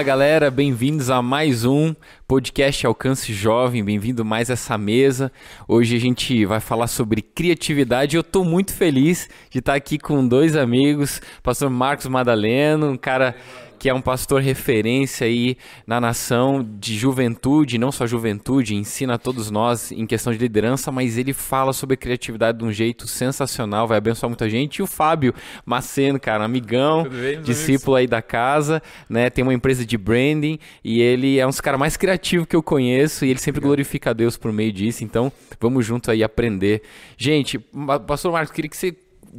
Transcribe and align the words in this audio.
Fala 0.00 0.08
galera, 0.08 0.50
bem-vindos 0.50 1.10
a 1.10 1.20
mais 1.20 1.66
um 1.66 1.94
podcast 2.26 2.86
Alcance 2.86 3.34
Jovem, 3.34 3.84
bem-vindo 3.84 4.24
mais 4.24 4.48
a 4.48 4.54
essa 4.54 4.78
mesa. 4.78 5.30
Hoje 5.68 5.94
a 5.94 6.00
gente 6.00 6.46
vai 6.46 6.58
falar 6.58 6.86
sobre 6.86 7.20
criatividade. 7.20 8.16
Eu 8.16 8.22
estou 8.22 8.42
muito 8.42 8.72
feliz 8.72 9.28
de 9.50 9.58
estar 9.58 9.74
aqui 9.74 9.98
com 9.98 10.26
dois 10.26 10.56
amigos, 10.56 11.20
pastor 11.42 11.68
Marcos 11.68 12.06
Madaleno, 12.06 12.92
um 12.92 12.96
cara 12.96 13.36
que 13.80 13.88
é 13.88 13.94
um 13.94 14.02
pastor 14.02 14.42
referência 14.42 15.26
aí 15.26 15.56
na 15.86 15.98
nação 15.98 16.62
de 16.78 16.98
juventude, 16.98 17.78
não 17.78 17.90
só 17.90 18.06
juventude, 18.06 18.74
ensina 18.74 19.14
a 19.14 19.18
todos 19.18 19.50
nós 19.50 19.90
em 19.90 20.04
questão 20.04 20.30
de 20.34 20.38
liderança, 20.38 20.92
mas 20.92 21.16
ele 21.16 21.32
fala 21.32 21.72
sobre 21.72 21.96
criatividade 21.96 22.58
de 22.58 22.64
um 22.66 22.70
jeito 22.70 23.08
sensacional, 23.08 23.88
vai 23.88 23.96
abençoar 23.96 24.28
muita 24.28 24.50
gente. 24.50 24.76
E 24.76 24.82
o 24.82 24.86
Fábio 24.86 25.34
Maceno, 25.64 26.20
cara, 26.20 26.44
amigão, 26.44 27.04
bem, 27.04 27.40
discípulo 27.40 27.96
amigos? 27.96 28.00
aí 28.00 28.06
da 28.06 28.20
casa, 28.20 28.82
né? 29.08 29.30
Tem 29.30 29.42
uma 29.42 29.54
empresa 29.54 29.86
de 29.86 29.96
branding 29.96 30.58
e 30.84 31.00
ele 31.00 31.38
é 31.38 31.46
um 31.46 31.48
dos 31.48 31.62
caras 31.62 31.80
mais 31.80 31.96
criativos 31.96 32.46
que 32.46 32.54
eu 32.54 32.62
conheço 32.62 33.24
e 33.24 33.30
ele 33.30 33.40
sempre 33.40 33.62
glorifica 33.62 34.10
a 34.10 34.12
Deus 34.12 34.36
por 34.36 34.52
meio 34.52 34.74
disso. 34.74 35.02
Então, 35.04 35.32
vamos 35.58 35.86
junto 35.86 36.10
aí 36.10 36.22
aprender. 36.22 36.82
Gente, 37.16 37.58
pastor 38.06 38.30
Marcos, 38.30 38.52
queria 38.52 38.68
que 38.68 38.76
você 38.76 38.94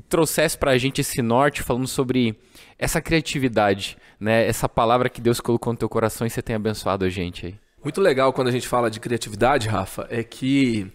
trouxesse 0.07 0.57
para 0.57 0.71
a 0.71 0.77
gente 0.77 1.01
esse 1.01 1.21
norte 1.21 1.61
falando 1.61 1.87
sobre 1.87 2.35
essa 2.77 3.01
criatividade, 3.01 3.97
né? 4.19 4.45
Essa 4.47 4.67
palavra 4.67 5.09
que 5.09 5.21
Deus 5.21 5.39
colocou 5.39 5.73
no 5.73 5.79
teu 5.79 5.89
coração 5.89 6.25
e 6.25 6.29
você 6.29 6.41
tem 6.41 6.55
abençoado 6.55 7.05
a 7.05 7.09
gente 7.09 7.45
aí. 7.45 7.55
Muito 7.83 7.99
legal 7.99 8.31
quando 8.31 8.47
a 8.47 8.51
gente 8.51 8.67
fala 8.67 8.91
de 8.91 8.99
criatividade, 8.99 9.67
Rafa, 9.67 10.07
é 10.09 10.23
que 10.23 10.91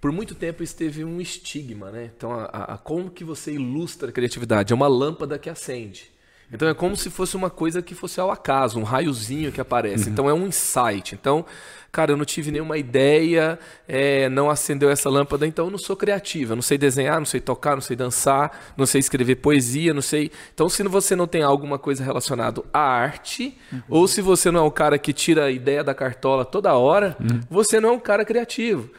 por 0.00 0.12
muito 0.12 0.34
tempo 0.34 0.62
isso 0.62 0.76
teve 0.76 1.04
um 1.04 1.20
estigma, 1.20 1.90
né? 1.90 2.10
Então, 2.16 2.32
a, 2.32 2.44
a, 2.44 2.78
como 2.78 3.10
que 3.10 3.24
você 3.24 3.52
ilustra 3.52 4.10
a 4.10 4.12
criatividade? 4.12 4.72
É 4.72 4.76
uma 4.76 4.86
lâmpada 4.86 5.38
que 5.38 5.50
acende. 5.50 6.10
Então 6.50 6.66
é 6.66 6.72
como 6.72 6.96
se 6.96 7.10
fosse 7.10 7.36
uma 7.36 7.50
coisa 7.50 7.82
que 7.82 7.94
fosse 7.94 8.18
ao 8.20 8.30
acaso, 8.30 8.78
um 8.78 8.82
raiozinho 8.82 9.52
que 9.52 9.60
aparece. 9.60 10.06
Uhum. 10.06 10.12
Então 10.12 10.30
é 10.30 10.32
um 10.32 10.46
insight. 10.46 11.14
Então, 11.14 11.44
cara, 11.90 12.12
eu 12.12 12.16
não 12.16 12.24
tive 12.24 12.50
nenhuma 12.50 12.76
ideia, 12.76 13.58
é, 13.86 14.28
não 14.28 14.50
acendeu 14.50 14.90
essa 14.90 15.08
lâmpada, 15.08 15.46
então 15.46 15.66
eu 15.66 15.70
não 15.70 15.78
sou 15.78 15.96
criativa. 15.96 16.54
Não 16.54 16.62
sei 16.62 16.76
desenhar, 16.76 17.18
não 17.18 17.26
sei 17.26 17.40
tocar, 17.40 17.74
não 17.74 17.80
sei 17.80 17.96
dançar, 17.96 18.72
não 18.76 18.86
sei 18.86 19.00
escrever 19.00 19.36
poesia, 19.36 19.94
não 19.94 20.02
sei. 20.02 20.30
Então, 20.54 20.68
se 20.68 20.82
você 20.84 21.16
não 21.16 21.26
tem 21.26 21.42
alguma 21.42 21.78
coisa 21.78 22.04
relacionada 22.04 22.62
à 22.72 22.80
arte, 22.80 23.56
uhum. 23.72 23.82
ou 23.88 24.08
se 24.08 24.20
você 24.20 24.50
não 24.50 24.60
é 24.60 24.62
o 24.62 24.70
cara 24.70 24.98
que 24.98 25.12
tira 25.12 25.46
a 25.46 25.50
ideia 25.50 25.82
da 25.82 25.94
cartola 25.94 26.44
toda 26.44 26.74
hora, 26.74 27.16
uhum. 27.20 27.40
você 27.50 27.80
não 27.80 27.90
é 27.90 27.92
um 27.92 28.00
cara 28.00 28.24
criativo. 28.24 28.90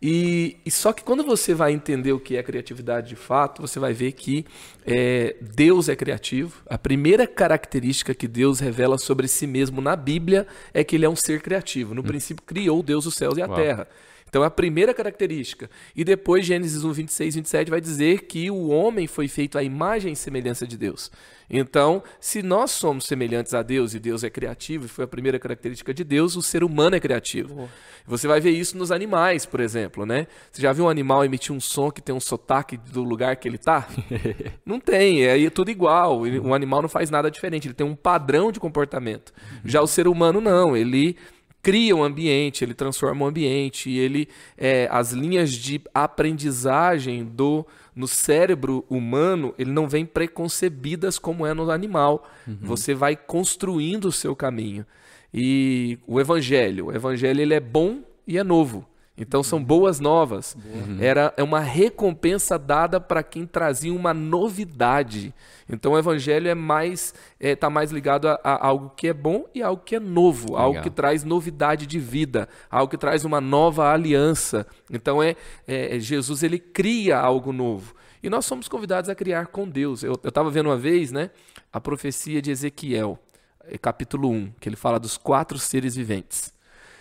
E, 0.00 0.58
e, 0.64 0.70
só 0.70 0.92
que 0.92 1.02
quando 1.02 1.24
você 1.24 1.54
vai 1.54 1.72
entender 1.72 2.12
o 2.12 2.20
que 2.20 2.36
é 2.36 2.42
criatividade 2.42 3.08
de 3.08 3.16
fato, 3.16 3.62
você 3.62 3.78
vai 3.78 3.94
ver 3.94 4.12
que 4.12 4.44
é, 4.86 5.36
Deus 5.40 5.88
é 5.88 5.96
criativo. 5.96 6.62
A 6.68 6.76
primeira 6.76 7.26
característica 7.26 8.14
que 8.14 8.28
Deus 8.28 8.60
revela 8.60 8.98
sobre 8.98 9.26
si 9.26 9.46
mesmo 9.46 9.80
na 9.80 9.96
Bíblia 9.96 10.46
é 10.74 10.84
que 10.84 10.96
ele 10.96 11.06
é 11.06 11.08
um 11.08 11.16
ser 11.16 11.40
criativo. 11.40 11.94
No 11.94 12.02
hum. 12.02 12.04
princípio, 12.04 12.44
criou 12.44 12.82
Deus 12.82 13.06
os 13.06 13.14
céus 13.14 13.38
e 13.38 13.42
a 13.42 13.46
Uau. 13.46 13.56
terra. 13.56 13.88
Então 14.36 14.44
é 14.44 14.48
a 14.48 14.50
primeira 14.50 14.92
característica. 14.92 15.70
E 15.96 16.04
depois, 16.04 16.44
Gênesis 16.44 16.84
1, 16.84 16.92
26, 16.92 17.34
27 17.36 17.70
vai 17.70 17.80
dizer 17.80 18.26
que 18.26 18.50
o 18.50 18.68
homem 18.68 19.06
foi 19.06 19.28
feito 19.28 19.56
à 19.56 19.62
imagem 19.62 20.12
e 20.12 20.16
semelhança 20.16 20.66
de 20.66 20.76
Deus. 20.76 21.10
Então, 21.48 22.02
se 22.20 22.42
nós 22.42 22.72
somos 22.72 23.06
semelhantes 23.06 23.54
a 23.54 23.62
Deus 23.62 23.94
e 23.94 23.98
Deus 23.98 24.22
é 24.22 24.28
criativo, 24.28 24.84
e 24.84 24.88
foi 24.88 25.06
a 25.06 25.08
primeira 25.08 25.38
característica 25.38 25.94
de 25.94 26.04
Deus, 26.04 26.36
o 26.36 26.42
ser 26.42 26.62
humano 26.62 26.96
é 26.96 27.00
criativo. 27.00 27.66
Você 28.06 28.28
vai 28.28 28.38
ver 28.38 28.50
isso 28.50 28.76
nos 28.76 28.92
animais, 28.92 29.46
por 29.46 29.60
exemplo, 29.60 30.04
né? 30.04 30.26
Você 30.52 30.60
já 30.60 30.70
viu 30.70 30.84
um 30.84 30.88
animal 30.90 31.24
emitir 31.24 31.54
um 31.54 31.60
som 31.60 31.90
que 31.90 32.02
tem 32.02 32.14
um 32.14 32.20
sotaque 32.20 32.76
do 32.76 33.02
lugar 33.02 33.36
que 33.36 33.48
ele 33.48 33.56
está? 33.56 33.88
não 34.66 34.78
tem, 34.78 35.24
é 35.24 35.48
tudo 35.48 35.70
igual. 35.70 36.20
O 36.42 36.52
animal 36.52 36.82
não 36.82 36.90
faz 36.90 37.08
nada 37.08 37.30
diferente, 37.30 37.68
ele 37.68 37.74
tem 37.74 37.86
um 37.86 37.96
padrão 37.96 38.52
de 38.52 38.60
comportamento. 38.60 39.32
Já 39.64 39.80
o 39.80 39.86
ser 39.86 40.06
humano 40.06 40.42
não, 40.42 40.76
ele 40.76 41.16
cria 41.62 41.96
um 41.96 42.04
ambiente, 42.04 42.64
ele 42.64 42.74
transforma 42.74 43.22
o 43.22 43.24
um 43.24 43.28
ambiente, 43.28 43.90
ele 43.90 44.28
é, 44.56 44.88
as 44.90 45.12
linhas 45.12 45.52
de 45.52 45.80
aprendizagem 45.92 47.24
do 47.24 47.66
no 47.94 48.06
cérebro 48.06 48.84
humano, 48.90 49.54
ele 49.58 49.72
não 49.72 49.88
vem 49.88 50.04
preconcebidas 50.04 51.18
como 51.18 51.46
é 51.46 51.54
no 51.54 51.70
animal. 51.70 52.28
Uhum. 52.46 52.58
Você 52.60 52.94
vai 52.94 53.16
construindo 53.16 54.04
o 54.04 54.12
seu 54.12 54.36
caminho. 54.36 54.84
E 55.32 55.98
o 56.06 56.20
evangelho, 56.20 56.86
o 56.86 56.92
evangelho 56.94 57.40
ele 57.40 57.54
é 57.54 57.60
bom 57.60 58.02
e 58.26 58.36
é 58.36 58.44
novo. 58.44 58.86
Então 59.18 59.42
são 59.42 59.62
boas 59.62 59.98
novas. 59.98 60.54
Uhum. 60.54 60.98
Era 61.00 61.32
é 61.36 61.42
uma 61.42 61.60
recompensa 61.60 62.58
dada 62.58 63.00
para 63.00 63.22
quem 63.22 63.46
trazia 63.46 63.92
uma 63.92 64.12
novidade. 64.12 65.34
Então 65.68 65.92
o 65.92 65.98
evangelho 65.98 66.48
é 66.48 66.54
mais 66.54 67.14
está 67.40 67.48
é, 67.48 67.56
tá 67.56 67.70
mais 67.70 67.90
ligado 67.90 68.28
a, 68.28 68.38
a, 68.44 68.66
algo 68.66 68.92
que 68.94 69.08
é 69.08 69.14
bom 69.14 69.46
e 69.54 69.62
algo 69.62 69.82
que 69.82 69.96
é 69.96 70.00
novo, 70.00 70.48
Legal. 70.48 70.62
algo 70.64 70.82
que 70.82 70.90
traz 70.90 71.24
novidade 71.24 71.86
de 71.86 71.98
vida, 71.98 72.46
algo 72.70 72.90
que 72.90 72.98
traz 72.98 73.24
uma 73.24 73.40
nova 73.40 73.90
aliança. 73.90 74.66
Então 74.90 75.22
é, 75.22 75.34
é 75.66 75.98
Jesus 75.98 76.42
ele 76.42 76.58
cria 76.58 77.18
algo 77.18 77.52
novo. 77.52 77.94
E 78.22 78.28
nós 78.28 78.44
somos 78.44 78.68
convidados 78.68 79.08
a 79.08 79.14
criar 79.14 79.46
com 79.46 79.68
Deus. 79.68 80.02
Eu 80.02 80.14
estava 80.14 80.50
vendo 80.50 80.66
uma 80.66 80.76
vez, 80.76 81.12
né, 81.12 81.30
a 81.72 81.80
profecia 81.80 82.42
de 82.42 82.50
Ezequiel, 82.50 83.18
é, 83.64 83.78
capítulo 83.78 84.30
1, 84.30 84.52
que 84.60 84.68
ele 84.68 84.76
fala 84.76 84.98
dos 84.98 85.16
quatro 85.16 85.58
seres 85.58 85.94
viventes. 85.94 86.52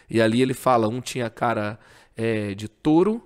E 0.09 0.21
ali 0.21 0.41
ele 0.41 0.53
fala, 0.53 0.87
um 0.87 1.01
tinha 1.01 1.29
cara 1.29 1.79
é, 2.15 2.53
de 2.53 2.67
touro, 2.67 3.21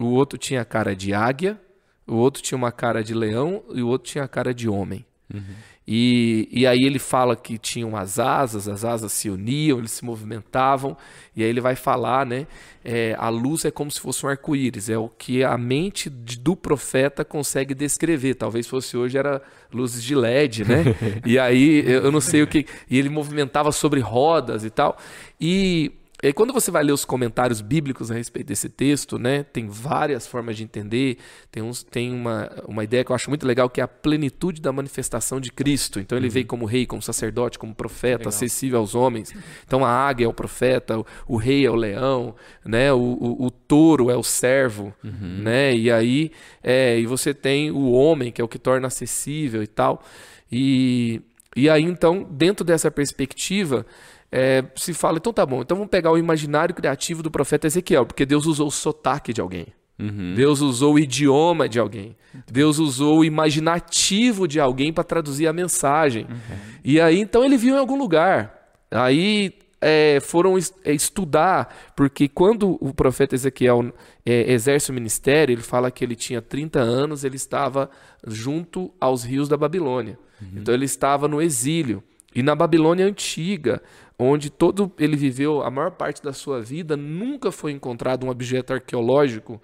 o 0.00 0.06
outro 0.06 0.38
tinha 0.38 0.64
cara 0.64 0.96
de 0.96 1.12
águia, 1.12 1.60
o 2.06 2.14
outro 2.14 2.42
tinha 2.42 2.56
uma 2.56 2.72
cara 2.72 3.02
de 3.02 3.14
leão 3.14 3.62
e 3.72 3.82
o 3.82 3.88
outro 3.88 4.10
tinha 4.10 4.24
a 4.24 4.28
cara 4.28 4.52
de 4.52 4.68
homem. 4.68 5.04
Uhum. 5.32 5.42
E, 5.86 6.48
e 6.52 6.64
aí 6.64 6.84
ele 6.84 7.00
fala 7.00 7.34
que 7.34 7.58
tinham 7.58 7.96
as 7.96 8.18
asas, 8.18 8.68
as 8.68 8.84
asas 8.84 9.12
se 9.12 9.28
uniam, 9.28 9.78
eles 9.78 9.90
se 9.90 10.04
movimentavam, 10.04 10.96
e 11.34 11.42
aí 11.42 11.48
ele 11.48 11.60
vai 11.60 11.74
falar, 11.74 12.24
né? 12.24 12.46
É, 12.84 13.16
a 13.18 13.28
luz 13.28 13.64
é 13.64 13.70
como 13.70 13.90
se 13.90 14.00
fosse 14.00 14.24
um 14.24 14.28
arco-íris, 14.28 14.88
é 14.88 14.96
o 14.96 15.08
que 15.08 15.42
a 15.42 15.58
mente 15.58 16.08
do 16.08 16.54
profeta 16.54 17.24
consegue 17.24 17.74
descrever. 17.74 18.34
Talvez 18.34 18.66
fosse 18.66 18.96
hoje 18.96 19.18
era 19.18 19.42
luzes 19.72 20.04
de 20.04 20.14
LED, 20.14 20.64
né? 20.64 20.84
e 21.26 21.36
aí 21.36 21.84
eu 21.84 22.12
não 22.12 22.20
sei 22.20 22.42
o 22.42 22.46
que. 22.46 22.64
E 22.88 22.96
ele 22.96 23.08
movimentava 23.08 23.72
sobre 23.72 23.98
rodas 23.98 24.64
e 24.64 24.70
tal. 24.70 24.96
E 25.40 25.90
e 26.22 26.32
quando 26.32 26.52
você 26.52 26.70
vai 26.70 26.84
ler 26.84 26.92
os 26.92 27.04
comentários 27.04 27.60
bíblicos 27.60 28.08
a 28.08 28.14
respeito 28.14 28.46
desse 28.46 28.68
texto, 28.68 29.18
né, 29.18 29.42
tem 29.42 29.66
várias 29.66 30.24
formas 30.24 30.56
de 30.56 30.62
entender. 30.62 31.18
Tem, 31.50 31.60
uns, 31.60 31.82
tem 31.82 32.12
uma, 32.12 32.48
uma 32.64 32.84
ideia 32.84 33.04
que 33.04 33.10
eu 33.10 33.16
acho 33.16 33.28
muito 33.28 33.44
legal, 33.44 33.68
que 33.68 33.80
é 33.80 33.84
a 33.84 33.88
plenitude 33.88 34.60
da 34.60 34.72
manifestação 34.72 35.40
de 35.40 35.50
Cristo. 35.50 35.98
Então, 35.98 36.16
ele 36.16 36.28
uhum. 36.28 36.32
veio 36.32 36.46
como 36.46 36.64
rei, 36.64 36.86
como 36.86 37.02
sacerdote, 37.02 37.58
como 37.58 37.74
profeta, 37.74 38.18
legal. 38.18 38.28
acessível 38.28 38.78
aos 38.78 38.94
homens. 38.94 39.34
Então, 39.66 39.84
a 39.84 39.90
águia 39.90 40.26
é 40.26 40.28
o 40.28 40.32
profeta, 40.32 41.00
o, 41.00 41.06
o 41.26 41.36
rei 41.36 41.66
é 41.66 41.70
o 41.70 41.74
leão, 41.74 42.36
né, 42.64 42.92
o, 42.92 42.98
o, 42.98 43.46
o 43.46 43.50
touro 43.50 44.08
é 44.08 44.16
o 44.16 44.22
servo. 44.22 44.94
Uhum. 45.02 45.40
Né, 45.42 45.74
e 45.74 45.90
aí 45.90 46.30
é, 46.62 47.00
e 47.00 47.06
você 47.06 47.34
tem 47.34 47.72
o 47.72 47.90
homem, 47.90 48.30
que 48.30 48.40
é 48.40 48.44
o 48.44 48.48
que 48.48 48.60
torna 48.60 48.86
acessível 48.86 49.60
e 49.60 49.66
tal. 49.66 50.04
E, 50.52 51.20
e 51.56 51.68
aí, 51.68 51.82
então, 51.82 52.22
dentro 52.30 52.64
dessa 52.64 52.90
perspectiva 52.92 53.84
é, 54.32 54.64
se 54.74 54.94
fala, 54.94 55.18
então 55.18 55.32
tá 55.32 55.44
bom, 55.44 55.60
então 55.60 55.76
vamos 55.76 55.90
pegar 55.90 56.10
o 56.10 56.16
imaginário 56.16 56.74
criativo 56.74 57.22
do 57.22 57.30
profeta 57.30 57.66
Ezequiel, 57.66 58.06
porque 58.06 58.24
Deus 58.24 58.46
usou 58.46 58.68
o 58.68 58.70
sotaque 58.70 59.30
de 59.30 59.42
alguém. 59.42 59.66
Uhum. 59.98 60.32
Deus 60.34 60.60
usou 60.60 60.94
o 60.94 60.98
idioma 60.98 61.68
de 61.68 61.78
alguém. 61.78 62.16
Deus 62.50 62.78
usou 62.78 63.18
o 63.18 63.24
imaginativo 63.24 64.48
de 64.48 64.58
alguém 64.58 64.92
para 64.92 65.04
traduzir 65.04 65.46
a 65.46 65.52
mensagem. 65.52 66.26
Uhum. 66.28 66.56
E 66.82 67.00
aí, 67.00 67.20
então, 67.20 67.44
ele 67.44 67.58
viu 67.58 67.76
em 67.76 67.78
algum 67.78 67.96
lugar. 67.96 68.52
Aí 68.90 69.52
é, 69.80 70.18
foram 70.20 70.56
é, 70.56 70.92
estudar, 70.92 71.92
porque 71.94 72.26
quando 72.26 72.78
o 72.80 72.92
profeta 72.94 73.34
Ezequiel 73.34 73.92
é, 74.24 74.50
exerce 74.52 74.90
o 74.90 74.94
ministério, 74.94 75.52
ele 75.52 75.62
fala 75.62 75.90
que 75.90 76.02
ele 76.02 76.16
tinha 76.16 76.40
30 76.40 76.80
anos, 76.80 77.22
ele 77.22 77.36
estava 77.36 77.90
junto 78.26 78.92
aos 78.98 79.24
rios 79.24 79.48
da 79.48 79.56
Babilônia. 79.58 80.18
Uhum. 80.40 80.48
Então, 80.56 80.74
ele 80.74 80.86
estava 80.86 81.28
no 81.28 81.40
exílio. 81.40 82.02
E 82.34 82.42
na 82.42 82.54
Babilônia 82.54 83.04
antiga, 83.04 83.82
onde 84.24 84.50
todo 84.50 84.92
ele 84.98 85.16
viveu 85.16 85.62
a 85.62 85.70
maior 85.70 85.90
parte 85.92 86.22
da 86.22 86.32
sua 86.32 86.60
vida, 86.60 86.96
nunca 86.96 87.50
foi 87.50 87.72
encontrado 87.72 88.26
um 88.26 88.30
objeto 88.30 88.72
arqueológico 88.72 89.60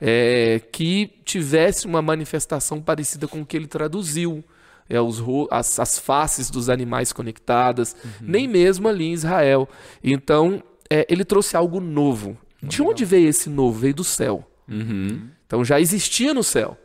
é, 0.00 0.60
que 0.72 1.10
tivesse 1.24 1.86
uma 1.86 2.00
manifestação 2.00 2.80
parecida 2.80 3.28
com 3.28 3.42
o 3.42 3.46
que 3.46 3.56
ele 3.56 3.66
traduziu. 3.66 4.42
É, 4.88 5.00
os, 5.00 5.22
as, 5.52 5.78
as 5.78 5.98
faces 6.00 6.50
dos 6.50 6.68
animais 6.68 7.12
conectadas, 7.12 7.94
uhum. 8.04 8.10
nem 8.22 8.48
mesmo 8.48 8.88
ali 8.88 9.04
em 9.04 9.12
Israel. 9.12 9.68
Então, 10.02 10.60
é, 10.90 11.06
ele 11.08 11.24
trouxe 11.24 11.56
algo 11.56 11.78
novo. 11.78 12.36
De 12.60 12.82
onde 12.82 13.04
veio 13.04 13.28
esse 13.28 13.48
novo? 13.48 13.78
Veio 13.78 13.94
do 13.94 14.04
céu. 14.04 14.44
Uhum. 14.68 15.28
Então 15.46 15.64
já 15.64 15.80
existia 15.80 16.34
no 16.34 16.42
céu. 16.42 16.76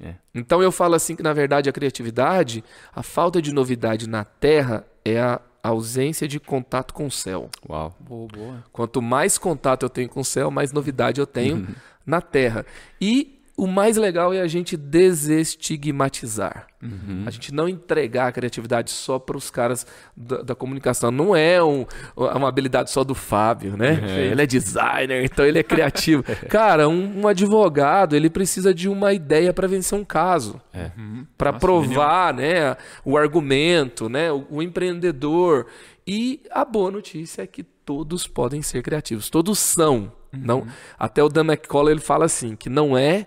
É. 0.00 0.14
Então 0.34 0.62
eu 0.62 0.70
falo 0.70 0.94
assim 0.94 1.16
que 1.16 1.22
na 1.22 1.32
verdade 1.32 1.68
a 1.68 1.72
criatividade, 1.72 2.64
a 2.94 3.02
falta 3.02 3.42
de 3.42 3.52
novidade 3.52 4.08
na 4.08 4.24
Terra 4.24 4.86
é 5.04 5.20
a 5.20 5.40
ausência 5.68 6.26
de 6.26 6.40
contato 6.40 6.92
com 6.92 7.06
o 7.06 7.10
céu. 7.10 7.50
Uau. 7.68 7.94
Boa, 8.00 8.28
boa. 8.28 8.64
Quanto 8.72 9.00
mais 9.00 9.38
contato 9.38 9.84
eu 9.84 9.90
tenho 9.90 10.08
com 10.08 10.20
o 10.20 10.24
céu, 10.24 10.50
mais 10.50 10.72
novidade 10.72 11.20
eu 11.20 11.26
tenho 11.26 11.56
uhum. 11.56 11.66
na 12.04 12.20
Terra. 12.20 12.66
E 13.00 13.37
o 13.58 13.66
mais 13.66 13.96
legal 13.96 14.32
é 14.32 14.40
a 14.40 14.46
gente 14.46 14.76
desestigmatizar. 14.76 16.68
Uhum. 16.80 17.24
A 17.26 17.30
gente 17.30 17.52
não 17.52 17.68
entregar 17.68 18.28
a 18.28 18.32
criatividade 18.32 18.88
só 18.88 19.18
para 19.18 19.36
os 19.36 19.50
caras 19.50 19.84
da, 20.16 20.42
da, 20.42 20.54
comunicação. 20.54 21.10
Não 21.10 21.34
é 21.34 21.60
um, 21.60 21.84
uma 22.16 22.48
habilidade 22.48 22.92
só 22.92 23.02
do 23.02 23.16
Fábio, 23.16 23.76
né? 23.76 24.00
Uhum. 24.00 24.16
Ele 24.16 24.42
é 24.42 24.46
designer, 24.46 25.24
então 25.24 25.44
ele 25.44 25.58
é 25.58 25.64
criativo. 25.64 26.22
Cara, 26.48 26.88
um, 26.88 27.22
um, 27.22 27.26
advogado, 27.26 28.14
ele 28.14 28.30
precisa 28.30 28.72
de 28.72 28.88
uma 28.88 29.12
ideia 29.12 29.52
para 29.52 29.66
vencer 29.66 29.98
um 29.98 30.04
caso. 30.04 30.60
É. 30.72 30.92
Uhum. 30.96 31.26
Para 31.36 31.52
provar 31.52 32.32
né, 32.32 32.76
o 33.04 33.18
argumento, 33.18 34.08
né, 34.08 34.30
o, 34.30 34.46
o 34.48 34.62
empreendedor. 34.62 35.66
E 36.06 36.42
a 36.52 36.64
boa 36.64 36.92
notícia 36.92 37.42
é 37.42 37.46
que 37.48 37.64
todos 37.64 38.24
podem 38.24 38.62
ser 38.62 38.84
criativos. 38.84 39.28
Todos 39.28 39.58
são. 39.58 40.12
Uhum. 40.32 40.40
Não, 40.44 40.66
até 40.96 41.24
o 41.24 41.28
Dan 41.28 41.44
McCullough 41.46 41.90
ele 41.90 42.00
fala 42.00 42.26
assim, 42.26 42.54
que 42.54 42.68
não 42.68 42.96
é, 42.96 43.26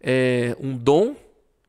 é 0.00 0.56
um 0.60 0.76
dom 0.76 1.14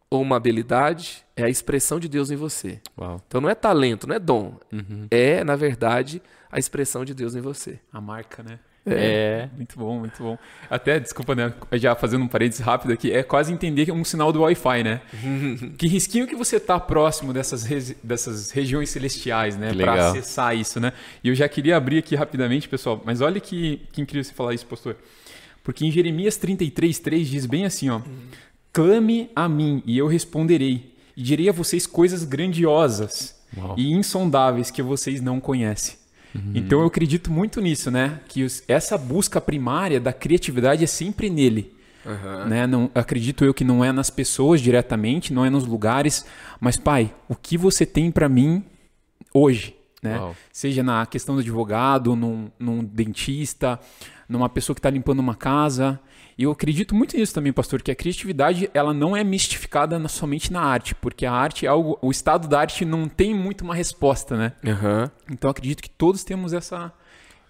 ou 0.09 0.21
uma 0.21 0.35
habilidade, 0.35 1.25
é 1.35 1.43
a 1.43 1.49
expressão 1.49 1.99
de 1.99 2.09
Deus 2.09 2.31
em 2.31 2.35
você. 2.35 2.81
Uau. 2.99 3.21
Então 3.27 3.39
não 3.39 3.49
é 3.49 3.55
talento, 3.55 4.07
não 4.07 4.15
é 4.15 4.19
dom. 4.19 4.59
Uhum. 4.71 5.07
É, 5.09 5.43
na 5.43 5.55
verdade, 5.55 6.21
a 6.51 6.59
expressão 6.59 7.05
de 7.05 7.13
Deus 7.13 7.33
em 7.33 7.41
você. 7.41 7.79
A 7.93 8.01
marca, 8.01 8.43
né? 8.43 8.59
É. 8.85 8.93
é. 8.93 9.49
muito 9.55 9.77
bom, 9.77 9.99
muito 9.99 10.21
bom. 10.21 10.37
Até, 10.69 10.99
desculpa, 10.99 11.35
né? 11.35 11.53
Já 11.73 11.95
fazendo 11.95 12.23
um 12.23 12.27
parênteses 12.27 12.65
rápido 12.65 12.91
aqui, 12.91 13.11
é 13.11 13.21
quase 13.21 13.53
entender 13.53 13.85
que 13.85 13.91
é 13.91 13.93
um 13.93 14.03
sinal 14.03 14.33
do 14.33 14.41
Wi-Fi, 14.41 14.83
né? 14.83 15.01
que 15.77 15.87
risquinho 15.87 16.27
que 16.27 16.35
você 16.35 16.59
tá 16.59 16.79
próximo 16.79 17.31
dessas, 17.31 17.63
dessas 18.03 18.51
regiões 18.51 18.89
celestiais, 18.89 19.55
né? 19.55 19.73
Para 19.73 20.09
acessar 20.09 20.57
isso, 20.57 20.79
né? 20.79 20.93
E 21.23 21.29
eu 21.29 21.35
já 21.35 21.47
queria 21.47 21.77
abrir 21.77 21.99
aqui 21.99 22.15
rapidamente, 22.15 22.67
pessoal, 22.67 23.01
mas 23.05 23.21
olha 23.21 23.39
que, 23.39 23.81
que 23.91 24.01
incrível 24.01 24.23
você 24.23 24.33
falar 24.33 24.53
isso, 24.53 24.65
pastor. 24.65 24.97
Porque 25.63 25.85
em 25.85 25.91
Jeremias 25.91 26.37
33, 26.37 26.99
3 26.99 27.27
diz 27.27 27.45
bem 27.45 27.65
assim, 27.65 27.89
ó. 27.89 28.01
Clame 28.73 29.29
a 29.35 29.49
mim 29.49 29.83
e 29.85 29.97
eu 29.97 30.07
responderei, 30.07 30.93
e 31.15 31.21
direi 31.21 31.49
a 31.49 31.53
vocês 31.53 31.85
coisas 31.85 32.23
grandiosas 32.23 33.35
Uau. 33.57 33.75
e 33.77 33.91
insondáveis 33.91 34.71
que 34.71 34.81
vocês 34.81 35.21
não 35.21 35.39
conhecem. 35.39 35.95
Uhum. 36.33 36.53
Então 36.55 36.79
eu 36.79 36.87
acredito 36.87 37.31
muito 37.31 37.59
nisso, 37.59 37.91
né? 37.91 38.21
Que 38.27 38.43
os, 38.43 38.63
essa 38.67 38.97
busca 38.97 39.41
primária 39.41 39.99
da 39.99 40.13
criatividade 40.13 40.83
é 40.83 40.87
sempre 40.87 41.29
nele. 41.29 41.73
Uhum. 42.05 42.45
Né? 42.47 42.65
Não, 42.65 42.89
acredito 42.95 43.45
eu 43.45 43.53
que 43.53 43.63
não 43.63 43.83
é 43.83 43.91
nas 43.91 44.09
pessoas 44.09 44.61
diretamente, 44.61 45.33
não 45.33 45.45
é 45.45 45.49
nos 45.49 45.65
lugares, 45.65 46.25
mas 46.59 46.77
pai, 46.77 47.13
o 47.27 47.35
que 47.35 47.57
você 47.57 47.85
tem 47.85 48.09
para 48.09 48.27
mim 48.27 48.63
hoje? 49.33 49.75
Né? 50.01 50.19
Seja 50.51 50.81
na 50.81 51.05
questão 51.05 51.35
do 51.35 51.41
advogado, 51.41 52.15
num, 52.15 52.49
num 52.57 52.83
dentista, 52.83 53.79
numa 54.31 54.49
pessoa 54.49 54.73
que 54.73 54.79
está 54.79 54.89
limpando 54.89 55.19
uma 55.19 55.35
casa. 55.35 55.99
E 56.37 56.43
eu 56.43 56.51
acredito 56.51 56.95
muito 56.95 57.15
nisso 57.17 57.33
também, 57.33 57.51
pastor, 57.51 57.81
que 57.81 57.91
a 57.91 57.95
criatividade 57.95 58.69
ela 58.73 58.93
não 58.93 59.15
é 59.15 59.23
mistificada 59.23 59.99
na, 59.99 60.07
somente 60.07 60.51
na 60.51 60.61
arte, 60.61 60.95
porque 60.95 61.25
a 61.25 61.33
arte 61.33 61.65
é 61.65 61.69
algo, 61.69 61.99
o 62.01 62.09
estado 62.09 62.47
da 62.47 62.59
arte 62.59 62.85
não 62.85 63.07
tem 63.07 63.35
muito 63.35 63.61
uma 63.61 63.75
resposta, 63.75 64.37
né? 64.37 64.53
Uhum. 64.63 65.09
Então 65.29 65.49
eu 65.49 65.51
acredito 65.51 65.83
que 65.83 65.89
todos 65.89 66.23
temos 66.23 66.53
essa 66.53 66.91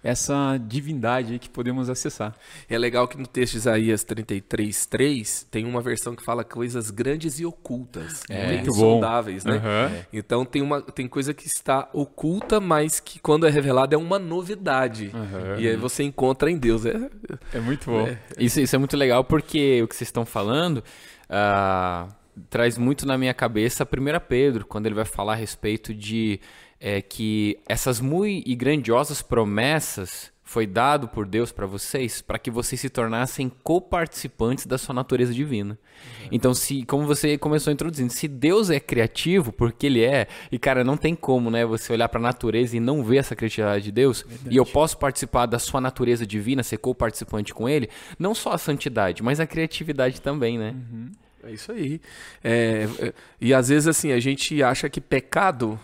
essa 0.02 0.58
divindade 0.58 1.38
que 1.38 1.48
podemos 1.48 1.88
acessar. 1.88 2.34
É 2.68 2.76
legal 2.76 3.06
que 3.06 3.16
no 3.16 3.26
texto 3.26 3.52
de 3.52 3.58
Isaías 3.58 4.02
33, 4.02 4.86
3, 4.86 5.46
tem 5.50 5.64
uma 5.64 5.80
versão 5.80 6.16
que 6.16 6.24
fala 6.24 6.42
coisas 6.42 6.90
grandes 6.90 7.38
e 7.38 7.46
ocultas, 7.46 8.22
é, 8.28 8.52
muito 8.52 8.70
insondáveis, 8.70 9.44
né? 9.44 9.56
Uhum. 9.56 10.02
Então 10.12 10.44
tem, 10.44 10.60
uma, 10.60 10.82
tem 10.82 11.06
coisa 11.06 11.32
que 11.32 11.46
está 11.46 11.88
oculta, 11.92 12.60
mas 12.60 12.98
que 12.98 13.20
quando 13.20 13.46
é 13.46 13.50
revelada 13.50 13.94
é 13.94 13.98
uma 13.98 14.18
novidade. 14.18 15.12
Uhum. 15.14 15.60
E 15.60 15.68
aí 15.68 15.76
você 15.76 16.02
encontra 16.02 16.50
em 16.50 16.58
Deus. 16.58 16.84
É, 16.84 17.10
é 17.54 17.60
muito 17.60 17.90
bom. 17.90 18.06
É. 18.06 18.18
Isso, 18.38 18.60
isso 18.60 18.74
é 18.74 18.78
muito 18.78 18.96
legal 18.96 19.22
porque 19.24 19.82
o 19.82 19.88
que 19.88 19.94
vocês 19.94 20.08
estão 20.08 20.24
falando... 20.24 20.82
Uh, 21.28 22.12
traz 22.48 22.78
muito 22.78 23.06
na 23.06 23.18
minha 23.18 23.34
cabeça 23.34 23.82
a 23.82 23.86
primeira 23.86 24.18
Pedro, 24.18 24.64
quando 24.64 24.86
ele 24.86 24.94
vai 24.94 25.04
falar 25.04 25.32
a 25.32 25.36
respeito 25.36 25.94
de 25.94 26.40
é 26.84 27.00
que 27.00 27.56
essas 27.68 28.00
muito 28.00 28.42
e 28.44 28.56
grandiosas 28.56 29.22
promessas 29.22 30.32
foi 30.42 30.66
dado 30.66 31.06
por 31.06 31.24
Deus 31.24 31.52
para 31.52 31.64
vocês 31.64 32.20
para 32.20 32.38
que 32.38 32.50
vocês 32.50 32.78
se 32.78 32.90
tornassem 32.90 33.50
coparticipantes 33.62 34.66
da 34.66 34.76
sua 34.76 34.92
natureza 34.92 35.32
divina. 35.32 35.78
Uhum. 36.20 36.28
Então, 36.32 36.52
se 36.52 36.84
como 36.84 37.06
você 37.06 37.38
começou 37.38 37.72
introduzindo, 37.72 38.12
se 38.12 38.26
Deus 38.26 38.68
é 38.68 38.80
criativo, 38.80 39.52
porque 39.52 39.86
ele 39.86 40.04
é, 40.04 40.26
e 40.50 40.58
cara, 40.58 40.82
não 40.82 40.96
tem 40.96 41.14
como, 41.14 41.50
né, 41.52 41.64
você 41.64 41.92
olhar 41.92 42.08
para 42.08 42.18
a 42.18 42.22
natureza 42.22 42.76
e 42.76 42.80
não 42.80 43.04
ver 43.04 43.18
essa 43.18 43.36
criatividade 43.36 43.84
de 43.84 43.92
Deus, 43.92 44.24
Verdade. 44.28 44.54
e 44.54 44.58
eu 44.58 44.66
posso 44.66 44.98
participar 44.98 45.46
da 45.46 45.60
sua 45.60 45.80
natureza 45.80 46.26
divina, 46.26 46.64
ser 46.64 46.78
coparticipante 46.78 47.54
com 47.54 47.68
ele, 47.68 47.88
não 48.18 48.34
só 48.34 48.52
a 48.52 48.58
santidade, 48.58 49.22
mas 49.22 49.38
a 49.38 49.46
criatividade 49.46 50.20
também, 50.20 50.58
né? 50.58 50.74
Uhum. 50.74 51.12
É 51.44 51.52
isso 51.52 51.72
aí. 51.72 52.00
É, 52.42 52.88
é 52.98 53.12
e 53.40 53.54
às 53.54 53.68
vezes 53.68 53.86
assim, 53.86 54.10
a 54.12 54.18
gente 54.18 54.62
acha 54.62 54.90
que 54.90 55.00
pecado 55.00 55.80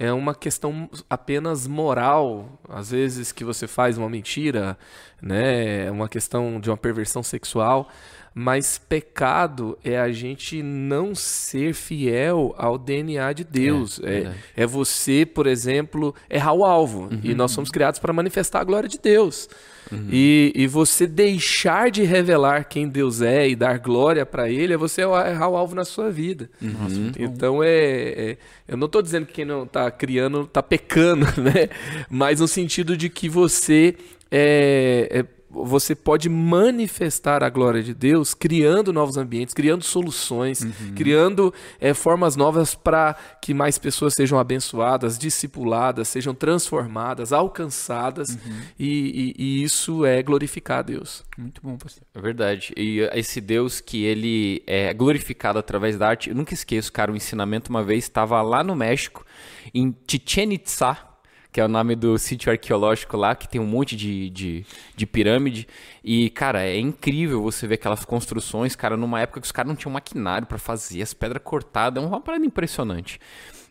é 0.00 0.10
uma 0.14 0.34
questão 0.34 0.88
apenas 1.10 1.66
moral, 1.66 2.58
às 2.66 2.90
vezes 2.90 3.32
que 3.32 3.44
você 3.44 3.68
faz 3.68 3.98
uma 3.98 4.08
mentira, 4.08 4.78
né? 5.20 5.84
É 5.84 5.90
uma 5.90 6.08
questão 6.08 6.58
de 6.58 6.70
uma 6.70 6.76
perversão 6.78 7.22
sexual, 7.22 7.86
mas 8.34 8.78
pecado 8.78 9.76
é 9.84 9.98
a 9.98 10.10
gente 10.12 10.62
não 10.62 11.14
ser 11.14 11.74
fiel 11.74 12.54
ao 12.56 12.78
DNA 12.78 13.32
de 13.32 13.44
Deus. 13.44 14.00
É, 14.02 14.32
é, 14.56 14.62
é 14.62 14.66
você, 14.66 15.26
por 15.26 15.46
exemplo, 15.46 16.14
errar 16.28 16.52
o 16.52 16.64
alvo. 16.64 17.08
Uhum. 17.10 17.20
E 17.22 17.34
nós 17.34 17.50
somos 17.50 17.70
criados 17.70 17.98
para 17.98 18.12
manifestar 18.12 18.60
a 18.60 18.64
glória 18.64 18.88
de 18.88 18.98
Deus. 18.98 19.48
Uhum. 19.90 20.06
E, 20.12 20.52
e 20.54 20.66
você 20.68 21.06
deixar 21.06 21.90
de 21.90 22.04
revelar 22.04 22.64
quem 22.64 22.88
Deus 22.88 23.20
é 23.20 23.48
e 23.48 23.56
dar 23.56 23.78
glória 23.78 24.24
para 24.24 24.48
Ele 24.48 24.72
é 24.72 24.76
você 24.76 25.02
errar 25.02 25.48
o 25.48 25.56
alvo 25.56 25.74
na 25.74 25.84
sua 25.84 26.10
vida. 26.10 26.48
Uhum. 26.62 27.12
Então 27.18 27.62
é, 27.62 27.68
é, 27.70 28.36
Eu 28.68 28.76
não 28.76 28.86
estou 28.86 29.02
dizendo 29.02 29.26
que 29.26 29.32
quem 29.32 29.44
não 29.44 29.64
está 29.64 29.90
criando 29.90 30.42
está 30.42 30.62
pecando, 30.62 31.26
né? 31.40 31.68
Mas 32.08 32.38
no 32.38 32.46
sentido 32.46 32.96
de 32.96 33.08
que 33.08 33.28
você 33.28 33.96
é, 34.30 35.08
é 35.10 35.39
você 35.50 35.96
pode 35.96 36.28
manifestar 36.28 37.42
a 37.42 37.50
glória 37.50 37.82
de 37.82 37.92
Deus 37.92 38.34
criando 38.34 38.92
novos 38.92 39.16
ambientes, 39.16 39.52
criando 39.52 39.82
soluções, 39.82 40.62
uhum. 40.62 40.94
criando 40.94 41.52
é, 41.80 41.92
formas 41.92 42.36
novas 42.36 42.74
para 42.74 43.16
que 43.42 43.52
mais 43.52 43.76
pessoas 43.76 44.14
sejam 44.14 44.38
abençoadas, 44.38 45.18
discipuladas, 45.18 46.06
sejam 46.06 46.32
transformadas, 46.34 47.32
alcançadas, 47.32 48.30
uhum. 48.30 48.60
e, 48.78 49.34
e, 49.36 49.44
e, 49.44 49.62
isso 49.64 50.04
é 50.04 50.22
glorificar 50.22 50.78
a 50.78 50.82
Deus. 50.82 51.24
Muito 51.36 51.60
bom, 51.62 51.76
pastor. 51.76 52.04
É 52.14 52.20
verdade. 52.20 52.72
E 52.76 53.00
esse 53.12 53.40
Deus 53.40 53.80
que 53.80 54.04
ele 54.04 54.62
é 54.66 54.94
glorificado 54.94 55.58
através 55.58 55.98
da 55.98 56.08
arte, 56.08 56.30
eu 56.30 56.36
nunca 56.36 56.54
esqueço, 56.54 56.92
cara, 56.92 57.10
o 57.10 57.14
um 57.14 57.16
ensinamento 57.16 57.70
uma 57.70 57.82
vez 57.82 58.04
estava 58.04 58.40
lá 58.40 58.62
no 58.62 58.76
México, 58.76 59.26
em 59.74 59.94
Chichen 60.08 60.52
Itza, 60.52 61.09
que 61.52 61.60
é 61.60 61.64
o 61.64 61.68
nome 61.68 61.96
do 61.96 62.16
sítio 62.18 62.50
arqueológico 62.50 63.16
lá, 63.16 63.34
que 63.34 63.48
tem 63.48 63.60
um 63.60 63.66
monte 63.66 63.96
de, 63.96 64.30
de, 64.30 64.66
de, 64.94 65.06
pirâmide. 65.06 65.66
E, 66.02 66.30
cara, 66.30 66.62
é 66.62 66.78
incrível 66.78 67.42
você 67.42 67.66
ver 67.66 67.74
aquelas 67.74 68.04
construções, 68.04 68.76
cara, 68.76 68.96
numa 68.96 69.20
época 69.20 69.40
que 69.40 69.46
os 69.46 69.52
caras 69.52 69.68
não 69.68 69.76
tinham 69.76 69.92
maquinário 69.92 70.46
para 70.46 70.58
fazer, 70.58 71.02
as 71.02 71.12
pedras 71.12 71.42
cortadas, 71.42 72.02
é 72.02 72.06
uma 72.06 72.20
parada 72.20 72.44
impressionante. 72.44 73.18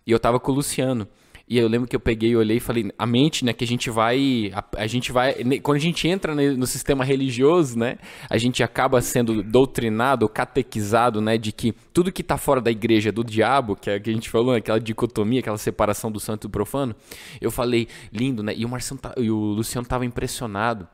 E 0.05 0.11
eu 0.11 0.19
tava 0.19 0.39
com 0.39 0.51
o 0.51 0.55
Luciano. 0.55 1.07
E 1.49 1.57
eu 1.57 1.67
lembro 1.67 1.87
que 1.87 1.95
eu 1.95 1.99
peguei 1.99 2.29
e 2.29 2.35
olhei 2.35 2.57
e 2.57 2.59
falei, 2.59 2.91
a 2.95 3.07
mente, 3.07 3.43
né, 3.43 3.53
que 3.53 3.63
a 3.63 3.67
gente 3.67 3.89
vai, 3.89 4.51
a, 4.53 4.83
a, 4.83 4.85
gente 4.85 5.11
vai, 5.11 5.33
quando 5.63 5.77
a 5.77 5.81
gente 5.81 6.07
entra 6.07 6.35
no 6.35 6.67
sistema 6.67 7.03
religioso, 7.03 7.75
né, 7.75 7.97
a 8.29 8.37
gente 8.37 8.61
acaba 8.61 9.01
sendo 9.01 9.41
doutrinado, 9.41 10.29
catequizado, 10.29 11.19
né, 11.19 11.39
de 11.39 11.51
que 11.51 11.71
tudo 11.91 12.11
que 12.11 12.21
está 12.21 12.37
fora 12.37 12.61
da 12.61 12.69
igreja 12.69 13.09
é 13.09 13.11
do 13.11 13.23
diabo, 13.23 13.75
que 13.75 13.89
é 13.89 13.99
que 13.99 14.11
a 14.11 14.13
gente 14.13 14.29
falou, 14.29 14.51
né, 14.51 14.59
aquela 14.59 14.79
dicotomia, 14.79 15.39
aquela 15.39 15.57
separação 15.57 16.11
do 16.11 16.19
santo 16.19 16.43
e 16.43 16.47
do 16.47 16.51
profano. 16.51 16.95
Eu 17.41 17.49
falei, 17.49 17.87
lindo, 18.13 18.43
né, 18.43 18.53
e 18.55 18.63
o 18.63 18.69
Marcelo 18.69 19.01
tá, 19.01 19.15
e 19.17 19.31
o 19.31 19.35
Luciano 19.35 19.87
tava 19.87 20.05
impressionado. 20.05 20.87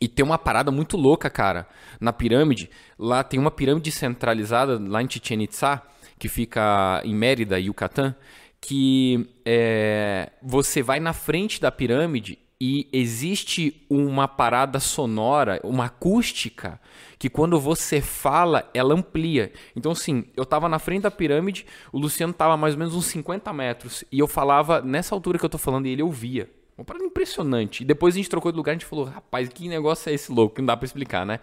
E 0.00 0.08
tem 0.08 0.24
uma 0.24 0.36
parada 0.36 0.72
muito 0.72 0.96
louca, 0.96 1.30
cara, 1.30 1.64
na 2.00 2.12
pirâmide. 2.12 2.68
Lá 2.98 3.22
tem 3.22 3.38
uma 3.38 3.52
pirâmide 3.52 3.92
centralizada 3.92 4.82
lá 4.84 5.00
em 5.00 5.08
Chichen 5.08 5.44
Itza, 5.44 5.80
que 6.18 6.28
fica 6.28 7.00
em 7.04 7.14
Mérida, 7.14 7.58
Yucatán 7.60 8.14
que 8.60 9.28
é, 9.44 10.32
você 10.42 10.82
vai 10.82 11.00
na 11.00 11.12
frente 11.12 11.60
da 11.60 11.70
pirâmide 11.70 12.38
e 12.60 12.88
existe 12.92 13.84
uma 13.88 14.26
parada 14.26 14.80
sonora, 14.80 15.60
uma 15.62 15.86
acústica, 15.86 16.80
que 17.18 17.28
quando 17.28 17.60
você 17.60 18.00
fala, 18.00 18.68
ela 18.72 18.94
amplia. 18.94 19.52
Então, 19.74 19.92
assim, 19.92 20.24
eu 20.36 20.42
estava 20.42 20.68
na 20.68 20.78
frente 20.78 21.02
da 21.02 21.10
pirâmide, 21.10 21.66
o 21.92 21.98
Luciano 21.98 22.30
estava 22.30 22.56
mais 22.56 22.74
ou 22.74 22.78
menos 22.78 22.94
uns 22.94 23.06
50 23.06 23.52
metros, 23.52 24.04
e 24.10 24.18
eu 24.18 24.26
falava 24.26 24.80
nessa 24.80 25.14
altura 25.14 25.38
que 25.38 25.44
eu 25.44 25.48
estou 25.48 25.60
falando, 25.60 25.86
e 25.86 25.90
ele 25.90 26.02
ouvia. 26.02 26.50
Uma 26.76 26.84
parada 26.84 27.04
impressionante. 27.04 27.82
E 27.82 27.86
depois 27.86 28.14
a 28.14 28.18
gente 28.18 28.28
trocou 28.28 28.52
de 28.52 28.56
lugar, 28.56 28.72
a 28.72 28.74
gente 28.74 28.84
falou, 28.84 29.04
rapaz, 29.06 29.48
que 29.48 29.68
negócio 29.68 30.10
é 30.10 30.14
esse 30.14 30.30
louco? 30.30 30.56
Que 30.56 30.60
não 30.60 30.66
dá 30.66 30.76
para 30.76 30.84
explicar, 30.84 31.24
né? 31.24 31.40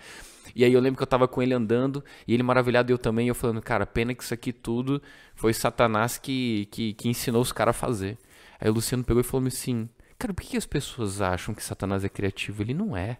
E 0.55 0.63
aí 0.63 0.71
eu 0.71 0.79
lembro 0.79 0.97
que 0.97 1.03
eu 1.03 1.07
tava 1.07 1.27
com 1.27 1.41
ele 1.41 1.53
andando, 1.53 2.03
e 2.27 2.33
ele 2.33 2.43
maravilhado, 2.43 2.91
e 2.91 2.93
eu 2.93 2.97
também, 2.97 3.27
eu 3.27 3.33
falando, 3.35 3.61
cara, 3.61 3.85
pena 3.85 4.13
que 4.13 4.23
isso 4.23 4.33
aqui 4.33 4.53
tudo 4.53 5.01
foi 5.33 5.53
Satanás 5.53 6.17
que, 6.17 6.67
que, 6.69 6.93
que 6.93 7.09
ensinou 7.09 7.41
os 7.41 7.51
caras 7.51 7.75
a 7.75 7.79
fazer. 7.79 8.17
Aí 8.61 8.69
o 8.69 8.73
Luciano 8.73 9.03
pegou 9.03 9.21
e 9.21 9.23
falou 9.23 9.47
assim, 9.47 9.89
cara, 10.19 10.33
por 10.33 10.43
que 10.43 10.55
as 10.55 10.65
pessoas 10.65 11.21
acham 11.21 11.55
que 11.55 11.63
Satanás 11.63 12.03
é 12.03 12.09
criativo? 12.09 12.61
Ele 12.61 12.73
não 12.73 12.95
é. 12.95 13.17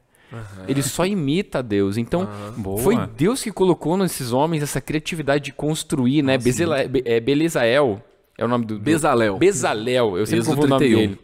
Ele 0.67 0.81
só 0.81 1.05
imita 1.05 1.61
Deus. 1.61 1.97
Então, 1.97 2.27
Boa. 2.57 2.81
foi 2.81 2.95
Deus 3.07 3.43
que 3.43 3.51
colocou 3.51 3.95
nesses 3.97 4.31
homens 4.31 4.63
essa 4.63 4.81
criatividade 4.81 5.45
de 5.45 5.53
construir, 5.53 6.21
né? 6.23 6.37
Bezela, 6.37 6.87
Be- 6.87 7.03
é, 7.05 7.19
Belizael 7.19 8.01
é 8.37 8.43
o 8.43 8.47
nome 8.47 8.65
do... 8.65 8.75
do- 8.75 8.83
Bezalel. 8.83 9.37
Bezalel, 9.37 10.17
eu 10.17 10.25
sempre 10.25 10.45
confundo 10.45 10.65
o 10.65 10.69
nome 10.69 10.85
31. 10.85 10.99
dele. 10.99 11.19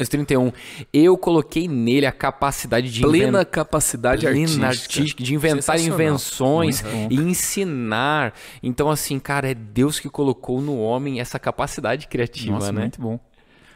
Êxodo 0.00 0.12
31. 0.12 0.52
Eu 0.92 1.18
coloquei 1.18 1.68
nele 1.68 2.06
a 2.06 2.12
capacidade 2.12 2.90
de 2.90 3.02
Plena 3.02 3.28
inventar 3.28 3.44
capacidade 3.44 4.22
plena 4.22 4.38
artística. 4.38 4.66
artística, 4.66 5.22
de 5.22 5.34
inventar 5.34 5.78
invenções 5.78 6.82
e 7.10 7.16
ensinar. 7.16 8.32
Então, 8.62 8.90
assim, 8.90 9.18
cara, 9.18 9.50
é 9.50 9.54
Deus 9.54 10.00
que 10.00 10.08
colocou 10.08 10.62
no 10.62 10.78
homem 10.78 11.20
essa 11.20 11.38
capacidade 11.38 12.08
criativa, 12.08 12.54
Nossa, 12.54 12.72
né? 12.72 12.80
muito 12.80 13.00
bom. 13.00 13.20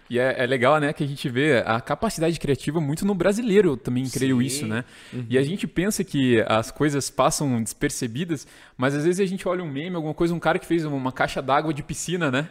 E 0.08 0.18
é, 0.18 0.44
é 0.44 0.46
legal, 0.46 0.78
né, 0.78 0.92
que 0.92 1.02
a 1.02 1.06
gente 1.06 1.28
vê 1.30 1.62
a 1.64 1.80
capacidade 1.80 2.38
criativa 2.38 2.78
muito 2.78 3.06
no 3.06 3.14
brasileiro, 3.14 3.70
eu 3.70 3.76
também 3.76 4.08
creio 4.08 4.42
isso, 4.42 4.66
né? 4.66 4.84
E 5.30 5.38
a 5.38 5.42
gente 5.42 5.66
pensa 5.66 6.04
que 6.04 6.44
as 6.46 6.70
coisas 6.70 7.08
passam 7.08 7.62
despercebidas, 7.62 8.46
mas 8.76 8.94
às 8.94 9.04
vezes 9.04 9.18
a 9.20 9.26
gente 9.26 9.48
olha 9.48 9.64
um 9.64 9.70
meme, 9.70 9.96
alguma 9.96 10.12
coisa, 10.12 10.34
um 10.34 10.38
cara 10.38 10.58
que 10.58 10.66
fez 10.66 10.84
uma 10.84 11.10
caixa 11.10 11.40
d'água 11.40 11.72
de 11.72 11.82
piscina, 11.82 12.30
né? 12.30 12.50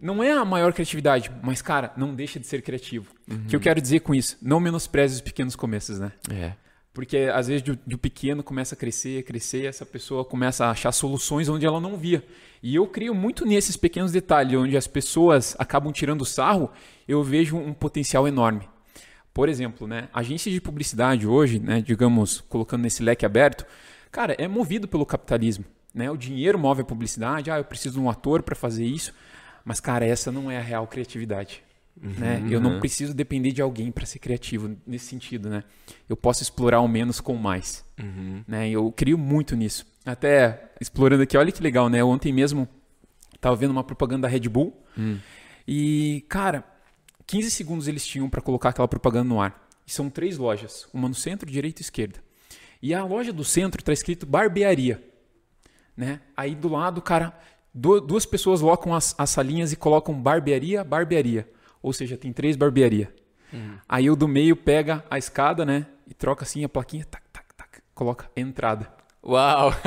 Não 0.00 0.22
é 0.22 0.32
a 0.32 0.44
maior 0.44 0.72
criatividade, 0.72 1.30
mas, 1.42 1.62
cara, 1.62 1.92
não 1.96 2.14
deixa 2.14 2.40
de 2.40 2.46
ser 2.46 2.60
criativo. 2.62 3.12
O 3.30 3.46
que 3.46 3.54
eu 3.54 3.60
quero 3.60 3.80
dizer 3.80 4.00
com 4.00 4.14
isso? 4.14 4.36
Não 4.42 4.58
menospreze 4.58 5.14
os 5.14 5.20
pequenos 5.20 5.54
começos, 5.54 5.98
né? 5.98 6.12
É. 6.30 6.54
Porque 6.92 7.30
às 7.32 7.46
vezes 7.46 7.62
de, 7.62 7.78
de 7.86 7.96
pequeno 7.96 8.42
começa 8.42 8.74
a 8.74 8.78
crescer, 8.78 9.22
crescer, 9.22 9.64
essa 9.64 9.86
pessoa 9.86 10.24
começa 10.24 10.66
a 10.66 10.70
achar 10.70 10.92
soluções 10.92 11.48
onde 11.48 11.64
ela 11.64 11.80
não 11.80 11.96
via. 11.96 12.22
E 12.62 12.74
eu 12.74 12.86
creio 12.86 13.14
muito 13.14 13.46
nesses 13.46 13.76
pequenos 13.76 14.12
detalhes, 14.12 14.58
onde 14.58 14.76
as 14.76 14.86
pessoas 14.86 15.56
acabam 15.58 15.92
tirando 15.92 16.24
sarro, 16.24 16.70
eu 17.08 17.22
vejo 17.22 17.56
um 17.56 17.72
potencial 17.72 18.28
enorme. 18.28 18.68
Por 19.32 19.48
exemplo, 19.48 19.86
né, 19.86 20.08
agência 20.12 20.52
de 20.52 20.60
publicidade 20.60 21.26
hoje, 21.26 21.58
né, 21.58 21.80
digamos, 21.80 22.42
colocando 22.42 22.82
nesse 22.82 23.02
leque 23.02 23.24
aberto, 23.24 23.64
cara, 24.10 24.34
é 24.38 24.46
movido 24.46 24.86
pelo 24.86 25.06
capitalismo. 25.06 25.64
Né? 25.94 26.10
O 26.10 26.16
dinheiro 26.16 26.58
move 26.58 26.82
a 26.82 26.84
publicidade, 26.84 27.50
ah, 27.50 27.58
eu 27.58 27.64
preciso 27.64 27.94
de 27.94 28.00
um 28.00 28.10
ator 28.10 28.42
para 28.42 28.54
fazer 28.54 28.84
isso. 28.84 29.14
Mas, 29.64 29.80
cara, 29.80 30.04
essa 30.04 30.30
não 30.32 30.50
é 30.50 30.58
a 30.58 30.62
real 30.62 30.86
criatividade. 30.86 31.62
né? 31.96 32.42
Eu 32.50 32.58
não 32.60 32.80
preciso 32.80 33.12
depender 33.14 33.52
de 33.52 33.60
alguém 33.62 33.92
para 33.92 34.06
ser 34.06 34.18
criativo 34.18 34.76
nesse 34.86 35.06
sentido, 35.06 35.48
né? 35.50 35.62
Eu 36.08 36.16
posso 36.16 36.42
explorar 36.42 36.80
o 36.80 36.88
menos 36.88 37.20
com 37.20 37.34
o 37.34 37.38
mais. 37.38 37.84
Né? 38.48 38.70
Eu 38.70 38.90
crio 38.92 39.18
muito 39.18 39.54
nisso. 39.54 39.86
Até 40.04 40.72
explorando 40.80 41.22
aqui, 41.22 41.36
olha 41.36 41.52
que 41.52 41.62
legal, 41.62 41.88
né? 41.88 42.02
Ontem 42.02 42.32
mesmo 42.32 42.66
tava 43.40 43.54
vendo 43.56 43.70
uma 43.70 43.84
propaganda 43.84 44.22
da 44.22 44.28
Red 44.28 44.48
Bull 44.48 44.82
e, 45.68 46.24
cara, 46.28 46.64
15 47.26 47.50
segundos 47.50 47.86
eles 47.88 48.04
tinham 48.06 48.28
para 48.28 48.40
colocar 48.40 48.70
aquela 48.70 48.88
propaganda 48.88 49.28
no 49.28 49.40
ar. 49.40 49.68
E 49.86 49.92
são 49.92 50.08
três 50.10 50.38
lojas, 50.38 50.88
uma 50.92 51.08
no 51.08 51.14
centro, 51.14 51.50
direita 51.50 51.80
e 51.80 51.84
esquerda. 51.84 52.18
E 52.80 52.92
a 52.94 53.04
loja 53.04 53.32
do 53.32 53.44
centro 53.44 53.82
tá 53.82 53.92
escrito 53.92 54.26
barbearia, 54.26 55.02
né? 55.96 56.20
Aí 56.36 56.54
do 56.54 56.68
lado, 56.68 57.00
cara, 57.02 57.36
duas 57.74 58.26
pessoas 58.26 58.60
locam 58.60 58.94
as, 58.94 59.14
as 59.18 59.30
salinhas 59.30 59.72
e 59.72 59.76
colocam 59.76 60.14
barbearia, 60.14 60.82
barbearia. 60.84 61.48
Ou 61.82 61.92
seja, 61.92 62.16
tem 62.16 62.32
três 62.32 62.56
barbearia. 62.56 63.12
Aí 63.88 64.08
o 64.10 64.16
do 64.16 64.26
meio 64.26 64.56
pega 64.56 65.04
a 65.10 65.18
escada, 65.18 65.64
né? 65.64 65.86
E 66.08 66.14
troca 66.14 66.42
assim 66.44 66.64
a 66.64 66.68
plaquinha, 66.68 67.04
tac, 67.04 67.22
tac, 67.32 67.46
tac, 67.56 67.80
coloca 67.94 68.30
entrada. 68.36 68.88
Uau! 69.24 69.72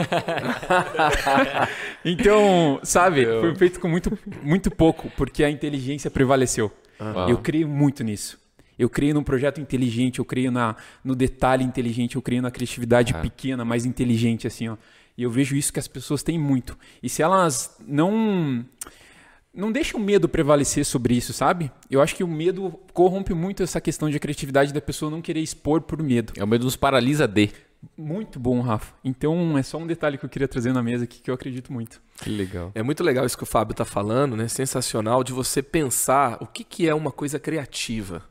Então, 2.04 2.80
sabe, 2.84 3.25
foi 3.25 3.56
feito 3.56 3.80
com 3.80 3.88
muito, 3.88 4.18
muito 4.44 4.70
pouco, 4.70 5.10
porque 5.18 5.44
a 5.44 5.50
inteligência 5.50 6.12
prevaleceu. 6.12 6.72
Uau. 7.00 7.30
Eu 7.30 7.38
creio 7.39 7.68
muito 7.68 8.04
nisso. 8.04 8.39
Eu 8.77 8.89
creio 8.89 9.13
num 9.13 9.24
projeto 9.24 9.60
inteligente, 9.62 10.20
eu 10.20 10.25
creio 10.25 10.51
na, 10.51 10.75
no 11.04 11.15
detalhe 11.15 11.63
inteligente, 11.63 12.15
eu 12.15 12.22
creio 12.22 12.42
na 12.42 12.51
criatividade 12.51 13.13
Ah. 13.15 13.22
pequena, 13.22 13.63
mais 13.65 13.86
inteligente, 13.86 14.46
assim, 14.46 14.68
ó. 14.68 14.77
E 15.18 15.24
eu 15.24 15.30
vejo 15.30 15.56
isso 15.56 15.72
que 15.72 15.80
as 15.80 15.88
pessoas 15.88 16.24
têm 16.24 16.38
muito. 16.38 16.78
E 17.02 17.10
se 17.10 17.22
elas 17.22 17.76
não. 17.86 18.66
Não 19.54 19.72
deixam 19.72 20.02
o 20.02 20.04
medo 20.04 20.28
prevalecer 20.28 20.84
sobre 20.84 21.16
isso, 21.16 21.32
sabe? 21.32 21.72
Eu 21.90 22.02
acho 22.02 22.14
que 22.14 22.26
o 22.26 22.28
medo 22.28 22.78
corrompe 22.92 23.34
muito 23.34 23.64
essa 23.64 23.80
questão 23.80 24.10
de 24.10 24.20
criatividade 24.20 24.74
da 24.74 24.82
pessoa 24.82 25.10
não 25.10 25.22
querer 25.22 25.40
expor 25.40 25.80
por 25.80 26.04
medo. 26.04 26.34
É 26.36 26.44
o 26.44 26.48
medo 26.48 26.66
nos 26.66 26.76
paralisa 26.76 27.26
de. 27.26 27.52
Muito 27.98 28.38
bom, 28.38 28.60
Rafa. 28.60 28.94
Então, 29.02 29.58
é 29.58 29.64
só 29.64 29.78
um 29.78 29.88
detalhe 29.88 30.18
que 30.18 30.26
eu 30.26 30.30
queria 30.30 30.48
trazer 30.48 30.74
na 30.74 30.84
mesa 30.84 31.06
aqui 31.06 31.22
que 31.22 31.30
eu 31.30 31.36
acredito 31.36 31.72
muito. 31.72 32.02
Que 32.18 32.30
legal. 32.30 32.72
É 32.76 32.84
muito 32.84 33.02
legal 33.02 33.26
isso 33.26 33.38
que 33.38 33.44
o 33.44 33.48
Fábio 33.48 33.72
está 33.72 33.86
falando, 33.86 34.36
né? 34.36 34.50
Sensacional 34.50 35.24
de 35.24 35.32
você 35.32 35.62
pensar 35.62 36.38
o 36.42 36.48
que, 36.48 36.64
que 36.64 36.90
é 36.90 36.94
uma 36.94 37.12
coisa 37.12 37.40
criativa, 37.40 38.24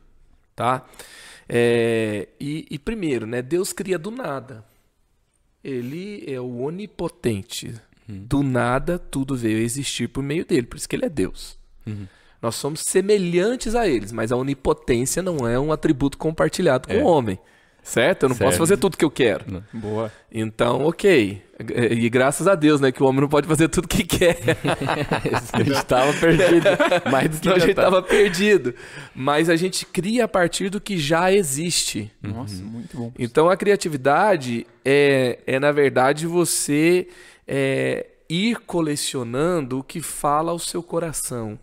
tá? 0.55 0.85
É, 1.49 2.27
e, 2.39 2.67
e 2.69 2.77
primeiro, 2.77 3.25
né? 3.25 3.41
Deus 3.41 3.73
cria 3.73 3.97
do 3.97 4.11
nada. 4.11 4.63
Ele 5.67 6.23
é 6.27 6.39
o 6.39 6.59
onipotente. 6.61 7.73
Do 8.07 8.43
nada, 8.43 8.99
tudo 8.99 9.35
veio 9.35 9.57
a 9.57 9.61
existir 9.61 10.07
por 10.07 10.21
meio 10.23 10.45
dele. 10.45 10.67
Por 10.67 10.77
isso 10.77 10.87
que 10.87 10.95
ele 10.95 11.05
é 11.05 11.09
Deus. 11.09 11.57
Nós 12.41 12.53
somos 12.55 12.81
semelhantes 12.81 13.73
a 13.73 13.87
eles, 13.87 14.11
mas 14.11 14.31
a 14.31 14.35
onipotência 14.37 15.23
não 15.23 15.47
é 15.47 15.59
um 15.59 15.71
atributo 15.71 16.17
compartilhado 16.17 16.87
com 16.87 16.93
o 17.01 17.07
homem. 17.07 17.39
Certo? 17.85 18.23
Eu 18.23 18.29
não 18.29 18.35
posso 18.35 18.49
Certo. 18.49 18.57
fazer 18.57 18.77
tudo 18.77 18.97
que 18.97 19.05
eu 19.05 19.11
quero. 19.11 19.63
Boa. 19.71 20.11
Então, 20.31 20.83
ok. 20.87 21.39
E 21.77 22.09
graças 22.09 22.47
a 22.47 22.55
Deus, 22.55 22.81
né? 22.81 22.91
Que 22.91 23.01
o 23.01 23.05
homem 23.05 23.21
não 23.21 23.29
pode 23.29 23.47
fazer 23.47 23.69
tudo 23.69 23.87
que 23.87 24.03
quer. 24.03 24.39
a 25.53 25.63
gente 25.63 25.85
tava 25.85 26.11
perdido. 26.13 26.67
Senão 27.39 27.55
a 27.55 27.59
gente 27.59 27.75
tá. 27.75 27.83
tava 27.83 28.01
perdido. 28.01 28.73
Mas 29.13 29.51
a 29.51 29.55
gente 29.55 29.85
cria 29.85 30.25
a 30.25 30.27
partir 30.27 30.69
do 30.69 30.81
que 30.81 30.97
já 30.97 31.31
existe. 31.31 32.11
Nossa, 32.23 32.63
muito 32.63 32.97
bom. 32.97 33.13
Então 33.19 33.49
a 33.49 33.55
criatividade 33.55 34.65
é, 34.83 35.37
é 35.45 35.59
na 35.59 35.71
verdade, 35.71 36.25
você 36.25 37.07
é, 37.47 38.07
ir 38.27 38.59
colecionando 38.61 39.79
o 39.79 39.83
que 39.83 40.01
fala 40.01 40.51
ao 40.51 40.59
seu 40.59 40.81
coração. 40.81 41.59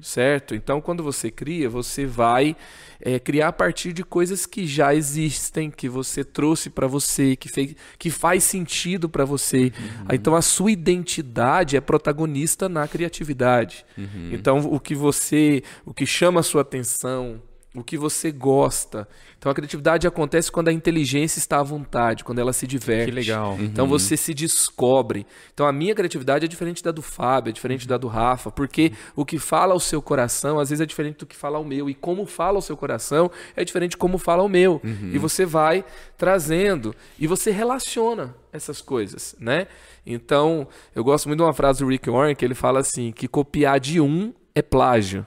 Certo? 0.00 0.54
Então, 0.54 0.80
quando 0.80 1.02
você 1.02 1.30
cria, 1.30 1.68
você 1.68 2.06
vai 2.06 2.56
é, 3.00 3.18
criar 3.18 3.48
a 3.48 3.52
partir 3.52 3.92
de 3.92 4.02
coisas 4.02 4.46
que 4.46 4.66
já 4.66 4.94
existem, 4.94 5.70
que 5.70 5.88
você 5.88 6.24
trouxe 6.24 6.70
para 6.70 6.86
você, 6.86 7.36
que, 7.36 7.48
fez, 7.48 7.76
que 7.98 8.10
faz 8.10 8.42
sentido 8.44 9.08
para 9.08 9.24
você. 9.24 9.72
Então, 10.12 10.34
a 10.34 10.42
sua 10.42 10.72
identidade 10.72 11.76
é 11.76 11.80
protagonista 11.80 12.68
na 12.68 12.88
criatividade. 12.88 13.84
Então, 14.32 14.58
o 14.58 14.80
que 14.80 14.94
você, 14.94 15.62
o 15.84 15.92
que 15.92 16.06
chama 16.06 16.40
a 16.40 16.42
sua 16.42 16.62
atenção, 16.62 17.40
o 17.74 17.82
que 17.82 17.98
você 17.98 18.30
gosta. 18.30 19.08
Então, 19.36 19.50
a 19.50 19.54
criatividade 19.54 20.06
acontece 20.06 20.50
quando 20.50 20.68
a 20.68 20.72
inteligência 20.72 21.38
está 21.38 21.58
à 21.58 21.62
vontade, 21.62 22.24
quando 22.24 22.38
ela 22.38 22.52
se 22.52 22.66
diverte. 22.66 23.10
Que 23.10 23.14
legal. 23.14 23.58
Então 23.60 23.86
você 23.86 24.16
se 24.16 24.32
descobre. 24.32 25.26
Então 25.52 25.66
a 25.66 25.72
minha 25.72 25.94
criatividade 25.94 26.44
é 26.44 26.48
diferente 26.48 26.82
da 26.82 26.90
do 26.90 27.02
Fábio, 27.02 27.50
é 27.50 27.52
diferente 27.52 27.86
da 27.86 27.96
do 27.96 28.06
Rafa, 28.06 28.50
porque 28.50 28.92
o 29.14 29.24
que 29.24 29.38
fala 29.38 29.72
ao 29.72 29.80
seu 29.80 30.00
coração 30.00 30.58
às 30.58 30.70
vezes 30.70 30.80
é 30.80 30.86
diferente 30.86 31.18
do 31.18 31.26
que 31.26 31.36
fala 31.36 31.58
ao 31.58 31.64
meu. 31.64 31.90
E 31.90 31.94
como 31.94 32.24
fala 32.26 32.58
ao 32.58 32.62
seu 32.62 32.76
coração 32.76 33.30
é 33.56 33.64
diferente 33.64 33.92
de 33.92 33.96
como 33.96 34.18
fala 34.18 34.42
ao 34.42 34.48
meu. 34.48 34.80
E 35.12 35.18
você 35.18 35.44
vai 35.44 35.84
trazendo 36.16 36.94
e 37.18 37.26
você 37.26 37.50
relaciona 37.50 38.34
essas 38.52 38.80
coisas, 38.80 39.34
né? 39.38 39.66
Então 40.06 40.66
eu 40.94 41.02
gosto 41.02 41.26
muito 41.26 41.38
de 41.38 41.44
uma 41.44 41.52
frase 41.52 41.80
do 41.80 41.88
Rick 41.88 42.08
Warren 42.08 42.34
que 42.34 42.44
ele 42.44 42.54
fala 42.54 42.80
assim: 42.80 43.12
que 43.12 43.28
copiar 43.28 43.80
de 43.80 44.00
um 44.00 44.32
é 44.54 44.62
plágio. 44.62 45.26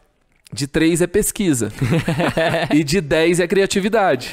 De 0.52 0.66
três 0.68 1.02
é 1.02 1.08
pesquisa. 1.08 1.72
e 2.74 2.84
de 2.84 3.02
dez 3.02 3.40
é 3.40 3.48
criatividade. 3.48 4.32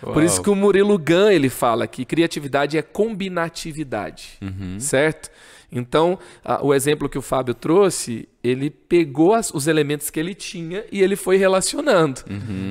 Por 0.00 0.16
Uau. 0.16 0.24
isso 0.24 0.42
que 0.42 0.50
o 0.50 0.54
Murilo 0.56 0.98
Gun 0.98 1.30
ele 1.30 1.48
fala 1.48 1.86
que 1.86 2.04
criatividade 2.04 2.76
é 2.76 2.82
combinatividade, 2.82 4.38
certo? 4.78 5.30
Então, 5.74 6.18
a- 6.44 6.62
o 6.62 6.74
exemplo 6.74 7.08
que 7.08 7.16
o 7.16 7.22
Fábio 7.22 7.54
trouxe, 7.54 8.28
ele 8.44 8.68
pegou 8.68 9.32
as- 9.32 9.50
os 9.54 9.66
elementos 9.66 10.10
que 10.10 10.20
ele 10.20 10.34
tinha 10.34 10.84
e 10.92 11.00
ele 11.00 11.16
foi 11.16 11.36
relacionando. 11.38 12.20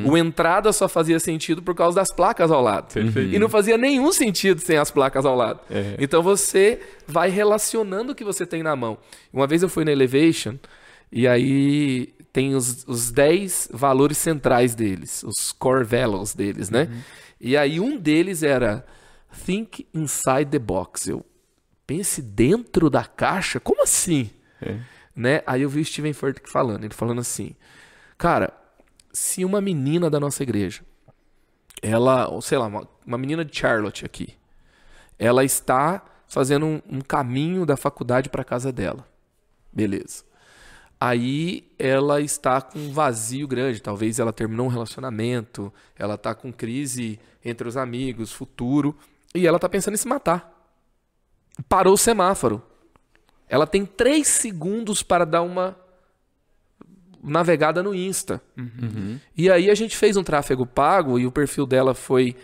O 0.05 0.15
entrada 0.15 0.71
só 0.71 0.87
fazia 0.87 1.19
sentido 1.19 1.63
por 1.63 1.73
causa 1.73 1.95
das 1.95 2.13
placas 2.13 2.51
ao 2.51 2.61
lado. 2.61 2.93
Perfeito. 2.93 3.33
E 3.33 3.39
não 3.39 3.49
fazia 3.49 3.75
nenhum 3.77 4.11
sentido 4.11 4.59
sem 4.61 4.77
as 4.77 4.91
placas 4.91 5.25
ao 5.25 5.35
lado. 5.35 5.61
É. 5.71 5.95
Então 5.97 6.21
você 6.21 6.79
vai 7.07 7.29
relacionando 7.29 8.11
o 8.11 8.15
que 8.15 8.23
você 8.23 8.45
tem 8.45 8.61
na 8.61 8.75
mão. 8.75 8.97
Uma 9.33 9.47
vez 9.47 9.63
eu 9.63 9.69
fui 9.69 9.83
na 9.83 9.91
Elevation 9.91 10.55
e 11.11 11.27
aí 11.27 12.09
tem 12.31 12.55
os, 12.55 12.85
os 12.87 13.11
10 13.11 13.69
valores 13.73 14.17
centrais 14.17 14.73
deles, 14.73 15.23
os 15.23 15.51
core 15.51 15.83
values 15.83 16.33
deles, 16.33 16.69
né? 16.69 16.87
E 17.39 17.57
aí 17.57 17.79
um 17.79 17.97
deles 17.97 18.43
era 18.43 18.85
think 19.45 19.87
inside 19.93 20.45
the 20.45 20.59
box. 20.59 21.07
Eu 21.07 21.25
pense 21.85 22.21
dentro 22.21 22.89
da 22.89 23.03
caixa? 23.03 23.59
Como 23.59 23.83
assim? 23.83 24.29
Né? 25.15 25.41
Aí 25.45 25.63
eu 25.63 25.69
vi 25.69 25.81
o 25.81 25.85
Steven 25.85 26.13
Furtick 26.13 26.49
falando, 26.49 26.85
ele 26.85 26.93
falando 26.93 27.19
assim: 27.19 27.55
"Cara, 28.17 28.53
se 29.11 29.43
uma 29.43 29.59
menina 29.59 30.09
da 30.09 30.19
nossa 30.19 30.43
igreja, 30.43 30.83
ela, 31.81 32.29
ou 32.29 32.41
sei 32.41 32.57
lá, 32.57 32.67
uma, 32.67 32.87
uma 33.05 33.17
menina 33.17 33.43
de 33.43 33.57
Charlotte 33.57 34.05
aqui, 34.05 34.35
ela 35.19 35.43
está 35.43 36.03
fazendo 36.27 36.65
um, 36.65 36.81
um 36.89 37.01
caminho 37.01 37.65
da 37.65 37.75
faculdade 37.75 38.29
para 38.29 38.43
casa 38.43 38.71
dela. 38.71 39.05
Beleza. 39.73 40.23
Aí 41.03 41.67
ela 41.79 42.21
está 42.21 42.61
com 42.61 42.77
um 42.77 42.93
vazio 42.93 43.47
grande. 43.47 43.81
Talvez 43.81 44.19
ela 44.19 44.31
terminou 44.31 44.67
um 44.67 44.69
relacionamento, 44.69 45.73
ela 45.97 46.13
está 46.13 46.35
com 46.35 46.53
crise 46.53 47.19
entre 47.43 47.67
os 47.67 47.75
amigos, 47.75 48.31
futuro, 48.31 48.95
e 49.33 49.47
ela 49.47 49.57
está 49.57 49.67
pensando 49.67 49.95
em 49.95 49.97
se 49.97 50.07
matar. 50.07 50.53
Parou 51.67 51.95
o 51.95 51.97
semáforo. 51.97 52.61
Ela 53.49 53.65
tem 53.65 53.83
três 53.83 54.27
segundos 54.27 55.01
para 55.01 55.25
dar 55.25 55.41
uma 55.41 55.75
navegada 57.23 57.83
no 57.83 57.93
Insta. 57.93 58.41
Uhum. 58.57 59.19
E 59.37 59.49
aí 59.49 59.69
a 59.69 59.75
gente 59.75 59.95
fez 59.95 60.17
um 60.17 60.23
tráfego 60.23 60.65
pago 60.65 61.19
e 61.19 61.25
o 61.25 61.31
perfil 61.31 61.65
dela 61.65 61.93
foi 61.93 62.35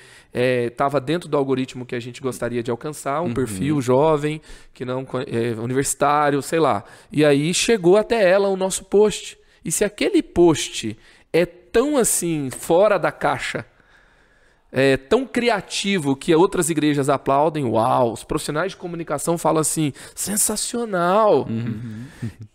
estava 0.67 0.97
é, 0.97 1.01
dentro 1.01 1.27
do 1.27 1.35
algoritmo 1.35 1.85
que 1.85 1.95
a 1.95 1.99
gente 1.99 2.21
gostaria 2.21 2.61
de 2.61 2.69
alcançar, 2.69 3.21
um 3.21 3.25
uhum. 3.25 3.33
perfil 3.33 3.81
jovem, 3.81 4.41
que 4.73 4.85
não 4.85 5.05
é, 5.25 5.59
universitário, 5.59 6.41
sei 6.41 6.59
lá. 6.59 6.83
E 7.11 7.25
aí 7.25 7.53
chegou 7.53 7.97
até 7.97 8.29
ela 8.29 8.47
o 8.47 8.57
nosso 8.57 8.85
post. 8.85 9.37
E 9.65 9.71
se 9.71 9.83
aquele 9.83 10.21
post 10.21 10.97
é 11.33 11.45
tão 11.45 11.97
assim 11.97 12.49
fora 12.51 12.97
da 12.97 13.11
caixa 13.11 13.65
é, 14.71 14.97
tão 14.97 15.25
criativo 15.25 16.15
que 16.15 16.33
outras 16.35 16.69
igrejas 16.69 17.09
aplaudem, 17.09 17.65
uau, 17.65 18.13
os 18.13 18.23
profissionais 18.23 18.71
de 18.71 18.77
comunicação 18.77 19.37
falam 19.37 19.61
assim, 19.61 19.93
sensacional. 20.13 21.47
Uhum. 21.49 22.05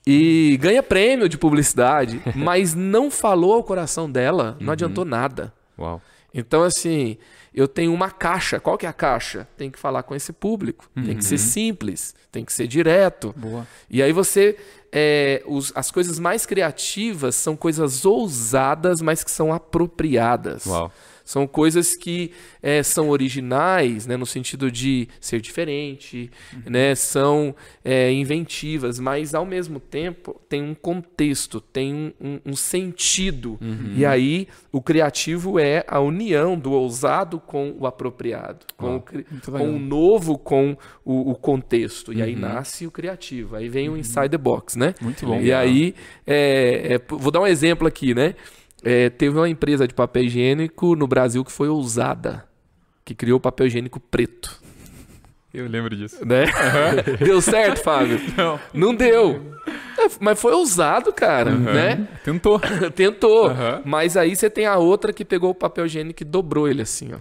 E 0.07 0.59
ganha 0.61 0.83
prêmio 0.83 1.29
de 1.29 1.39
publicidade, 1.39 2.21
mas 2.37 2.75
não 2.75 3.11
falou 3.11 3.55
ao 3.55 3.65
coração 3.65 4.11
dela, 4.11 4.57
não 4.61 4.69
uhum. 4.69 4.73
adiantou 4.73 5.05
nada. 5.05 5.53
Uau. 5.79 6.01
Então, 6.35 6.63
assim, 6.63 7.19
eu 7.55 7.69
tenho 7.69 7.93
uma 7.93 8.11
caixa. 8.11 8.59
Qual 8.59 8.79
que 8.79 8.87
é 8.87 8.89
a 8.89 8.93
caixa? 8.93 9.47
Tem 9.57 9.71
que 9.71 9.79
falar 9.79 10.03
com 10.03 10.15
esse 10.15 10.33
público. 10.33 10.89
Uhum. 10.97 11.05
Tem 11.05 11.17
que 11.17 11.25
ser 11.25 11.35
uhum. 11.35 11.39
simples, 11.39 12.15
tem 12.31 12.45
que 12.45 12.53
ser 12.53 12.67
direto. 12.67 13.35
Boa. 13.37 13.67
E 13.91 14.03
aí 14.03 14.13
você. 14.13 14.57
É, 14.95 15.43
os, 15.47 15.73
as 15.75 15.91
coisas 15.91 16.19
mais 16.19 16.45
criativas 16.45 17.35
são 17.35 17.57
coisas 17.57 18.05
ousadas, 18.05 19.01
mas 19.01 19.25
que 19.25 19.31
são 19.31 19.53
apropriadas. 19.53 20.67
Uau. 20.67 20.93
São 21.25 21.47
coisas 21.47 21.95
que 21.95 22.33
é, 22.63 22.83
são 22.83 23.09
originais, 23.09 24.07
né, 24.07 24.17
no 24.17 24.27
sentido 24.27 24.71
de 24.71 25.09
ser 25.21 25.41
diferente, 25.41 26.31
uhum. 26.53 26.63
né, 26.67 26.95
são 26.95 27.55
é, 27.85 28.13
inventivas, 28.13 28.99
mas 28.99 29.35
ao 29.35 29.45
mesmo 29.45 29.81
tempo 29.81 30.41
tem 30.49 30.63
um 30.63 30.75
contexto, 30.75 31.61
tem 31.61 32.15
um, 32.21 32.41
um 32.45 32.57
sentido. 32.57 33.59
Uhum. 33.61 33.95
E 33.97 34.05
aí 34.05 34.49
o 34.71 34.81
criativo 34.81 35.59
é 35.59 35.85
a 35.87 36.01
união 36.01 36.59
do 36.59 36.73
ousado 36.73 37.41
com 37.41 37.75
o 37.79 37.87
apropriado, 37.87 38.67
com, 38.77 38.95
oh, 38.95 38.97
o, 38.97 39.59
com 39.59 39.77
o, 39.77 39.79
novo 39.79 40.39
com 40.39 40.77
o, 41.05 41.31
o 41.31 41.35
contexto. 41.35 42.13
E 42.13 42.17
uhum. 42.17 42.25
aí 42.25 42.37
nasce 42.37 42.87
o 42.87 42.91
criativo. 42.91 43.57
Aí 43.57 43.69
vem 43.69 43.89
o 43.89 43.93
uhum. 43.93 43.99
inside 43.99 44.31
the 44.31 44.39
box, 44.39 44.77
né? 44.77 44.95
Muito 45.01 45.27
bom. 45.27 45.41
E 45.41 45.53
aí, 45.53 45.95
é, 46.27 47.01
vou 47.09 47.31
dar 47.31 47.41
um 47.41 47.47
exemplo 47.47 47.87
aqui, 47.87 48.15
né? 48.15 48.35
É, 48.83 49.09
teve 49.11 49.37
uma 49.37 49.49
empresa 49.49 49.87
de 49.87 49.95
papel 49.95 50.25
higiênico 50.25 50.97
no 50.97 51.07
Brasil 51.07 51.45
que 51.45 51.53
foi 51.53 51.69
ousada, 51.69 52.45
que 53.05 53.15
criou 53.15 53.39
papel 53.39 53.67
higiênico 53.67 54.01
preto. 54.01 54.61
Eu 55.55 55.69
lembro 55.69 55.95
disso. 55.95 56.25
Né? 56.25 56.45
Uhum. 56.45 57.27
Deu 57.27 57.41
certo, 57.43 57.83
Fábio? 57.83 58.19
Não. 58.37 58.61
Não 58.73 58.95
deu. 58.95 59.55
É, 59.99 60.07
mas 60.19 60.41
foi 60.41 60.53
ousado, 60.53 61.13
cara, 61.13 61.51
uhum. 61.51 61.59
né? 61.59 62.09
Tentou. 62.25 62.59
Tentou. 62.97 63.49
Uhum. 63.49 63.83
Mas 63.85 64.17
aí 64.17 64.35
você 64.35 64.49
tem 64.49 64.67
a 64.67 64.79
outra 64.79 65.13
que 65.13 65.25
pegou 65.25 65.51
o 65.51 65.55
papel 65.55 65.85
higiênico 65.85 66.23
e 66.23 66.27
dobrou 66.27 66.67
ele 66.67 66.83
assim, 66.83 67.13
ó. 67.13 67.19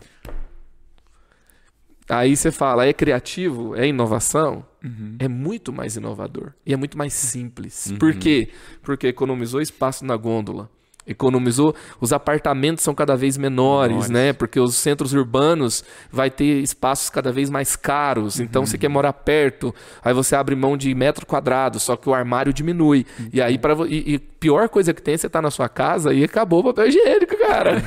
Aí 2.09 2.35
você 2.35 2.51
fala, 2.51 2.85
é 2.85 2.93
criativo? 2.93 3.75
É 3.75 3.87
inovação? 3.87 4.65
Uhum. 4.83 5.15
É 5.19 5.27
muito 5.27 5.71
mais 5.71 5.95
inovador. 5.95 6.53
E 6.65 6.73
é 6.73 6.77
muito 6.77 6.97
mais 6.97 7.13
simples. 7.13 7.87
Uhum. 7.87 7.97
Por 7.97 8.15
quê? 8.15 8.49
Porque 8.81 9.07
economizou 9.07 9.61
espaço 9.61 10.05
na 10.05 10.15
gôndola 10.15 10.69
economizou. 11.05 11.75
Os 11.99 12.13
apartamentos 12.13 12.83
são 12.83 12.93
cada 12.93 13.15
vez 13.15 13.37
menores, 13.37 14.07
menores, 14.07 14.09
né? 14.09 14.33
Porque 14.33 14.59
os 14.59 14.75
centros 14.75 15.13
urbanos 15.13 15.83
vai 16.11 16.29
ter 16.29 16.61
espaços 16.61 17.09
cada 17.09 17.31
vez 17.31 17.49
mais 17.49 17.75
caros. 17.75 18.37
Uhum. 18.37 18.45
Então 18.45 18.65
você 18.65 18.77
quer 18.77 18.89
morar 18.89 19.13
perto, 19.13 19.73
aí 20.03 20.13
você 20.13 20.35
abre 20.35 20.55
mão 20.55 20.77
de 20.77 20.93
metro 20.93 21.25
quadrado, 21.25 21.79
só 21.79 21.95
que 21.95 22.09
o 22.09 22.13
armário 22.13 22.53
diminui. 22.53 23.05
Uhum. 23.19 23.29
E 23.33 23.41
aí 23.41 23.57
para 23.57 23.75
e, 23.87 24.15
e, 24.15 24.19
pior 24.19 24.69
coisa 24.69 24.93
que 24.93 25.01
tem 25.01 25.17
você 25.17 25.29
tá 25.29 25.41
na 25.41 25.51
sua 25.51 25.69
casa 25.69 26.13
e 26.13 26.23
acabou 26.23 26.59
o 26.59 26.63
papel 26.65 26.87
higiênico, 26.87 27.37
cara. 27.37 27.81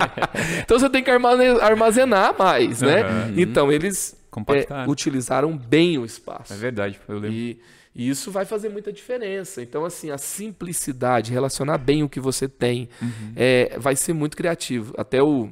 então 0.62 0.78
você 0.78 0.88
tem 0.88 1.02
que 1.02 1.10
armazenar 1.10 2.34
mais, 2.38 2.82
né? 2.82 3.04
Uhum. 3.04 3.34
Então 3.36 3.72
eles 3.72 4.16
é, 4.48 4.88
utilizaram 4.88 5.56
bem 5.56 5.98
o 5.98 6.04
espaço. 6.04 6.52
É 6.52 6.56
verdade, 6.56 6.98
eu 7.08 7.14
lembro. 7.16 7.32
E, 7.32 7.58
e 7.94 8.08
isso 8.08 8.30
vai 8.30 8.44
fazer 8.44 8.68
muita 8.68 8.92
diferença. 8.92 9.62
Então, 9.62 9.84
assim, 9.84 10.10
a 10.10 10.18
simplicidade, 10.18 11.32
relacionar 11.32 11.78
bem 11.78 12.02
o 12.02 12.08
que 12.08 12.18
você 12.18 12.48
tem, 12.48 12.88
uhum. 13.00 13.32
é, 13.36 13.78
vai 13.78 13.94
ser 13.94 14.12
muito 14.12 14.36
criativo. 14.36 14.92
Até 14.98 15.22
o, 15.22 15.48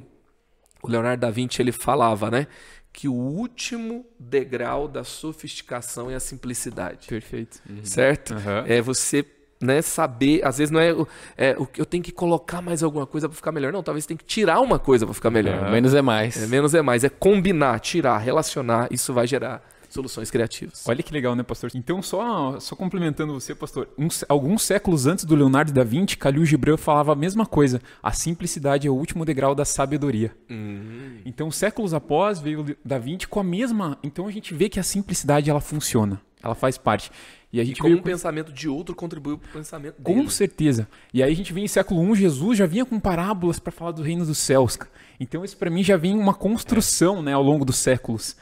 o 0.81 0.89
Leonardo 0.89 1.21
da 1.21 1.31
Vinci 1.31 1.61
ele 1.61 1.71
falava, 1.71 2.29
né? 2.29 2.47
Que 2.91 3.07
o 3.07 3.13
último 3.13 4.05
degrau 4.19 4.89
da 4.89 5.05
sofisticação 5.05 6.11
é 6.11 6.15
a 6.15 6.19
simplicidade. 6.19 7.07
Perfeito. 7.07 7.61
Uhum. 7.67 7.83
Certo? 7.83 8.33
Uhum. 8.33 8.65
É 8.67 8.81
você 8.81 9.25
né, 9.61 9.81
saber, 9.81 10.45
às 10.45 10.57
vezes 10.57 10.69
não 10.69 10.81
é, 10.81 10.93
é 11.37 11.55
o 11.57 11.65
que 11.65 11.79
eu 11.79 11.85
tenho 11.85 12.03
que 12.03 12.11
colocar 12.11 12.61
mais 12.61 12.83
alguma 12.83 13.07
coisa 13.07 13.29
para 13.29 13.35
ficar 13.37 13.53
melhor. 13.53 13.71
Não, 13.71 13.81
talvez 13.81 14.05
tem 14.05 14.17
que 14.17 14.25
tirar 14.25 14.59
uma 14.59 14.77
coisa 14.77 15.05
para 15.05 15.13
ficar 15.13 15.29
melhor. 15.29 15.67
É, 15.67 15.71
menos 15.71 15.93
é 15.93 16.01
mais. 16.01 16.43
É, 16.43 16.47
menos 16.47 16.75
é 16.75 16.81
mais, 16.81 17.05
é 17.05 17.09
combinar, 17.09 17.79
tirar, 17.79 18.17
relacionar, 18.17 18.89
isso 18.91 19.13
vai 19.13 19.25
gerar 19.25 19.63
soluções 19.93 20.31
criativas. 20.31 20.83
Olha 20.87 21.03
que 21.03 21.13
legal, 21.13 21.35
né, 21.35 21.43
pastor? 21.43 21.71
Então, 21.73 22.01
só, 22.01 22.59
só 22.59 22.75
complementando 22.75 23.33
você, 23.33 23.53
pastor, 23.53 23.87
uns, 23.97 24.25
alguns 24.27 24.63
séculos 24.63 25.05
antes 25.05 25.23
do 25.23 25.35
Leonardo 25.35 25.71
da 25.71 25.83
Vinci, 25.83 26.17
Khalil 26.17 26.45
Gibran 26.45 26.77
falava 26.77 27.13
a 27.13 27.15
mesma 27.15 27.45
coisa. 27.45 27.81
A 28.01 28.11
simplicidade 28.11 28.87
é 28.87 28.91
o 28.91 28.95
último 28.95 29.23
degrau 29.23 29.53
da 29.53 29.65
sabedoria. 29.65 30.35
Uhum. 30.49 31.19
Então, 31.25 31.51
séculos 31.51 31.93
após, 31.93 32.39
veio 32.39 32.75
da 32.83 32.97
Vinci 32.97 33.27
com 33.27 33.39
a 33.39 33.43
mesma... 33.43 33.97
Então, 34.03 34.27
a 34.27 34.31
gente 34.31 34.53
vê 34.53 34.67
que 34.67 34.79
a 34.79 34.83
simplicidade, 34.83 35.49
ela 35.49 35.61
funciona. 35.61 36.19
Ela 36.41 36.55
faz 36.55 36.77
parte. 36.77 37.09
E 37.53 37.59
a 37.61 37.63
gente 37.63 37.77
e 37.77 37.81
como 37.81 37.93
um 37.93 37.97
com... 37.99 38.03
pensamento 38.03 38.51
de 38.51 38.67
outro 38.67 38.95
contribuiu 38.95 39.37
para 39.37 39.47
o 39.47 39.53
pensamento 39.53 40.01
dele. 40.01 40.21
Com 40.21 40.27
certeza. 40.27 40.87
E 41.13 41.21
aí 41.21 41.31
a 41.31 41.35
gente 41.35 41.53
vem 41.53 41.65
em 41.65 41.67
século 41.67 42.13
I, 42.13 42.15
Jesus 42.15 42.57
já 42.57 42.65
vinha 42.65 42.83
com 42.83 42.99
parábolas 42.99 43.59
para 43.59 43.71
falar 43.71 43.91
do 43.91 44.01
reino 44.01 44.25
dos 44.25 44.39
céus. 44.39 44.77
Então 45.19 45.45
isso 45.45 45.55
para 45.55 45.69
mim 45.69 45.83
já 45.83 45.95
vem 45.95 46.17
uma 46.17 46.33
construção 46.33 47.21
né, 47.21 47.31
ao 47.31 47.43
longo 47.43 47.63
dos 47.63 47.77
séculos. 47.77 48.35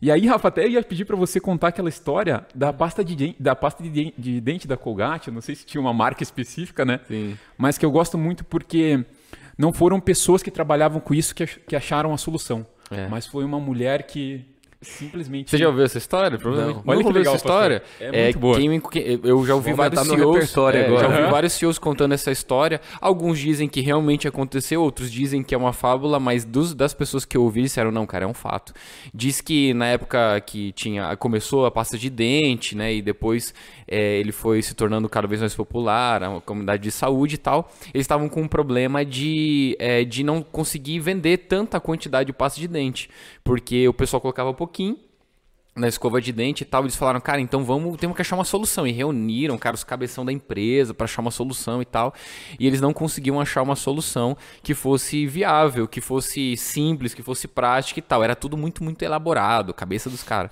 E 0.00 0.10
aí, 0.10 0.26
Rafa, 0.26 0.48
até 0.48 0.68
ia 0.68 0.82
pedir 0.82 1.04
para 1.04 1.16
você 1.16 1.40
contar 1.40 1.68
aquela 1.68 1.88
história 1.88 2.46
da 2.54 2.72
pasta 2.72 3.04
de, 3.04 3.34
da 3.38 3.56
pasta 3.56 3.82
de, 3.82 4.14
de 4.16 4.40
dente 4.40 4.68
da 4.68 4.76
Colgate. 4.76 5.28
Eu 5.28 5.34
não 5.34 5.40
sei 5.40 5.54
se 5.54 5.66
tinha 5.66 5.80
uma 5.80 5.92
marca 5.92 6.22
específica, 6.22 6.84
né? 6.84 7.00
Sim. 7.08 7.36
Mas 7.56 7.76
que 7.76 7.84
eu 7.84 7.90
gosto 7.90 8.16
muito 8.16 8.44
porque 8.44 9.04
não 9.56 9.72
foram 9.72 9.98
pessoas 9.98 10.42
que 10.42 10.50
trabalhavam 10.50 11.00
com 11.00 11.12
isso 11.12 11.34
que, 11.34 11.46
que 11.46 11.74
acharam 11.74 12.14
a 12.14 12.18
solução. 12.18 12.64
É. 12.90 13.08
Mas 13.08 13.26
foi 13.26 13.44
uma 13.44 13.58
mulher 13.58 14.04
que 14.04 14.44
simplesmente. 14.80 15.50
Você 15.50 15.58
já 15.58 15.68
ouviu 15.68 15.84
essa 15.84 15.98
história? 15.98 16.38
Provavelmente. 16.38 16.82
Olha 16.86 17.04
que 17.04 17.12
legal 17.12 17.34
essa 17.34 17.44
história. 17.44 17.82
É, 18.00 18.06
é 18.06 18.22
muito 18.24 18.38
boa. 18.38 18.56
Quem, 18.56 19.20
eu 19.24 19.46
já 19.46 19.54
ouvi 19.54 19.72
vários 19.72 20.00
CEOs, 20.00 20.56
é, 20.74 20.88
já 20.88 21.08
ouvi 21.08 21.30
vários 21.30 21.52
CEOs 21.54 21.78
contando 21.78 22.12
essa 22.12 22.30
história. 22.30 22.80
Alguns 23.00 23.38
dizem 23.38 23.68
que 23.68 23.80
realmente 23.80 24.28
aconteceu, 24.28 24.82
outros 24.82 25.10
dizem 25.10 25.42
que 25.42 25.54
é 25.54 25.58
uma 25.58 25.72
fábula, 25.72 26.20
mas 26.20 26.44
dos, 26.44 26.74
das 26.74 26.94
pessoas 26.94 27.24
que 27.24 27.36
eu 27.36 27.42
ouvi 27.42 27.62
disseram 27.62 27.90
não, 27.90 28.06
cara, 28.06 28.24
é 28.24 28.28
um 28.28 28.34
fato. 28.34 28.72
Diz 29.12 29.40
que 29.40 29.74
na 29.74 29.86
época 29.86 30.40
que 30.42 30.72
tinha 30.72 31.16
começou 31.16 31.66
a 31.66 31.70
pasta 31.70 31.98
de 31.98 32.08
dente, 32.08 32.76
né, 32.76 32.94
e 32.94 33.02
depois 33.02 33.52
é, 33.86 34.18
ele 34.18 34.32
foi 34.32 34.62
se 34.62 34.74
tornando 34.74 35.08
cada 35.08 35.26
vez 35.26 35.40
mais 35.40 35.54
popular, 35.54 36.22
a 36.22 36.40
comunidade 36.40 36.82
de 36.82 36.90
saúde 36.90 37.34
e 37.34 37.38
tal. 37.38 37.70
Eles 37.92 38.04
estavam 38.04 38.28
com 38.28 38.42
um 38.42 38.48
problema 38.48 39.04
de 39.04 39.76
é, 39.78 40.04
de 40.04 40.22
não 40.22 40.42
conseguir 40.42 41.00
vender 41.00 41.38
tanta 41.38 41.80
quantidade 41.80 42.28
de 42.28 42.32
pasta 42.32 42.60
de 42.60 42.68
dente, 42.68 43.10
porque 43.42 43.88
o 43.88 43.92
pessoal 43.92 44.20
colocava 44.20 44.52
pouco 44.54 44.67
pouquinho 44.68 44.98
na 45.74 45.86
escova 45.86 46.20
de 46.20 46.32
dente 46.32 46.62
e 46.62 46.64
tal, 46.64 46.82
eles 46.82 46.96
falaram, 46.96 47.20
cara, 47.20 47.40
então 47.40 47.64
vamos, 47.64 47.96
temos 47.98 48.16
que 48.16 48.20
achar 48.20 48.34
uma 48.34 48.44
solução. 48.44 48.86
E 48.86 48.90
reuniram, 48.90 49.56
cara, 49.56 49.76
os 49.76 49.84
cabeção 49.84 50.24
da 50.24 50.32
empresa 50.32 50.92
para 50.92 51.04
achar 51.04 51.22
uma 51.22 51.30
solução 51.30 51.80
e 51.80 51.84
tal. 51.84 52.12
E 52.58 52.66
eles 52.66 52.80
não 52.80 52.92
conseguiam 52.92 53.40
achar 53.40 53.62
uma 53.62 53.76
solução 53.76 54.36
que 54.62 54.74
fosse 54.74 55.24
viável, 55.26 55.86
que 55.86 56.00
fosse 56.00 56.56
simples, 56.56 57.14
que 57.14 57.22
fosse 57.22 57.46
prática 57.46 58.00
e 58.00 58.02
tal. 58.02 58.24
Era 58.24 58.34
tudo 58.34 58.56
muito, 58.56 58.82
muito 58.82 59.02
elaborado, 59.02 59.72
cabeça 59.72 60.10
dos 60.10 60.22
caras. 60.22 60.50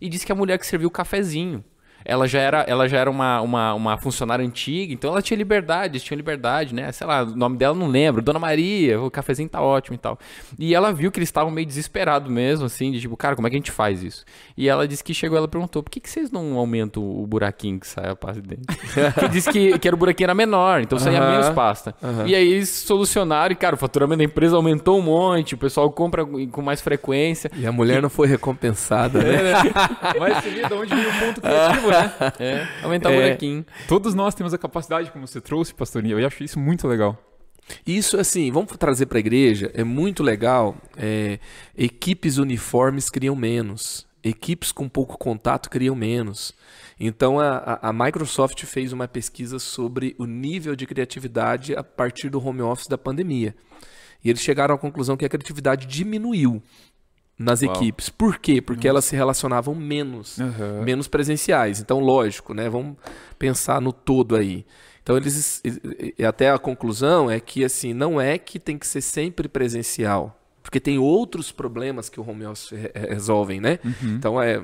E 0.00 0.08
disse 0.08 0.24
que 0.24 0.32
a 0.32 0.36
mulher 0.36 0.58
que 0.58 0.66
serviu 0.66 0.88
o 0.88 0.92
cafezinho 0.92 1.64
ela 2.08 2.26
já 2.26 2.40
era, 2.40 2.60
ela 2.62 2.88
já 2.88 2.98
era 2.98 3.10
uma, 3.10 3.42
uma, 3.42 3.74
uma 3.74 3.98
funcionária 3.98 4.42
antiga, 4.42 4.94
então 4.94 5.10
ela 5.10 5.20
tinha 5.20 5.36
liberdade, 5.36 6.00
tinha 6.00 6.16
liberdade, 6.16 6.74
né? 6.74 6.90
Sei 6.90 7.06
lá, 7.06 7.22
o 7.22 7.36
nome 7.36 7.58
dela 7.58 7.74
não 7.74 7.86
lembro, 7.86 8.22
Dona 8.22 8.38
Maria, 8.38 8.98
o 8.98 9.10
cafezinho 9.10 9.46
tá 9.46 9.60
ótimo 9.60 9.94
e 9.94 9.98
tal. 9.98 10.18
E 10.58 10.74
ela 10.74 10.90
viu 10.90 11.12
que 11.12 11.18
eles 11.18 11.28
estavam 11.28 11.52
meio 11.52 11.66
desesperados 11.66 12.32
mesmo, 12.32 12.64
assim, 12.64 12.90
de 12.90 12.98
tipo, 12.98 13.14
cara, 13.14 13.36
como 13.36 13.46
é 13.46 13.50
que 13.50 13.56
a 13.56 13.58
gente 13.58 13.70
faz 13.70 14.02
isso? 14.02 14.24
E 14.56 14.70
ela 14.70 14.88
disse 14.88 15.04
que 15.04 15.12
chegou, 15.12 15.36
ela 15.36 15.46
perguntou, 15.46 15.82
por 15.82 15.90
que, 15.90 16.00
que 16.00 16.08
vocês 16.08 16.30
não 16.30 16.56
aumentam 16.56 17.02
o 17.02 17.26
buraquinho 17.26 17.78
que 17.78 17.86
sai 17.86 18.08
a 18.08 18.16
pasta 18.16 18.40
de 18.40 18.48
dente? 18.48 18.64
que 19.20 19.28
disse 19.28 19.52
que, 19.52 19.78
que 19.78 19.86
era 19.86 19.94
o 19.94 19.98
buraquinho 19.98 20.26
era 20.26 20.34
menor, 20.34 20.80
então 20.80 20.98
saía 20.98 21.22
uhum. 21.22 21.30
menos 21.30 21.50
pasta. 21.50 21.94
Uhum. 22.02 22.26
E 22.26 22.34
aí 22.34 22.52
eles 22.52 22.70
solucionaram 22.70 23.52
e, 23.52 23.56
cara, 23.56 23.74
o 23.74 23.78
faturamento 23.78 24.18
da 24.18 24.24
empresa 24.24 24.56
aumentou 24.56 24.98
um 24.98 25.02
monte, 25.02 25.54
o 25.54 25.58
pessoal 25.58 25.90
compra 25.92 26.24
com 26.24 26.62
mais 26.62 26.80
frequência. 26.80 27.50
E 27.54 27.66
a 27.66 27.72
mulher 27.72 27.98
e... 27.98 28.00
não 28.00 28.08
foi 28.08 28.26
recompensada, 28.26 29.22
né? 29.22 29.34
É, 29.34 29.42
né? 29.42 29.54
Mas 30.18 30.42
de 30.42 30.74
onde 30.74 30.94
veio 30.94 31.10
o 31.10 31.18
ponto 31.20 31.40
criativo, 31.42 31.97
né? 32.02 32.32
é, 32.38 32.44
é, 32.44 32.68
aumentar 32.82 33.10
o 33.10 33.12
É. 33.12 33.16
buraquinho. 33.26 33.64
Todos 33.86 34.14
nós 34.14 34.34
temos 34.34 34.52
a 34.54 34.58
capacidade, 34.58 35.10
como 35.10 35.26
você 35.26 35.40
trouxe, 35.40 35.74
pastorinha. 35.74 36.14
Eu 36.18 36.26
acho 36.26 36.42
isso 36.44 36.58
muito 36.58 36.86
legal. 36.88 37.16
Isso, 37.86 38.18
assim, 38.18 38.50
vamos 38.50 38.74
trazer 38.78 39.06
para 39.06 39.18
a 39.18 39.20
igreja, 39.20 39.70
é 39.74 39.84
muito 39.84 40.22
legal. 40.22 40.76
é, 40.96 41.38
equipes 41.76 42.38
uniformes 42.38 43.10
criam 43.10 43.36
menos, 43.36 44.06
equipes 44.24 44.72
com 44.72 44.88
pouco 44.88 45.18
contato 45.18 45.68
criam 45.68 45.94
menos. 45.94 46.54
Então, 46.98 47.38
a, 47.38 47.58
a- 47.82 47.88
a 47.90 47.92
Microsoft 47.92 48.64
fez 48.64 48.92
uma 48.92 49.06
pesquisa 49.06 49.58
sobre 49.58 50.16
o 50.18 50.24
nível 50.24 50.74
de 50.74 50.86
criatividade 50.86 51.74
a 51.76 51.84
partir 51.84 52.28
do 52.30 52.44
home 52.44 52.62
office 52.62 52.88
da 52.88 52.96
pandemia. 52.98 53.54
E 54.24 54.30
eles 54.30 54.40
chegaram 54.42 54.74
à 54.74 54.78
conclusão 54.78 55.16
que 55.16 55.24
a 55.24 55.28
criatividade 55.28 55.86
diminuiu 55.86 56.60
nas 57.38 57.62
Uau. 57.62 57.72
equipes. 57.74 58.08
Por 58.08 58.38
quê? 58.38 58.60
Porque 58.60 58.88
elas 58.88 59.04
se 59.04 59.14
relacionavam 59.14 59.74
menos 59.74 60.38
Aham. 60.40 60.82
menos 60.84 61.06
presenciais. 61.08 61.80
Então, 61.80 62.00
lógico, 62.00 62.52
né? 62.52 62.68
Vamos 62.68 62.96
pensar 63.38 63.80
no 63.80 63.92
todo 63.92 64.34
aí. 64.36 64.66
Então, 65.02 65.16
eles 65.16 65.62
até 66.26 66.50
a 66.50 66.58
conclusão 66.58 67.30
é 67.30 67.40
que 67.40 67.64
assim, 67.64 67.94
não 67.94 68.20
é 68.20 68.36
que 68.36 68.58
tem 68.58 68.76
que 68.76 68.86
ser 68.86 69.00
sempre 69.00 69.48
presencial, 69.48 70.38
porque 70.62 70.78
tem 70.78 70.98
outros 70.98 71.50
problemas 71.50 72.10
que 72.10 72.20
o 72.20 72.28
home 72.28 72.44
office 72.44 72.72
re- 72.72 72.90
re- 72.94 73.06
resolvem, 73.14 73.58
né? 73.58 73.78
Então, 74.02 74.38
é 74.42 74.60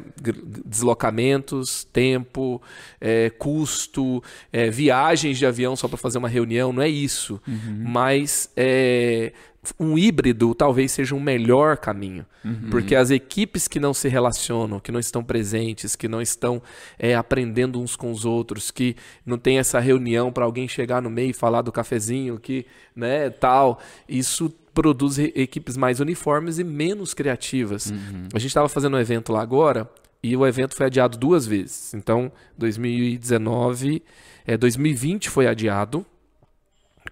deslocamentos, 0.66 1.84
tempo, 1.84 2.60
é, 3.00 3.30
custo, 3.30 4.22
é, 4.52 4.68
viagens 4.70 5.38
de 5.38 5.46
avião 5.46 5.74
só 5.76 5.88
para 5.88 5.96
fazer 5.96 6.18
uma 6.18 6.28
reunião, 6.28 6.72
não 6.72 6.82
é 6.82 6.88
isso. 6.88 7.40
Mas 7.78 8.50
é, 8.56 9.32
um 9.78 9.96
híbrido 9.98 10.54
talvez 10.54 10.92
seja 10.92 11.14
um 11.14 11.20
melhor 11.20 11.76
caminho. 11.76 12.26
Porque 12.70 12.94
as 12.94 13.10
equipes 13.10 13.66
que 13.66 13.80
não 13.80 13.94
se 13.94 14.08
relacionam, 14.08 14.78
que 14.78 14.92
não 14.92 15.00
estão 15.00 15.24
presentes, 15.24 15.96
que 15.96 16.08
não 16.08 16.20
estão 16.20 16.62
é, 16.98 17.14
aprendendo 17.14 17.80
uns 17.80 17.96
com 17.96 18.10
os 18.10 18.24
outros, 18.24 18.70
que 18.70 18.96
não 19.24 19.38
tem 19.38 19.58
essa 19.58 19.80
reunião 19.80 20.30
para 20.30 20.44
alguém 20.44 20.68
chegar 20.68 21.00
no 21.00 21.08
meio 21.08 21.30
e 21.30 21.34
falar 21.34 21.62
do 21.62 21.72
cafezinho, 21.72 22.38
que, 22.38 22.66
né, 22.94 23.30
tal, 23.30 23.80
isso 24.08 24.52
produz 24.74 25.18
equipes 25.18 25.76
mais 25.76 26.00
uniformes 26.00 26.58
e 26.58 26.64
menos 26.64 27.14
criativas. 27.14 27.92
A 28.34 28.38
gente 28.38 28.48
estava 28.48 28.68
fazendo 28.68 28.96
um 28.96 29.00
evento 29.00 29.32
lá 29.32 29.40
agora 29.40 29.88
e 30.22 30.36
o 30.36 30.46
evento 30.46 30.74
foi 30.74 30.86
adiado 30.86 31.16
duas 31.16 31.46
vezes. 31.46 31.94
Então, 31.94 32.32
2019, 32.58 34.02
é, 34.46 34.56
2020 34.56 35.30
foi 35.30 35.46
adiado 35.46 36.04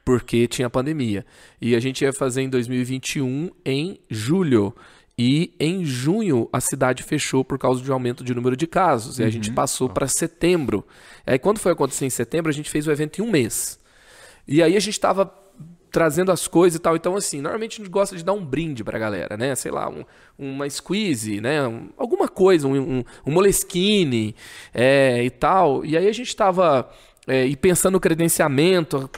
porque 0.04 0.46
tinha 0.48 0.68
pandemia. 0.70 1.24
E 1.60 1.74
a 1.76 1.80
gente 1.80 2.02
ia 2.02 2.12
fazer 2.12 2.42
em 2.42 2.48
2021 2.48 3.50
em 3.64 3.98
julho. 4.10 4.74
E 5.18 5.52
em 5.60 5.84
junho 5.84 6.48
a 6.52 6.60
cidade 6.60 7.02
fechou 7.02 7.44
por 7.44 7.58
causa 7.58 7.82
de 7.82 7.90
um 7.90 7.94
aumento 7.94 8.24
de 8.24 8.34
número 8.34 8.56
de 8.56 8.66
casos. 8.66 9.18
E 9.18 9.22
a 9.24 9.30
gente 9.30 9.52
passou 9.52 9.88
para 9.88 10.08
setembro. 10.08 10.84
Aí 11.26 11.38
quando 11.38 11.58
foi 11.58 11.72
acontecer 11.72 12.06
em 12.06 12.10
setembro, 12.10 12.50
a 12.50 12.54
gente 12.54 12.70
fez 12.70 12.86
o 12.86 12.90
evento 12.92 13.20
em 13.20 13.24
um 13.24 13.30
mês. 13.30 13.78
E 14.48 14.62
aí 14.62 14.74
a 14.76 14.80
gente 14.80 14.94
estava 14.94 15.32
trazendo 15.90 16.32
as 16.32 16.48
coisas 16.48 16.78
e 16.78 16.80
tal. 16.80 16.96
Então, 16.96 17.14
assim, 17.14 17.42
normalmente 17.42 17.74
a 17.74 17.84
gente 17.84 17.90
gosta 17.92 18.16
de 18.16 18.24
dar 18.24 18.32
um 18.32 18.42
brinde 18.44 18.82
pra 18.82 18.98
galera, 18.98 19.36
né? 19.36 19.54
Sei 19.54 19.70
lá, 19.70 19.90
um- 19.90 20.04
uma 20.38 20.68
squeeze, 20.68 21.38
né? 21.42 21.68
Um- 21.68 21.90
alguma 21.98 22.26
coisa, 22.26 22.66
um, 22.66 22.74
um, 22.74 23.04
um 23.26 23.30
moleskine 23.30 24.34
é, 24.72 25.22
e 25.22 25.28
tal. 25.30 25.84
E 25.84 25.94
aí 25.96 26.08
a 26.08 26.12
gente 26.12 26.28
estava 26.28 26.90
é, 27.28 27.46
e 27.46 27.54
pensando 27.54 27.92
no 27.92 28.00
credenciamento. 28.00 29.08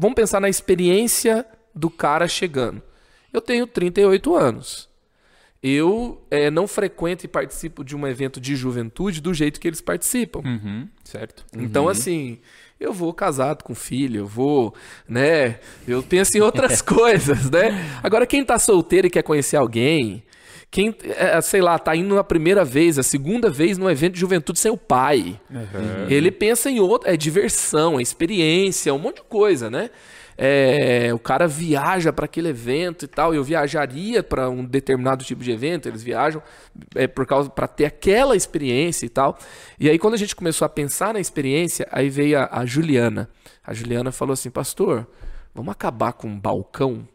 Vamos 0.00 0.14
pensar 0.14 0.40
na 0.40 0.48
experiência 0.48 1.44
do 1.74 1.90
cara 1.90 2.28
chegando. 2.28 2.80
Eu 3.32 3.40
tenho 3.40 3.66
38 3.66 4.36
anos. 4.36 4.88
Eu 5.60 6.24
é, 6.30 6.52
não 6.52 6.68
frequento 6.68 7.24
e 7.24 7.28
participo 7.28 7.82
de 7.82 7.96
um 7.96 8.06
evento 8.06 8.40
de 8.40 8.54
juventude 8.54 9.20
do 9.20 9.34
jeito 9.34 9.58
que 9.58 9.66
eles 9.66 9.80
participam. 9.80 10.38
Uhum, 10.38 10.88
certo. 11.02 11.44
Então, 11.52 11.88
assim, 11.88 12.38
eu 12.78 12.92
vou 12.92 13.12
casado 13.12 13.64
com 13.64 13.74
filho, 13.74 14.20
eu 14.20 14.26
vou, 14.26 14.72
né? 15.08 15.58
Eu 15.86 16.00
penso 16.00 16.38
em 16.38 16.40
outras 16.40 16.80
coisas, 16.80 17.50
né? 17.50 17.70
Agora, 18.00 18.24
quem 18.24 18.44
tá 18.44 18.56
solteiro 18.56 19.08
e 19.08 19.10
quer 19.10 19.24
conhecer 19.24 19.56
alguém, 19.56 20.22
quem, 20.70 20.94
é, 21.02 21.40
sei 21.40 21.62
lá, 21.62 21.78
tá 21.78 21.96
indo 21.96 22.18
a 22.18 22.24
primeira 22.24 22.64
vez, 22.64 22.98
a 22.98 23.02
segunda 23.02 23.48
vez 23.48 23.78
num 23.78 23.88
evento 23.88 24.14
de 24.14 24.20
juventude 24.20 24.58
sem 24.58 24.70
o 24.70 24.76
pai. 24.76 25.40
Uhum. 25.50 26.06
Ele 26.08 26.30
pensa 26.30 26.70
em 26.70 26.78
outra, 26.78 27.12
é 27.12 27.16
diversão, 27.16 27.98
é 27.98 28.02
experiência, 28.02 28.92
um 28.92 28.98
monte 28.98 29.16
de 29.16 29.22
coisa, 29.22 29.70
né? 29.70 29.90
É, 30.40 31.12
o 31.12 31.18
cara 31.18 31.48
viaja 31.48 32.12
para 32.12 32.26
aquele 32.26 32.48
evento 32.48 33.04
e 33.04 33.08
tal. 33.08 33.34
Eu 33.34 33.42
viajaria 33.42 34.22
para 34.22 34.48
um 34.48 34.64
determinado 34.64 35.24
tipo 35.24 35.42
de 35.42 35.50
evento. 35.50 35.88
Eles 35.88 36.00
viajam 36.00 36.40
é, 36.94 37.08
por 37.08 37.26
causa 37.26 37.50
para 37.50 37.66
ter 37.66 37.86
aquela 37.86 38.36
experiência 38.36 39.04
e 39.04 39.08
tal. 39.08 39.36
E 39.80 39.90
aí 39.90 39.98
quando 39.98 40.14
a 40.14 40.16
gente 40.16 40.36
começou 40.36 40.64
a 40.64 40.68
pensar 40.68 41.12
na 41.12 41.18
experiência, 41.18 41.88
aí 41.90 42.08
veio 42.08 42.38
a, 42.38 42.48
a 42.52 42.64
Juliana. 42.64 43.28
A 43.66 43.74
Juliana 43.74 44.12
falou 44.12 44.32
assim, 44.32 44.48
pastor, 44.48 45.08
vamos 45.52 45.72
acabar 45.72 46.12
com 46.12 46.28
um 46.28 46.38
balcão. 46.38 47.08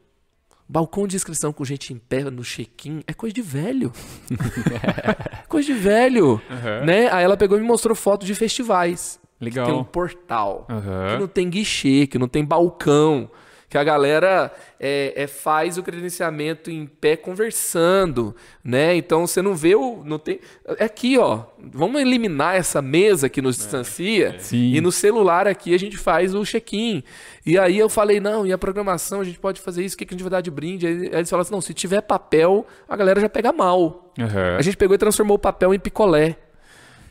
Balcão 0.74 1.06
de 1.06 1.16
inscrição 1.16 1.54
com 1.54 1.64
gente 1.64 1.94
em 1.94 1.98
pé 2.00 2.24
no 2.32 2.42
check-in 2.44 3.04
é 3.06 3.14
coisa 3.14 3.32
de 3.32 3.44
velho. 3.44 3.92
coisa 5.48 5.68
de 5.72 5.74
velho, 5.80 6.42
Uhum. 6.50 6.86
né? 6.86 7.10
Aí 7.12 7.24
ela 7.24 7.38
pegou 7.38 7.56
e 7.60 7.62
me 7.62 7.68
mostrou 7.68 7.96
foto 7.96 8.26
de 8.26 8.34
festivais. 8.34 9.20
Legal. 9.40 9.66
Que 9.68 9.72
tem 9.72 9.80
um 9.80 9.84
portal, 9.84 10.66
Aham. 10.68 11.10
que 11.14 11.20
não 11.20 11.28
tem 11.28 11.48
guichê, 11.48 12.08
que 12.08 12.18
não 12.18 12.28
tem 12.28 12.44
balcão, 12.44 13.30
que 13.74 13.78
a 13.80 13.84
galera 13.84 14.52
é, 14.80 15.14
é, 15.16 15.26
faz 15.26 15.80
o 15.80 15.84
credenciamento 15.84 16.70
em 16.70 16.86
pé 16.86 17.16
conversando, 17.16 18.36
né? 18.64 18.96
Então 18.96 19.26
você 19.26 19.42
não 19.42 19.56
vê 19.56 19.74
o. 19.74 20.04
Não 20.06 20.20
tem, 20.20 20.40
é 20.78 20.86
aqui, 20.86 21.18
ó. 21.18 21.46
Vamos 21.58 22.00
eliminar 22.00 22.56
essa 22.56 22.84
mesa 22.84 23.28
que 23.28 23.42
nos 23.42 23.58
distancia. 23.58 24.36
Sim. 24.38 24.76
E 24.76 24.80
no 24.80 24.92
celular 24.92 25.48
aqui 25.48 25.74
a 25.74 25.80
gente 25.80 25.98
faz 25.98 26.36
o 26.36 26.46
check-in. 26.46 27.02
E 27.44 27.58
aí 27.58 27.80
eu 27.80 27.90
falei, 27.90 28.20
não, 28.20 28.46
e 28.46 28.54
a 28.54 28.60
programação, 28.60 29.22
a 29.22 29.24
gente 29.24 29.40
pode 29.40 29.60
fazer 29.60 29.84
isso, 29.84 29.96
o 29.96 29.98
que, 29.98 30.06
que 30.06 30.14
a 30.14 30.16
gente 30.16 30.24
vai 30.24 30.30
dar 30.30 30.42
de 30.42 30.52
brinde? 30.52 30.86
Aí 30.86 30.94
aí 30.94 31.16
eles 31.16 31.30
falaram 31.32 31.42
assim, 31.42 31.54
não, 31.54 31.62
se 31.62 31.74
tiver 31.74 32.02
papel, 32.02 32.64
a 32.88 32.96
galera 32.96 33.20
já 33.20 33.28
pega 33.28 33.52
mal. 33.52 34.14
Aham. 34.20 34.56
A 34.56 34.62
gente 34.62 34.78
pegou 34.78 34.94
e 34.94 35.00
transformou 35.00 35.38
o 35.38 35.40
papel 35.40 35.74
em 35.74 35.80
picolé. 35.80 36.38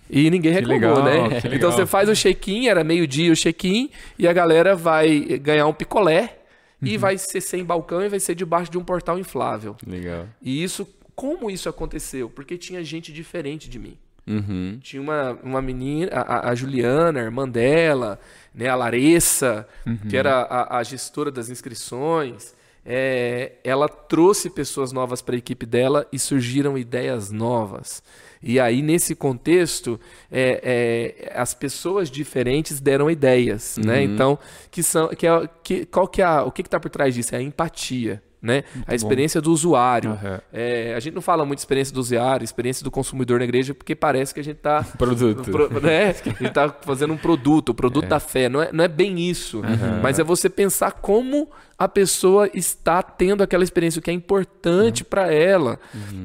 E 0.08 0.30
ninguém 0.30 0.52
reclamou, 0.52 1.02
legal, 1.02 1.28
né? 1.28 1.40
Então 1.52 1.72
você 1.72 1.86
faz 1.86 2.08
o 2.08 2.14
check-in, 2.14 2.68
era 2.68 2.84
meio-dia 2.84 3.32
o 3.32 3.34
check-in, 3.34 3.90
e 4.16 4.28
a 4.28 4.32
galera 4.32 4.76
vai 4.76 5.18
ganhar 5.40 5.66
um 5.66 5.72
picolé 5.72 6.22
Uhum. 6.24 6.41
E 6.82 6.96
vai 6.96 7.16
ser 7.16 7.40
sem 7.40 7.64
balcão 7.64 8.02
e 8.02 8.08
vai 8.08 8.18
ser 8.20 8.34
debaixo 8.34 8.70
de 8.70 8.76
um 8.78 8.84
portal 8.84 9.18
inflável. 9.18 9.76
Legal. 9.86 10.26
E 10.42 10.62
isso, 10.62 10.86
como 11.14 11.50
isso 11.50 11.68
aconteceu? 11.68 12.28
Porque 12.28 12.58
tinha 12.58 12.82
gente 12.84 13.12
diferente 13.12 13.68
de 13.70 13.78
mim. 13.78 13.96
Uhum. 14.26 14.78
Tinha 14.80 15.02
uma, 15.02 15.32
uma 15.42 15.60
menina, 15.62 16.10
a, 16.12 16.50
a- 16.50 16.54
Juliana, 16.54 17.20
a 17.20 17.22
irmã 17.24 17.48
dela, 17.48 18.20
né, 18.54 18.68
a 18.68 18.74
Larissa, 18.76 19.66
que 20.08 20.16
era 20.16 20.42
a, 20.42 20.78
a 20.78 20.82
gestora 20.82 21.30
das 21.30 21.48
inscrições. 21.48 22.54
É, 22.84 23.52
ela 23.62 23.88
trouxe 23.88 24.50
pessoas 24.50 24.90
novas 24.92 25.22
para 25.22 25.34
a 25.36 25.38
equipe 25.38 25.64
dela 25.66 26.06
e 26.12 26.18
surgiram 26.18 26.76
ideias 26.76 27.30
novas. 27.30 28.02
E 28.42 28.58
aí, 28.58 28.82
nesse 28.82 29.14
contexto, 29.14 30.00
é, 30.30 31.28
é, 31.30 31.32
as 31.38 31.54
pessoas 31.54 32.10
diferentes 32.10 32.80
deram 32.80 33.10
ideias, 33.10 33.78
né? 33.78 34.02
Então, 34.02 34.38
que 34.70 34.82
são, 34.82 35.08
que 35.08 35.26
é, 35.26 35.48
que, 35.62 35.86
qual 35.86 36.08
que 36.08 36.20
é 36.20 36.24
a, 36.24 36.42
o 36.42 36.50
que 36.50 36.62
está 36.62 36.80
por 36.80 36.90
trás 36.90 37.14
disso? 37.14 37.34
É 37.34 37.38
a 37.38 37.42
empatia, 37.42 38.22
né? 38.42 38.64
a 38.86 38.94
experiência 38.94 39.40
do 39.40 39.52
usuário. 39.52 40.10
Aham. 40.10 40.40
É, 40.52 40.94
a 40.96 41.00
gente 41.00 41.14
não 41.14 41.22
fala 41.22 41.46
muito 41.46 41.60
experiência 41.60 41.94
do 41.94 42.00
usuário, 42.00 42.44
experiência 42.44 42.82
do 42.82 42.90
consumidor 42.90 43.38
na 43.38 43.44
igreja, 43.44 43.72
porque 43.72 43.94
parece 43.94 44.34
que 44.34 44.40
a 44.40 44.44
gente 44.44 44.56
está 44.56 44.82
Produto. 44.98 45.80
né? 45.80 46.08
A 46.10 46.12
gente 46.12 46.44
está 46.44 46.68
fazendo 46.68 47.14
um 47.14 47.16
produto, 47.16 47.68
o 47.68 47.74
produto 47.74 48.08
da 48.08 48.18
fé. 48.18 48.48
Não 48.48 48.60
é, 48.60 48.72
não 48.72 48.82
é 48.82 48.88
bem 48.88 49.20
isso, 49.20 49.62
mas 50.02 50.18
é 50.18 50.24
você 50.24 50.50
pensar 50.50 50.92
como 50.92 51.48
a 51.78 51.88
pessoa 51.88 52.48
está 52.52 53.02
tendo 53.02 53.42
aquela 53.42 53.64
experiência, 53.64 53.98
o 53.98 54.02
que 54.02 54.10
é 54.10 54.14
importante 54.14 55.04
para 55.04 55.32
ela. 55.32 55.78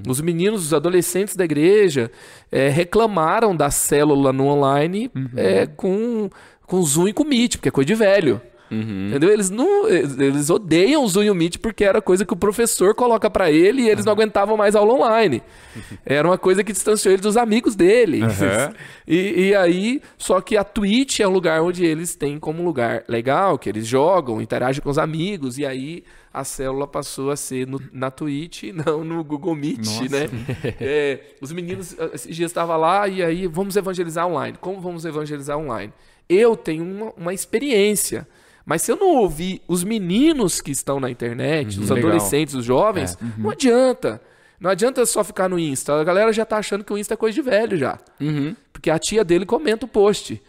Os 0.08 0.19
meninos, 0.21 0.65
os 0.65 0.73
adolescentes 0.73 1.36
da 1.36 1.45
igreja 1.45 2.12
é, 2.51 2.69
reclamaram 2.69 3.56
da 3.56 3.69
célula 3.69 4.34
no 4.34 4.47
online 4.47 5.12
é, 5.36 5.65
com, 5.67 6.30
com 6.65 6.82
Zoom 6.82 7.10
e 7.10 7.13
com 7.13 7.23
Meet, 7.23 7.58
porque 7.58 7.69
é 7.69 7.71
coisa 7.71 7.88
de 7.88 7.95
velho. 7.95 8.41
Uhum. 8.69 9.08
Entendeu? 9.10 9.30
Eles 9.32 9.49
não, 9.49 9.88
eles 9.88 10.49
odeiam 10.49 11.03
o 11.03 11.08
Zoom 11.08 11.34
Meet 11.34 11.58
porque 11.60 11.84
era 11.84 12.01
coisa 12.01 12.25
que 12.25 12.34
o 12.34 12.38
professor 12.38 12.93
coloca 12.93 13.30
pra 13.30 13.49
ele 13.51 13.84
e 13.84 13.89
eles 13.89 14.03
não 14.06 14.13
aguentavam 14.13 14.58
mais 14.58 14.75
aula 14.75 14.93
online. 14.93 15.41
Era 16.06 16.27
uma 16.27 16.38
coisa 16.38 16.63
que 16.63 16.71
distanciou 16.73 17.12
eles 17.13 17.21
dos 17.21 17.38
amigos 17.38 17.75
dele. 17.75 18.21
Aham. 18.23 18.73
E, 19.10 19.47
e 19.51 19.56
aí, 19.56 20.01
só 20.17 20.41
que 20.41 20.58
a 20.58 20.65
Twitch 20.65 21.21
é 21.21 21.27
um 21.27 21.32
lugar 21.32 21.62
onde 21.62 21.86
eles 21.86 22.13
têm 22.13 22.38
como 22.38 22.62
lugar 22.62 23.06
legal, 23.08 23.58
que 23.58 23.69
eles 23.69 23.88
jogam, 23.88 24.41
interagem 24.41 24.82
com 24.82 24.89
os 24.89 24.97
amigos, 24.97 25.58
e 25.58 25.65
aí 25.65 26.03
a 26.34 26.43
célula 26.43 26.86
passou 26.86 27.32
a 27.32 27.38
ser 27.38 27.65
no- 27.65 27.80
na 27.93 28.12
Twitch 28.12 28.63
e 28.63 28.73
não 28.73 29.06
no 29.06 29.23
Google 29.23 29.56
Meet, 29.56 29.77
Nossa. 29.86 30.10
né? 30.10 30.27
É, 30.82 31.19
os 31.39 31.53
meninos, 31.53 31.95
ah, 31.97 32.10
esses 32.13 32.36
dias 32.36 32.51
estavam 32.51 32.75
lá 32.75 33.08
e 33.08 33.23
aí, 33.23 33.47
vamos 33.47 33.77
evangelizar 33.77 34.27
online. 34.27 34.58
Como 34.60 34.82
vamos 34.82 35.06
evangelizar 35.06 35.58
online? 35.58 35.93
Eu 36.27 36.58
tenho 36.58 36.84
uma, 36.84 37.13
uma 37.15 37.34
experiência. 37.34 38.27
Mas 38.67 38.82
se 38.82 38.91
eu 38.91 38.97
não 38.97 39.15
ouvir 39.15 39.62
os 39.65 39.82
meninos 39.82 40.60
que 40.60 40.71
estão 40.71 40.99
na 40.99 41.10
internet, 41.10 41.80
os 41.80 41.89
legal. 41.89 42.10
adolescentes, 42.10 42.53
os 42.53 42.65
jovens, 42.65 43.17
não 43.38 43.51
adianta. 43.51 44.21
Não 44.60 44.69
adianta 44.69 45.06
só 45.06 45.23
ficar 45.23 45.47
no 45.47 45.58
Insta. 45.58 45.93
A 45.93 46.03
galera 46.03 46.34
já 46.34 46.43
tá 46.43 46.58
achando 46.58 46.84
que 46.84 46.91
o 46.91 46.97
Insta 46.97 47.13
é 47.13 47.17
coisa 47.17 47.34
de 47.34 47.41
velho 47.41 47.77
já. 47.77 47.97
Uhum. 48.19 48.53
Porque 48.73 48.89
a 48.89 48.99
tia 48.99 49.23
dele 49.23 49.45
comenta 49.45 49.86
o 49.86 49.88
post. 49.88 50.41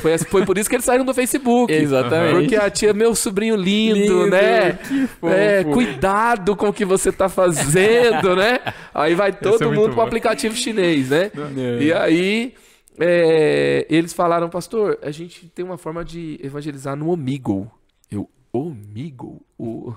Foi, 0.00 0.18
foi 0.18 0.44
por 0.44 0.58
isso 0.58 0.68
que 0.68 0.76
eles 0.76 0.84
saíram 0.84 1.04
do 1.04 1.14
Facebook. 1.14 1.72
Exatamente. 1.72 2.40
Porque 2.40 2.56
a 2.56 2.68
tia, 2.68 2.92
meu 2.92 3.14
sobrinho 3.14 3.56
lindo, 3.56 4.00
Lindo, 4.00 4.26
né? 4.26 4.78
É, 5.22 5.64
cuidado 5.64 6.54
com 6.54 6.68
o 6.68 6.72
que 6.74 6.84
você 6.84 7.10
tá 7.10 7.26
fazendo, 7.26 8.36
né? 8.36 8.58
Aí 8.92 9.14
vai 9.14 9.32
todo 9.32 9.62
é 9.62 9.66
mundo 9.66 9.76
muito 9.76 9.86
pro 9.92 9.96
bom. 9.96 10.02
aplicativo 10.02 10.54
chinês, 10.54 11.08
né? 11.08 11.30
É. 11.34 11.82
E 11.82 11.92
aí 11.92 12.54
é, 12.98 13.86
eles 13.88 14.12
falaram, 14.12 14.48
pastor, 14.48 14.98
a 15.02 15.10
gente 15.10 15.48
tem 15.48 15.64
uma 15.64 15.78
forma 15.78 16.04
de 16.04 16.38
evangelizar 16.42 16.96
no 16.96 17.10
Omegle. 17.10 17.70
Eu, 18.10 18.28
Omegle? 18.52 19.40
O... 19.58 19.94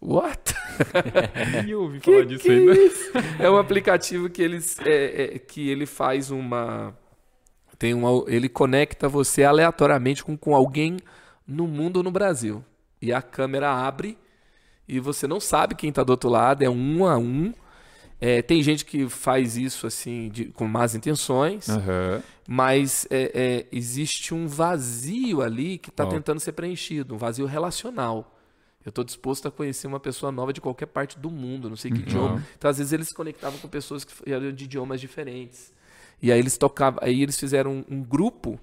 What? 0.00 0.54
Nem 1.64 1.74
ouvi 1.74 1.98
falar 1.98 2.24
disso 2.24 2.44
que 2.44 2.50
ainda. 2.50 2.72
é 2.72 2.84
isso? 2.86 3.10
É 3.40 3.50
um 3.50 3.56
aplicativo 3.56 4.30
que 4.30 4.40
eles 4.40 4.78
é, 4.80 5.22
é, 5.34 5.38
que 5.40 5.68
ele 5.68 5.86
faz 5.86 6.30
uma 6.30 6.96
tem 7.76 7.94
uma 7.94 8.24
ele 8.28 8.48
conecta 8.48 9.08
você 9.08 9.42
aleatoriamente 9.42 10.22
com, 10.22 10.36
com 10.36 10.54
alguém 10.54 10.98
no 11.44 11.66
mundo 11.66 11.96
ou 11.96 12.02
no 12.04 12.12
Brasil 12.12 12.64
e 13.02 13.12
a 13.12 13.20
câmera 13.20 13.72
abre 13.72 14.16
e 14.86 15.00
você 15.00 15.26
não 15.26 15.40
sabe 15.40 15.74
quem 15.74 15.90
está 15.90 16.04
do 16.04 16.10
outro 16.10 16.30
lado 16.30 16.62
é 16.62 16.70
um 16.70 17.04
a 17.04 17.18
um 17.18 17.52
É, 18.20 18.42
tem 18.42 18.62
gente 18.62 18.84
que 18.84 19.08
faz 19.08 19.56
isso 19.56 19.86
assim 19.86 20.28
de- 20.28 20.46
com 20.46 20.66
más 20.66 20.94
intenções 20.94 21.68
Aham. 21.68 22.20
mas 22.48 23.06
é, 23.10 23.30
é, 23.32 23.66
existe 23.70 24.34
um 24.34 24.48
vazio 24.48 25.40
ali 25.40 25.78
que 25.78 25.90
está 25.90 26.04
Ó. 26.04 26.08
tentando 26.08 26.40
ser 26.40 26.52
preenchido, 26.52 27.14
um 27.14 27.18
vazio 27.18 27.46
relacional. 27.46 28.34
Eu 28.84 28.90
estou 28.90 29.04
disposto 29.04 29.46
a 29.46 29.50
conhecer 29.50 29.86
uma 29.86 30.00
pessoa 30.00 30.32
nova 30.32 30.52
de 30.52 30.60
qualquer 30.60 30.86
parte 30.86 31.18
do 31.18 31.30
mundo, 31.30 31.68
não 31.68 31.76
sei 31.76 31.90
que 31.90 31.98
idioma. 31.98 32.42
Então, 32.56 32.70
às 32.70 32.78
vezes, 32.78 32.92
eles 32.92 33.08
se 33.08 33.14
conectavam 33.14 33.58
com 33.58 33.68
pessoas 33.68 34.02
que 34.02 34.12
eram 34.30 34.50
de 34.50 34.64
idiomas 34.64 35.00
diferentes. 35.00 35.72
E 36.22 36.32
aí 36.32 36.38
eles 36.38 36.56
tocavam, 36.56 36.98
aí 37.02 37.22
eles 37.22 37.38
fizeram 37.38 37.84
um, 37.88 37.96
um 37.96 38.02
grupo 38.02 38.58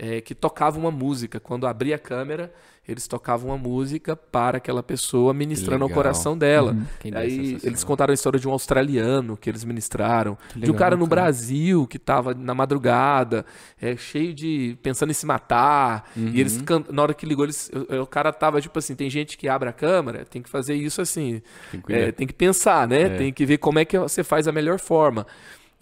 é, 0.00 0.18
que 0.22 0.34
tocava 0.34 0.78
uma 0.78 0.90
música. 0.90 1.38
Quando 1.38 1.66
abria 1.66 1.96
a 1.96 1.98
câmera, 1.98 2.50
eles 2.88 3.06
tocavam 3.06 3.50
uma 3.50 3.58
música 3.58 4.16
para 4.16 4.56
aquela 4.56 4.82
pessoa, 4.82 5.34
ministrando 5.34 5.84
ao 5.84 5.90
coração 5.90 6.36
dela. 6.36 6.74
Que 6.98 7.08
ideia 7.08 7.22
Aí 7.24 7.58
eles 7.62 7.84
contaram 7.84 8.10
a 8.10 8.14
história 8.14 8.40
de 8.40 8.48
um 8.48 8.50
australiano 8.50 9.36
que 9.36 9.50
eles 9.50 9.62
ministraram, 9.62 10.38
de 10.56 10.70
um 10.70 10.74
cara 10.74 10.96
no 10.96 11.06
cara. 11.06 11.22
Brasil 11.22 11.86
que 11.86 11.98
estava 11.98 12.32
na 12.32 12.54
madrugada, 12.54 13.44
é, 13.78 13.94
cheio 13.94 14.32
de 14.32 14.78
pensando 14.82 15.10
em 15.10 15.14
se 15.14 15.26
matar. 15.26 16.10
Uhum. 16.16 16.30
E 16.32 16.40
eles 16.40 16.62
can- 16.62 16.84
na 16.90 17.02
hora 17.02 17.12
que 17.12 17.26
ligou, 17.26 17.44
eles, 17.44 17.70
o, 17.90 18.00
o 18.02 18.06
cara 18.06 18.32
tava 18.32 18.58
tipo 18.58 18.78
assim, 18.78 18.94
tem 18.94 19.10
gente 19.10 19.36
que 19.36 19.48
abre 19.48 19.68
a 19.68 19.72
câmera, 19.72 20.24
tem 20.24 20.40
que 20.40 20.48
fazer 20.48 20.74
isso 20.74 21.02
assim, 21.02 21.42
Tem 21.70 21.80
que 21.80 21.92
é, 21.92 22.10
tem 22.10 22.26
que 22.26 22.32
pensar, 22.34 22.88
né? 22.88 23.02
É. 23.02 23.08
Tem 23.18 23.32
que 23.32 23.44
ver 23.44 23.58
como 23.58 23.78
é 23.78 23.84
que 23.84 23.98
você 23.98 24.24
faz 24.24 24.48
a 24.48 24.52
melhor 24.52 24.80
forma. 24.80 25.26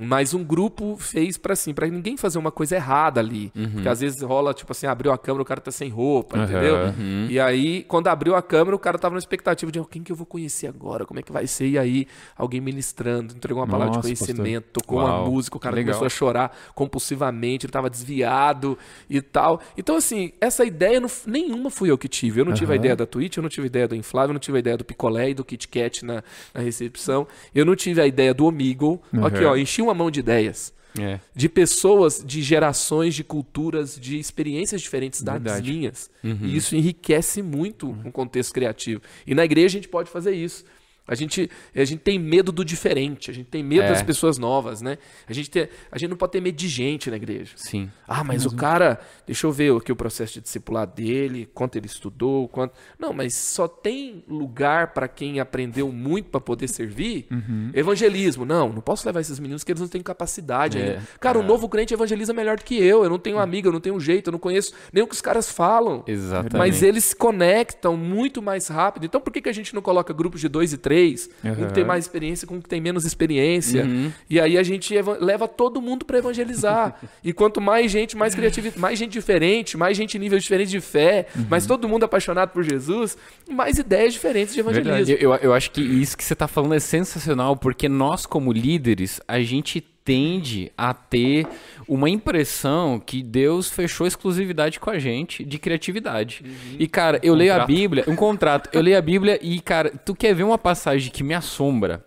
Mas 0.01 0.33
um 0.33 0.45
grupo 0.45 0.97
fez 0.97 1.37
pra 1.37 1.55
assim, 1.55 1.75
para 1.75 1.87
ninguém 1.89 2.17
fazer 2.17 2.39
uma 2.39 2.53
coisa 2.53 2.77
errada 2.77 3.19
ali. 3.21 3.51
Porque 3.73 3.89
às 3.89 4.01
vezes 4.01 4.23
rola, 4.23 4.55
tipo 4.55 4.71
assim, 4.71 4.87
abriu 4.87 5.11
a 5.13 5.19
câmera, 5.19 5.43
o 5.43 5.45
cara 5.45 5.61
tá 5.61 5.71
sem 5.73 5.89
roupa, 5.91 6.37
Uhum. 6.37 6.45
Entendeu? 6.45 6.77
Uhum. 6.77 7.27
E 7.29 7.41
aí, 7.41 7.83
quando 7.83 8.07
abriu 8.07 8.37
a 8.37 8.43
câmera, 8.43 8.77
o 8.77 8.79
cara 8.79 8.97
tava 8.99 9.15
na 9.15 9.19
expectativa 9.19 9.73
de 9.73 9.81
"Oh, 9.81 9.85
quem 9.85 10.03
que 10.03 10.13
eu 10.13 10.17
vou 10.17 10.25
conhecer 10.27 10.69
agora, 10.69 11.05
como 11.05 11.19
é 11.19 11.23
que 11.23 11.33
vai 11.33 11.47
ser? 11.49 11.67
E 11.67 11.79
aí, 11.79 12.07
alguém 12.37 12.61
ministrando, 12.61 13.35
entregou 13.35 13.61
uma 13.61 13.67
palavra 13.69 13.91
de 13.91 13.97
Nossa, 13.99 14.09
conhecimento, 14.09 14.65
pastor. 14.67 14.83
tocou 14.83 14.99
Uau, 14.99 15.07
uma 15.25 15.31
música, 15.31 15.57
o 15.57 15.61
cara 15.61 15.75
legal. 15.75 15.95
começou 15.95 16.07
a 16.07 16.11
chorar 16.11 16.57
compulsivamente, 16.75 17.67
ele 17.67 17.73
tava 17.73 17.91
desviado 17.91 18.79
e 19.11 19.21
tal. 19.21 19.61
Então, 19.77 19.97
assim, 19.97 20.33
essa 20.41 20.65
ideia, 20.65 21.01
não, 21.01 21.09
nenhuma 21.27 21.71
fui 21.71 21.91
eu 21.91 21.99
que 21.99 22.09
tive. 22.09 22.41
Eu 22.41 22.45
não 22.45 22.53
tive 22.55 22.73
a 22.73 22.77
ideia 22.77 22.97
da 22.97 23.07
Twitch, 23.07 23.37
eu 23.37 23.43
não 23.43 23.51
tive 23.51 23.67
a 23.67 23.69
ideia 23.69 23.89
do 23.89 23.95
Inflável, 23.95 24.31
eu 24.31 24.35
não 24.35 24.41
tive 24.41 24.59
a 24.59 24.61
ideia 24.61 24.77
do 24.77 24.85
picolé 24.85 25.31
e 25.31 25.35
do 25.35 25.45
Kit 25.45 25.69
Kat 25.69 26.05
na, 26.05 26.23
na 26.55 26.61
recepção. 26.61 27.27
Eu 27.55 27.65
não 27.65 27.75
tive 27.77 28.01
a 28.01 28.07
ideia 28.07 28.33
do 28.33 28.47
Omegle. 28.47 29.01
Aqui, 29.25 29.45
Uhum. 29.45 29.51
ó, 29.51 29.57
enchi 29.57 29.83
uma 29.88 29.94
mão 29.94 30.11
de 30.11 30.20
ideias 30.20 30.72
É. 30.98 31.20
de 31.35 31.48
pessoas, 31.48 32.22
de 32.24 32.42
gerações, 32.42 33.14
de 33.14 33.22
culturas, 33.24 33.98
de 34.01 34.18
experiências 34.18 34.81
diferentes 34.81 35.22
das 35.22 35.35
Verdade. 35.35 35.72
minhas. 35.72 36.11
E 36.24 36.57
isso 36.57 36.74
enriquece 36.74 37.42
muito 37.42 37.88
um 37.88 38.11
contexto 38.11 38.53
criativo. 38.53 39.01
E 39.27 39.35
na 39.35 39.44
igreja 39.44 39.66
a 39.66 39.81
gente 39.81 39.88
pode 39.88 40.11
fazer 40.11 40.35
isso. 40.35 40.64
A 41.09 41.14
gente, 41.14 41.51
a 41.75 41.85
gente 41.85 42.01
tem 42.01 42.18
medo 42.18 42.53
do 42.53 42.64
diferente, 42.64 43.31
a 43.31 43.35
gente 43.35 43.47
tem 43.47 43.62
medo 43.64 43.83
É. 43.85 43.88
das 43.88 44.03
pessoas 44.03 44.37
novas, 44.38 44.83
né? 44.83 44.99
A 45.27 45.33
gente, 45.33 45.51
tem, 45.51 45.68
a 45.90 45.99
gente 45.99 46.11
não 46.11 46.16
pode 46.16 46.33
ter 46.33 46.40
medo 46.40 46.55
de 46.57 46.68
gente 46.68 47.11
na 47.11 47.16
igreja. 47.16 47.53
Sim. 47.57 47.90
Ah, 48.07 48.23
mas 48.23 48.44
o 48.44 48.55
cara, 48.55 49.01
deixa 49.27 49.47
eu 49.47 49.53
ver 49.53 49.75
aqui 49.75 49.90
o 49.90 49.97
processo 49.97 50.35
de 50.35 50.40
discipular 50.42 50.87
dele, 50.87 51.49
quanto 51.55 51.77
ele 51.77 51.87
estudou, 51.87 52.47
quanto. 52.49 52.75
Não, 52.99 53.12
mas 53.12 53.35
só 53.35 53.66
tem 53.66 54.23
lugar 54.29 54.92
para 54.92 55.09
quem 55.09 55.40
aprendeu 55.40 55.90
muito 55.90 56.29
para 56.31 56.40
poder 56.40 56.68
servir. 56.68 57.27
Evangelismo. 57.75 58.44
Não, 58.44 58.73
não 58.73 58.81
posso 58.83 59.07
levar 59.07 59.21
esses 59.21 59.38
meninos 59.38 59.64
que 59.64 59.73
eles 59.73 59.81
não 59.81 59.88
têm 59.88 60.03
capacidade 60.03 60.79
É, 60.79 60.83
ainda. 60.83 61.03
Cara, 61.21 61.38
o 61.38 61.42
novo 61.42 61.68
crente 61.68 61.94
evangeliza 61.94 62.33
melhor 62.33 62.57
do 62.59 62.64
que 62.64 62.75
eu. 62.75 63.03
Eu 63.05 63.11
não 63.11 63.18
tenho 63.18 63.38
amigo, 63.38 63.68
eu 63.68 63.73
não 63.73 63.81
tenho 63.81 63.94
um 63.97 64.01
jeito, 64.01 64.29
eu 64.29 64.33
não 64.33 64.38
conheço 64.38 64.73
nem 64.92 65.03
o 65.03 65.07
que 65.07 65.14
os 65.14 65.21
caras 65.21 65.51
falam. 65.51 66.03
Exatamente. 66.07 66.57
Mas 66.57 66.83
eles 66.83 67.05
se 67.05 67.16
conectam 67.16 67.97
muito 67.97 68.42
mais 68.42 68.68
rápido. 68.68 69.05
Então 69.07 69.21
por 69.21 69.33
que, 69.33 69.40
que 69.42 69.49
a 69.49 69.53
gente 69.53 69.75
não 69.75 69.83
coloca 69.83 70.12
grupos 70.12 70.40
de 70.40 70.49
dois 70.49 70.73
e 70.73 70.77
três? 70.79 70.98
Um 71.07 71.67
que 71.67 71.73
tem 71.75 71.85
mais 71.85 72.05
experiência 72.05 72.47
com 72.47 72.57
um 72.57 72.61
que 72.61 72.69
tem 72.69 72.81
menos 72.81 73.05
experiência. 73.05 73.85
Uhum. 73.85 74.11
E 74.29 74.41
aí 74.41 74.57
a 74.59 74.63
gente 74.63 74.97
eva- 74.97 75.17
leva 75.21 75.47
todo 75.49 75.81
mundo 75.81 76.05
para 76.05 76.19
evangelizar. 76.19 76.99
e 77.25 77.33
quanto 77.33 77.61
mais 77.61 77.91
gente, 77.91 78.17
mais 78.17 78.35
criatividade, 78.35 78.79
mais 78.81 78.99
gente 78.99 79.13
diferente, 79.13 79.77
mais 79.77 79.97
gente 79.97 80.17
em 80.17 80.21
nível 80.21 80.39
diferente 80.39 80.71
de 80.71 80.81
fé, 80.81 81.27
Uhum. 81.37 81.47
mais 81.51 81.67
todo 81.67 81.89
mundo 81.89 82.05
apaixonado 82.05 82.51
por 82.51 82.63
Jesus, 82.63 83.17
mais 83.51 83.79
ideias 83.79 84.13
diferentes 84.13 84.55
de 84.55 84.61
evangelismo. 84.61 85.15
Eu, 85.15 85.33
eu, 85.33 85.37
eu 85.37 85.55
acho 85.55 85.71
que 85.71 85.81
isso 85.81 86.17
que 86.17 86.25
você 86.25 86.33
está 86.33 86.49
falando 86.49 86.75
é 86.75 86.81
sensacional, 86.81 87.57
porque 87.57 87.89
nós, 87.89 88.27
como 88.27 88.53
líderes, 88.53 89.21
a 89.29 89.41
gente 89.41 89.81
tende 90.09 90.73
a 90.75 90.94
ter 90.94 91.47
uma 91.87 92.09
impressão 92.09 92.99
que 92.99 93.23
Deus 93.23 93.68
fechou 93.68 94.07
exclusividade 94.07 94.81
com 94.81 94.88
a 94.88 94.99
gente 94.99 95.44
de 95.44 95.59
criatividade. 95.59 96.42
E, 96.79 96.88
cara, 96.88 97.21
eu 97.23 97.35
leio 97.35 97.53
a 97.53 97.57
Contrato. 97.57 97.66
Bíblia, 97.77 98.05
um 98.09 98.16
contrato, 98.16 98.71
eu 98.73 98.81
leio 98.81 98.97
a 98.97 99.03
Bíblia 99.03 99.38
e, 99.42 99.61
cara, 99.61 99.90
tu 99.90 100.14
quer 100.14 100.35
ver 100.35 100.44
uma 100.44 100.57
passagem 100.57 101.12
que 101.12 101.23
me 101.23 101.35
assombra 101.35 102.03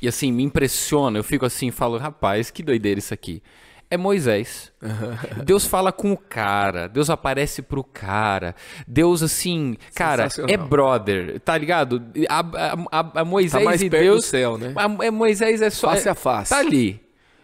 e, 0.00 0.08
assim, 0.08 0.32
me 0.32 0.42
impressiona, 0.42 1.18
eu 1.18 1.22
fico 1.24 1.44
assim, 1.44 1.70
falo, 1.70 1.98
rapaz, 1.98 2.50
que 2.50 2.62
doideira 2.62 2.98
isso 2.98 3.12
aqui. 3.12 3.42
É 3.90 3.98
Moisés. 3.98 4.72
Deus 5.44 5.66
fala 5.66 5.92
com 5.92 6.12
o 6.12 6.16
cara, 6.16 6.88
Deus 6.88 7.10
aparece 7.10 7.60
pro 7.60 7.84
cara. 7.84 8.54
Deus, 8.88 9.22
assim, 9.22 9.76
cara, 9.94 10.26
é 10.48 10.56
brother, 10.56 11.38
tá 11.40 11.58
ligado? 11.58 12.02
A, 12.30 12.38
a- 12.40 13.00
a- 13.00 13.20
a 13.20 13.24
Moisés 13.26 13.62
Tá 13.62 13.68
mais 13.68 13.82
e 13.82 13.90
perto 13.90 14.02
Deus. 14.04 14.16
do 14.24 14.26
céu, 14.26 14.56
né? 14.56 14.72
a- 14.74 15.04
é 15.04 15.10
Moisés 15.10 15.60
é 15.60 15.68
só. 15.68 15.90
Face 15.90 16.08
é- 16.08 16.12
a 16.12 16.14
face. 16.14 16.48
Tá 16.50 16.60
ali. 16.60 16.98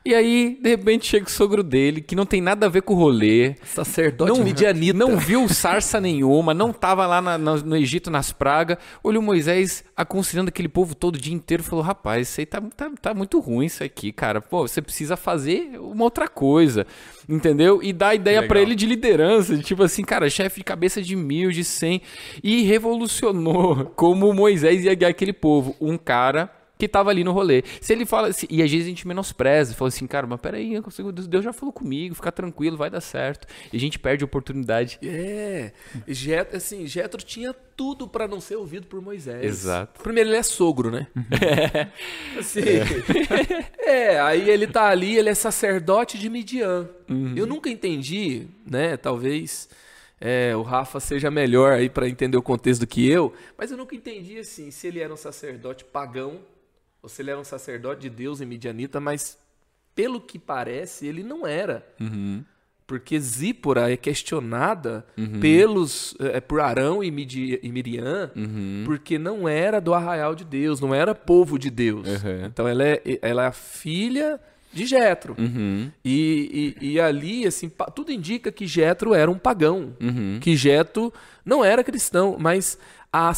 E 0.07 0.15
aí, 0.15 0.57
de 0.63 0.69
repente, 0.71 1.05
chega 1.05 1.27
o 1.27 1.31
sogro 1.31 1.65
dele, 1.65 2.01
que 2.01 2.15
não 2.15 2.25
tem 2.25 2.41
nada 2.41 2.67
a 2.67 2.69
ver 2.69 2.83
com 2.83 2.95
o 2.95 2.97
rolê. 2.97 3.57
Sacerdote 3.65 4.31
Não, 4.31 4.45
midianita. 4.45 4.97
não 4.97 5.17
viu 5.19 5.49
sarça 5.49 6.01
nenhuma, 6.01 6.55
não 6.55 6.73
tava 6.73 7.05
lá 7.09 7.21
na- 7.21 7.37
na- 7.37 7.57
no 7.57 7.77
Egito 7.77 8.09
nas 8.09 8.31
pragas. 8.31 8.79
Olhou 9.03 9.21
Moisés 9.21 9.83
aconselhando 9.97 10.49
aquele 10.49 10.69
povo 10.69 10.95
todo 10.95 11.17
o 11.17 11.19
dia 11.21 11.35
inteiro 11.35 11.63
falou: 11.65 11.85
Rapaz, 11.85 12.29
isso 12.29 12.41
aí 12.41 12.47
tá, 12.47 12.61
tá, 12.77 12.91
tá 13.03 13.15
muito 13.15 13.41
ruim, 13.41 13.67
isso 13.67 13.83
aqui, 13.83 14.13
cara. 14.13 14.41
Pô, 14.41 14.69
você 14.69 14.81
precisa 14.81 15.17
fazer 15.17 15.73
uma 15.81 16.05
outra 16.05 16.29
coisa. 16.29 16.87
Entendeu? 17.29 17.83
E 17.83 17.93
dá 17.93 18.15
ideia 18.15 18.47
pra 18.47 18.61
ele 18.61 18.77
de 18.77 18.87
liderança, 18.87 19.57
de 19.57 19.63
tipo 19.65 19.83
assim, 19.83 20.05
cara, 20.05 20.31
chefe 20.31 20.61
de 20.61 20.65
cabeça 20.65 21.03
de 21.03 21.17
mil, 21.17 21.51
de 21.51 21.65
cem. 21.65 22.01
E 22.45 22.63
revolucionou 22.63 23.87
como 23.97 24.33
Moisés 24.33 24.85
ia 24.85 24.95
guiar 24.95 25.11
aquele 25.11 25.33
povo. 25.33 25.75
Um 25.81 25.99
cara 25.99 26.49
que 26.79 26.87
tava 26.89 27.11
ali 27.11 27.25
no 27.25 27.33
rolê. 27.33 27.63
Se 27.81 27.93
ele 27.93 28.05
fala, 28.05 28.33
se- 28.33 28.47
e 28.51 28.63
às 28.63 28.71
vezes 28.71 28.87
a 28.87 28.89
gente 28.91 29.07
menospreza, 29.09 29.75
fala 29.75 29.89
assim, 29.89 30.07
cara, 30.07 30.27
mas 30.27 30.41
peraí, 30.41 30.75
eu 30.75 30.83
consigo- 30.83 31.11
Deus 31.13 31.45
já 31.45 31.53
falou 31.53 31.73
comigo, 31.73 32.15
fica 32.15 32.31
tranquilo, 32.31 32.77
vai 32.77 32.91
dar 32.91 33.01
certo. 33.01 33.47
E 33.73 33.77
a 33.77 33.81
gente 33.81 33.99
perde 33.99 34.23
a 34.25 34.27
oportunidade. 34.27 34.99
É, 35.03 35.73
Jet, 36.07 36.55
assim, 36.55 36.87
Jetro 36.87 37.23
tinha 37.25 37.55
tudo 37.77 38.07
para 38.09 38.27
não 38.29 38.41
ser 38.41 38.57
ouvido 38.57 38.87
por 38.87 39.01
Moisés. 39.03 39.45
Exato. 39.45 40.03
Primeiro, 40.03 40.31
ele 40.31 40.37
é 40.37 40.43
sogro, 40.43 40.91
né? 40.91 41.07
Assim, 42.39 42.61
é. 43.79 44.21
aí 44.21 44.49
ele 44.49 44.67
tá 44.67 44.89
ali, 44.89 45.17
ele 45.17 45.29
é 45.29 45.35
sacerdote 45.35 46.19
de 46.19 46.29
Midian. 46.29 46.89
Eu 47.35 47.47
nunca 47.47 47.69
entendi, 47.71 48.47
né? 48.67 48.97
Talvez 48.97 49.69
é, 50.21 50.57
o 50.57 50.63
Rafa 50.63 50.99
seja 51.01 51.31
melhor 51.31 51.73
aí 51.73 51.89
para 51.89 52.09
entender 52.09 52.37
o 52.37 52.43
contexto 52.43 52.81
do 52.81 52.87
que 52.87 53.09
eu, 53.09 53.33
mas 53.57 53.71
eu 53.71 53.77
nunca 53.77 53.95
entendi 53.95 54.39
assim 54.39 54.71
se 54.71 54.87
ele 54.87 55.01
era 55.01 55.13
um 55.13 55.17
sacerdote 55.17 55.85
pagão 55.85 56.39
ele 57.19 57.31
era 57.31 57.41
um 57.41 57.45
sacerdote 57.45 58.03
de 58.03 58.11
Deus 58.11 58.41
em 58.41 58.47
Midianita, 58.47 59.01
mas 59.01 59.39
pelo 59.95 60.21
que 60.21 60.39
parece, 60.39 61.07
ele 61.07 61.23
não 61.23 61.47
era. 61.47 61.87
Porque 62.87 63.19
Zípora 63.19 63.91
é 63.91 63.97
questionada 63.97 65.05
pelos 65.41 66.15
é, 66.21 66.41
por 66.41 66.61
Arão 66.61 67.03
e, 67.03 67.11
Midi, 67.11 67.59
e 67.63 67.73
Miriam, 67.73 68.31
porque 68.85 69.19
não 69.19 69.49
era 69.49 69.81
do 69.81 69.93
arraial 69.93 70.35
de 70.37 70.45
Deus, 70.45 70.81
não 70.81 70.95
era 70.95 71.13
povo 71.15 71.59
de 71.59 71.69
Deus. 71.69 72.07
Uhum. 72.07 72.45
Então 72.47 72.69
ela 72.69 72.85
é, 72.85 73.03
ela 73.21 73.43
é 73.45 73.47
a 73.49 73.53
filha 73.53 74.39
de 74.73 74.85
Jetro. 74.87 75.35
Uhum. 75.39 75.91
E, 76.05 76.75
e, 76.81 76.93
e 76.93 77.01
ali, 77.01 77.47
assim, 77.47 77.69
tudo 77.95 78.13
indica 78.13 78.53
que 78.53 78.67
Jetro 78.67 79.15
era 79.15 79.31
um 79.31 79.39
pagão, 79.39 79.97
Uhum. 80.01 80.39
que 80.41 80.55
Jetro 80.55 81.13
não 81.45 81.65
era 81.65 81.83
cristão, 81.83 82.37
mas 82.39 82.79
a, 83.17 83.31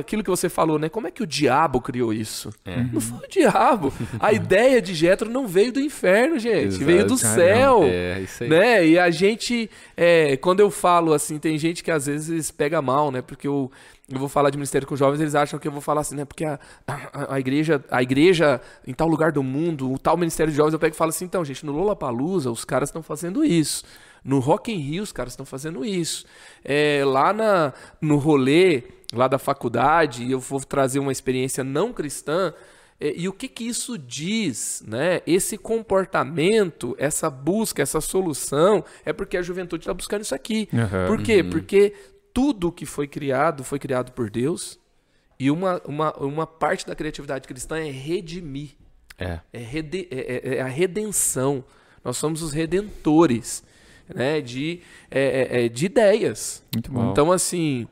aquilo 0.00 0.24
que 0.24 0.30
você 0.30 0.48
falou, 0.48 0.78
né? 0.78 0.88
Como 0.88 1.06
é 1.06 1.10
que 1.10 1.22
o 1.22 1.26
diabo 1.26 1.80
criou 1.80 2.12
isso? 2.12 2.50
É. 2.64 2.82
Não 2.92 3.00
foi 3.00 3.18
o 3.18 3.30
diabo. 3.30 3.92
A 4.18 4.32
ideia 4.34 4.82
de 4.82 4.92
Jetro 4.92 5.30
não 5.30 5.46
veio 5.46 5.72
do 5.72 5.78
inferno, 5.78 6.38
gente. 6.38 6.66
Exato, 6.66 6.84
veio 6.84 7.06
do 7.06 7.16
caramba. 7.16 7.40
céu. 7.40 7.80
É, 7.84 8.20
isso 8.20 8.42
aí. 8.42 8.50
Né? 8.50 8.86
E 8.88 8.98
a 8.98 9.08
gente, 9.10 9.70
é, 9.96 10.36
quando 10.36 10.60
eu 10.60 10.70
falo 10.70 11.12
assim, 11.12 11.38
tem 11.38 11.56
gente 11.56 11.84
que 11.84 11.92
às 11.92 12.06
vezes 12.06 12.50
pega 12.50 12.82
mal, 12.82 13.12
né? 13.12 13.22
Porque 13.22 13.46
eu, 13.46 13.70
eu 14.08 14.18
vou 14.18 14.28
falar 14.28 14.50
de 14.50 14.56
ministério 14.56 14.86
com 14.86 14.96
jovens, 14.96 15.20
eles 15.20 15.36
acham 15.36 15.60
que 15.60 15.68
eu 15.68 15.72
vou 15.72 15.80
falar 15.80 16.00
assim, 16.00 16.16
né? 16.16 16.24
Porque 16.24 16.44
a, 16.44 16.58
a, 16.86 17.34
a 17.34 17.40
igreja, 17.40 17.84
a 17.88 18.02
igreja 18.02 18.60
em 18.84 18.92
tal 18.92 19.06
lugar 19.06 19.30
do 19.30 19.44
mundo, 19.44 19.92
o 19.92 19.98
tal 19.98 20.16
ministério 20.16 20.50
de 20.50 20.56
jovens, 20.56 20.72
eu 20.72 20.78
pego 20.80 20.94
e 20.94 20.98
falo 20.98 21.10
assim, 21.10 21.24
então, 21.24 21.44
gente, 21.44 21.64
no 21.64 21.72
Lollapalooza, 21.72 22.50
os 22.50 22.64
caras 22.64 22.88
estão 22.88 23.02
fazendo 23.02 23.44
isso. 23.44 23.84
No 24.24 24.38
Rock 24.38 24.72
in 24.72 24.78
Rio, 24.78 25.02
os 25.02 25.12
caras 25.12 25.32
estão 25.32 25.46
fazendo 25.46 25.84
isso. 25.84 26.24
É, 26.64 27.02
lá 27.04 27.32
na, 27.32 27.72
no 28.00 28.16
rolê 28.16 28.84
lá 29.12 29.26
da 29.26 29.38
faculdade, 29.38 30.30
eu 30.30 30.38
vou 30.38 30.60
trazer 30.60 30.98
uma 30.98 31.12
experiência 31.12 31.64
não 31.64 31.92
cristã, 31.92 32.54
é, 33.00 33.12
e 33.16 33.28
o 33.28 33.32
que, 33.32 33.48
que 33.48 33.64
isso 33.64 33.96
diz, 33.96 34.84
né? 34.86 35.22
Esse 35.26 35.56
comportamento, 35.56 36.94
essa 36.98 37.30
busca, 37.30 37.82
essa 37.82 38.00
solução, 38.00 38.84
é 39.04 39.12
porque 39.12 39.36
a 39.36 39.42
juventude 39.42 39.82
está 39.82 39.94
buscando 39.94 40.22
isso 40.22 40.34
aqui. 40.34 40.68
Uhum, 40.72 41.06
por 41.06 41.22
quê? 41.22 41.40
Uhum. 41.40 41.50
Porque 41.50 41.94
tudo 42.32 42.70
que 42.70 42.84
foi 42.84 43.08
criado 43.08 43.64
foi 43.64 43.78
criado 43.78 44.12
por 44.12 44.30
Deus, 44.30 44.78
e 45.38 45.50
uma, 45.50 45.80
uma, 45.86 46.12
uma 46.18 46.46
parte 46.46 46.86
da 46.86 46.94
criatividade 46.94 47.48
cristã 47.48 47.78
é 47.78 47.90
redimir. 47.90 48.76
É. 49.18 49.40
É, 49.52 49.58
rede, 49.58 50.06
é, 50.10 50.18
é, 50.18 50.56
é 50.56 50.60
a 50.60 50.66
redenção. 50.66 51.64
Nós 52.04 52.18
somos 52.18 52.42
os 52.42 52.52
redentores 52.52 53.62
né, 54.14 54.40
de, 54.40 54.80
é, 55.10 55.64
é, 55.64 55.68
de 55.68 55.86
ideias. 55.86 56.62
Então, 57.10 57.32
assim, 57.32 57.86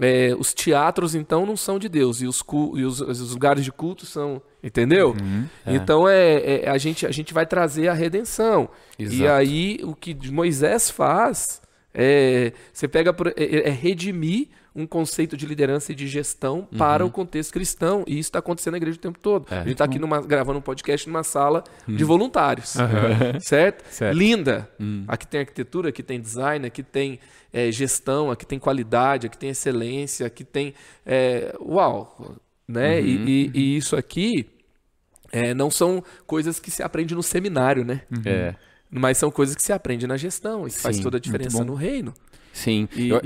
é, 0.00 0.34
os 0.38 0.54
teatros, 0.54 1.14
então, 1.14 1.44
não 1.44 1.56
são 1.56 1.78
de 1.78 1.88
Deus. 1.88 2.22
E 2.22 2.26
os, 2.26 2.42
e 2.74 2.84
os, 2.84 3.00
os 3.00 3.32
lugares 3.32 3.64
de 3.64 3.70
culto 3.70 4.06
são. 4.06 4.40
Entendeu? 4.62 5.16
Uhum, 5.18 5.46
é. 5.64 5.74
Então 5.74 6.06
é, 6.06 6.64
é, 6.64 6.68
a, 6.68 6.76
gente, 6.76 7.06
a 7.06 7.10
gente 7.10 7.32
vai 7.32 7.46
trazer 7.46 7.88
a 7.88 7.94
redenção. 7.94 8.68
Exato. 8.98 9.16
E 9.16 9.26
aí 9.26 9.80
o 9.82 9.94
que 9.94 10.14
Moisés 10.30 10.90
faz 10.90 11.62
é. 11.94 12.52
Você 12.72 12.88
pega. 12.88 13.14
É, 13.36 13.44
é, 13.44 13.68
é 13.68 13.70
redimir 13.70 14.48
um 14.74 14.86
conceito 14.86 15.36
de 15.36 15.46
liderança 15.46 15.92
e 15.92 15.94
de 15.94 16.06
gestão 16.06 16.68
uhum. 16.70 16.78
para 16.78 17.04
o 17.04 17.10
contexto 17.10 17.52
cristão. 17.52 18.04
E 18.06 18.12
isso 18.12 18.28
está 18.28 18.38
acontecendo 18.38 18.72
na 18.72 18.78
igreja 18.78 18.96
o 18.96 19.00
tempo 19.00 19.18
todo. 19.18 19.46
É. 19.50 19.56
A 19.56 19.62
gente 19.62 19.72
está 19.72 19.84
aqui 19.84 19.98
numa, 19.98 20.20
gravando 20.20 20.58
um 20.58 20.62
podcast 20.62 21.08
numa 21.08 21.22
sala 21.22 21.64
uhum. 21.88 21.96
de 21.96 22.04
voluntários. 22.04 22.76
Uhum. 22.76 23.40
Certo? 23.40 23.84
certo? 23.90 24.16
Linda. 24.16 24.70
Hum. 24.78 25.04
Aqui 25.08 25.26
tem 25.26 25.40
arquitetura, 25.40 25.88
aqui 25.88 26.02
tem 26.02 26.20
design, 26.20 26.66
aqui 26.66 26.82
tem 26.82 27.18
é, 27.52 27.70
gestão, 27.72 28.30
aqui 28.30 28.46
tem 28.46 28.58
qualidade, 28.58 29.26
aqui 29.26 29.36
tem 29.36 29.50
excelência, 29.50 30.26
aqui 30.26 30.44
tem. 30.44 30.74
É, 31.04 31.54
uau! 31.60 32.36
Né? 32.68 33.00
Uhum. 33.00 33.06
E, 33.06 33.10
e, 33.10 33.50
e, 33.54 33.76
isso 33.76 33.96
aqui 33.96 34.48
é, 35.32 35.52
não 35.52 35.70
são 35.70 36.02
coisas 36.26 36.60
que 36.60 36.70
se 36.70 36.82
aprende 36.82 37.14
no 37.14 37.22
seminário, 37.22 37.84
né? 37.84 38.02
Uhum. 38.10 38.22
É. 38.24 38.54
Mas 38.90 39.18
são 39.18 39.30
coisas 39.30 39.54
que 39.54 39.62
se 39.62 39.72
aprende 39.72 40.06
na 40.06 40.16
gestão 40.16 40.66
e 40.66 40.70
Sim, 40.70 40.80
faz 40.80 40.98
toda 40.98 41.16
a 41.16 41.20
diferença 41.20 41.64
no 41.64 41.74
reino. 41.74 42.12
Sim. 42.52 42.88
E, 42.94 43.08
Eu... 43.08 43.22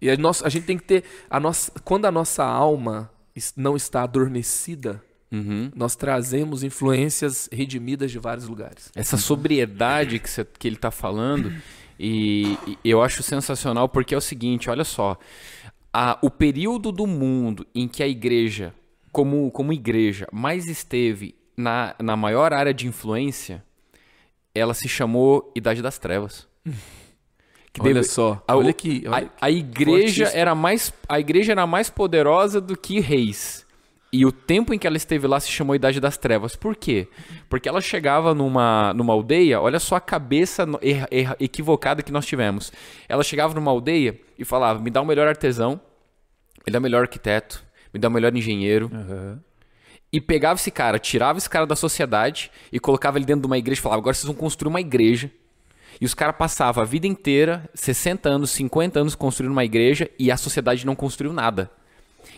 e 0.00 0.10
a, 0.10 0.16
nossa, 0.16 0.46
a 0.46 0.48
gente 0.48 0.64
tem 0.64 0.78
que 0.78 0.84
ter. 0.84 1.04
A 1.28 1.40
nossa, 1.40 1.72
quando 1.84 2.04
a 2.04 2.12
nossa 2.12 2.44
alma 2.44 3.10
não 3.56 3.76
está 3.76 4.02
adormecida, 4.02 5.02
Uhum. 5.30 5.70
Nós 5.74 5.94
trazemos 5.94 6.62
influências 6.62 7.48
redimidas 7.52 8.10
de 8.10 8.18
vários 8.18 8.48
lugares. 8.48 8.90
Essa 8.94 9.16
sobriedade 9.16 10.18
que, 10.18 10.44
que 10.58 10.66
ele 10.66 10.76
está 10.76 10.90
falando, 10.90 11.52
e, 11.98 12.56
e, 12.66 12.78
eu 12.82 13.02
acho 13.02 13.22
sensacional 13.22 13.88
porque 13.88 14.14
é 14.14 14.18
o 14.18 14.22
seguinte: 14.22 14.70
olha 14.70 14.84
só. 14.84 15.18
A, 15.92 16.18
o 16.22 16.30
período 16.30 16.92
do 16.92 17.06
mundo 17.06 17.66
em 17.74 17.88
que 17.88 18.02
a 18.02 18.08
igreja, 18.08 18.74
como, 19.10 19.50
como 19.50 19.72
igreja, 19.72 20.26
mais 20.32 20.66
esteve 20.66 21.34
na, 21.56 21.94
na 21.98 22.16
maior 22.16 22.52
área 22.52 22.72
de 22.72 22.86
influência, 22.86 23.64
ela 24.58 24.74
se 24.74 24.88
chamou 24.88 25.52
Idade 25.54 25.82
das 25.82 25.98
Trevas. 25.98 26.46
Que 27.72 27.82
olha 27.82 28.02
só, 28.02 28.42
a, 28.48 28.56
olha 28.56 28.70
aqui. 28.70 29.04
Olha 29.06 29.30
a, 29.40 29.46
a, 29.46 29.50
igreja 29.50 30.30
era 30.34 30.54
mais, 30.54 30.92
a 31.08 31.20
igreja 31.20 31.52
era 31.52 31.66
mais 31.66 31.90
poderosa 31.90 32.60
do 32.60 32.76
que 32.76 32.98
reis. 32.98 33.66
E 34.10 34.24
o 34.24 34.32
tempo 34.32 34.72
em 34.72 34.78
que 34.78 34.86
ela 34.86 34.96
esteve 34.96 35.26
lá 35.26 35.38
se 35.38 35.50
chamou 35.50 35.76
Idade 35.76 36.00
das 36.00 36.16
Trevas. 36.16 36.56
Por 36.56 36.74
quê? 36.74 37.08
Porque 37.48 37.68
ela 37.68 37.80
chegava 37.80 38.34
numa, 38.34 38.92
numa 38.94 39.12
aldeia, 39.12 39.60
olha 39.60 39.78
só 39.78 39.96
a 39.96 40.00
cabeça 40.00 40.66
er, 40.80 41.06
er, 41.10 41.36
equivocada 41.38 42.02
que 42.02 42.10
nós 42.10 42.24
tivemos. 42.24 42.72
Ela 43.06 43.22
chegava 43.22 43.54
numa 43.54 43.70
aldeia 43.70 44.18
e 44.38 44.44
falava: 44.44 44.80
me 44.80 44.90
dá 44.90 45.00
o 45.00 45.04
um 45.04 45.06
melhor 45.06 45.28
artesão, 45.28 45.78
me 46.66 46.72
dá 46.72 46.78
o 46.78 46.80
um 46.80 46.82
melhor 46.82 47.02
arquiteto, 47.02 47.62
me 47.92 48.00
dá 48.00 48.08
o 48.08 48.10
um 48.10 48.14
melhor 48.14 48.34
engenheiro. 48.34 48.90
Uhum. 48.92 49.38
E 50.12 50.20
pegava 50.20 50.58
esse 50.58 50.70
cara, 50.70 50.98
tirava 50.98 51.38
esse 51.38 51.50
cara 51.50 51.66
da 51.66 51.76
sociedade 51.76 52.50
e 52.72 52.80
colocava 52.80 53.18
ele 53.18 53.26
dentro 53.26 53.42
de 53.42 53.46
uma 53.46 53.58
igreja 53.58 53.80
e 53.80 53.82
falava: 53.82 54.00
agora 54.00 54.14
vocês 54.14 54.26
vão 54.26 54.34
construir 54.34 54.70
uma 54.70 54.80
igreja 54.80 55.30
e 56.00 56.04
os 56.04 56.14
caras 56.14 56.36
passavam 56.36 56.82
a 56.82 56.86
vida 56.86 57.06
inteira, 57.06 57.68
60 57.74 58.28
anos, 58.28 58.50
50 58.52 59.00
anos 59.00 59.14
construindo 59.14 59.52
uma 59.52 59.64
igreja 59.64 60.08
e 60.18 60.30
a 60.30 60.36
sociedade 60.36 60.86
não 60.86 60.94
construiu 60.94 61.32
nada. 61.32 61.70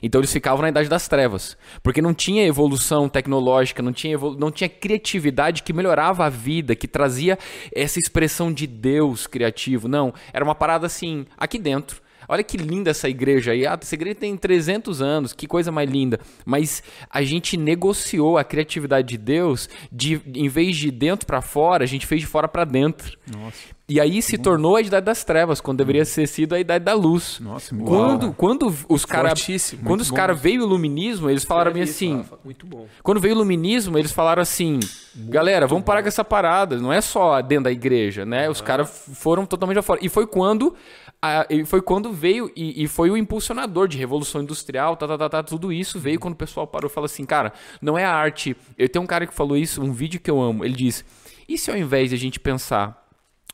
Então 0.02 0.20
eles 0.20 0.32
ficavam 0.32 0.62
na 0.62 0.68
idade 0.68 0.88
das 0.88 1.08
trevas, 1.08 1.56
porque 1.82 2.00
não 2.00 2.14
tinha 2.14 2.46
evolução 2.46 3.08
tecnológica, 3.08 3.82
não 3.82 3.92
tinha, 3.92 4.14
evolu 4.14 4.38
não 4.38 4.50
tinha 4.50 4.68
criatividade 4.68 5.62
que 5.62 5.72
melhorava 5.72 6.24
a 6.24 6.28
vida, 6.28 6.74
que 6.74 6.88
trazia 6.88 7.38
essa 7.74 7.98
expressão 7.98 8.52
de 8.52 8.66
Deus 8.66 9.26
criativo. 9.26 9.88
Não, 9.88 10.14
era 10.32 10.44
uma 10.44 10.54
parada 10.54 10.86
assim, 10.86 11.26
aqui 11.36 11.58
dentro. 11.58 12.00
Olha 12.30 12.44
que 12.44 12.56
linda 12.56 12.90
essa 12.90 13.08
igreja 13.08 13.50
aí. 13.50 13.66
Ah, 13.66 13.76
essa 13.80 13.96
igreja 13.96 14.14
tem 14.14 14.36
300 14.36 15.02
anos, 15.02 15.32
que 15.32 15.48
coisa 15.48 15.72
mais 15.72 15.90
linda. 15.90 16.20
Mas 16.44 16.80
a 17.10 17.22
gente 17.22 17.56
negociou 17.56 18.38
a 18.38 18.44
criatividade 18.44 19.08
de 19.08 19.18
Deus 19.18 19.68
de 19.90 20.20
em 20.32 20.48
vez 20.48 20.76
de 20.76 20.92
dentro 20.92 21.26
para 21.26 21.42
fora, 21.42 21.82
a 21.82 21.86
gente 21.88 22.06
fez 22.06 22.20
de 22.20 22.28
fora 22.28 22.46
para 22.46 22.64
dentro. 22.64 23.18
Nossa. 23.26 23.80
E 23.88 24.00
aí 24.00 24.22
se 24.22 24.38
tornou 24.38 24.76
a 24.76 24.80
idade 24.80 25.04
das 25.04 25.24
trevas, 25.24 25.60
quando 25.60 25.78
deveria 25.78 26.04
ser 26.04 26.28
sido 26.28 26.54
a 26.54 26.60
idade 26.60 26.84
da 26.84 26.94
luz. 26.94 27.40
Nossa, 27.40 27.74
muito 27.74 27.88
quando, 27.88 28.26
bom. 28.28 28.32
quando 28.32 28.74
os 28.88 29.04
caras 29.04 29.74
quando 29.84 30.00
os 30.02 30.12
caras 30.12 30.40
veio 30.40 30.60
o 30.60 30.64
iluminismo, 30.64 31.28
eles 31.28 31.42
falaram 31.42 31.72
bem 31.72 31.82
assim, 31.82 32.24
muito 32.44 32.64
bom. 32.64 32.86
Quando 33.02 33.20
veio 33.20 33.34
o 33.34 33.38
iluminismo, 33.38 33.98
eles 33.98 34.12
falaram 34.12 34.40
assim, 34.40 34.74
muito 34.74 35.32
galera, 35.32 35.66
vamos 35.66 35.82
parar 35.82 36.02
com 36.02 36.08
essa 36.08 36.22
parada, 36.22 36.76
não 36.76 36.92
é 36.92 37.00
só 37.00 37.42
dentro 37.42 37.64
da 37.64 37.72
igreja, 37.72 38.24
né? 38.24 38.48
Os 38.48 38.60
caras 38.60 38.88
foram 39.14 39.44
totalmente 39.44 39.82
fora. 39.82 39.98
E 40.00 40.08
foi 40.08 40.24
quando 40.24 40.76
a, 41.22 41.46
foi 41.66 41.82
quando 41.82 42.12
veio 42.12 42.50
e, 42.56 42.82
e, 42.82 42.88
foi 42.88 43.10
o 43.10 43.16
impulsionador 43.16 43.86
de 43.86 43.98
revolução 43.98 44.42
industrial, 44.42 44.96
tá, 44.96 45.06
tá, 45.06 45.18
tá, 45.18 45.28
tá, 45.28 45.42
tudo 45.42 45.72
isso 45.72 45.98
veio 45.98 46.18
quando 46.18 46.34
o 46.34 46.36
pessoal 46.36 46.66
parou 46.66 46.90
e 46.90 46.92
falou 46.92 47.06
assim, 47.06 47.26
cara, 47.26 47.52
não 47.80 47.98
é 47.98 48.04
a 48.04 48.12
arte. 48.12 48.56
Eu 48.78 48.88
tenho 48.88 49.04
um 49.04 49.06
cara 49.06 49.26
que 49.26 49.34
falou 49.34 49.56
isso, 49.56 49.82
um 49.82 49.92
vídeo 49.92 50.18
que 50.18 50.30
eu 50.30 50.40
amo. 50.40 50.64
Ele 50.64 50.74
diz: 50.74 51.04
e 51.48 51.58
se 51.58 51.70
ao 51.70 51.76
invés 51.76 52.08
de 52.08 52.14
a 52.14 52.18
gente 52.18 52.40
pensar 52.40 53.06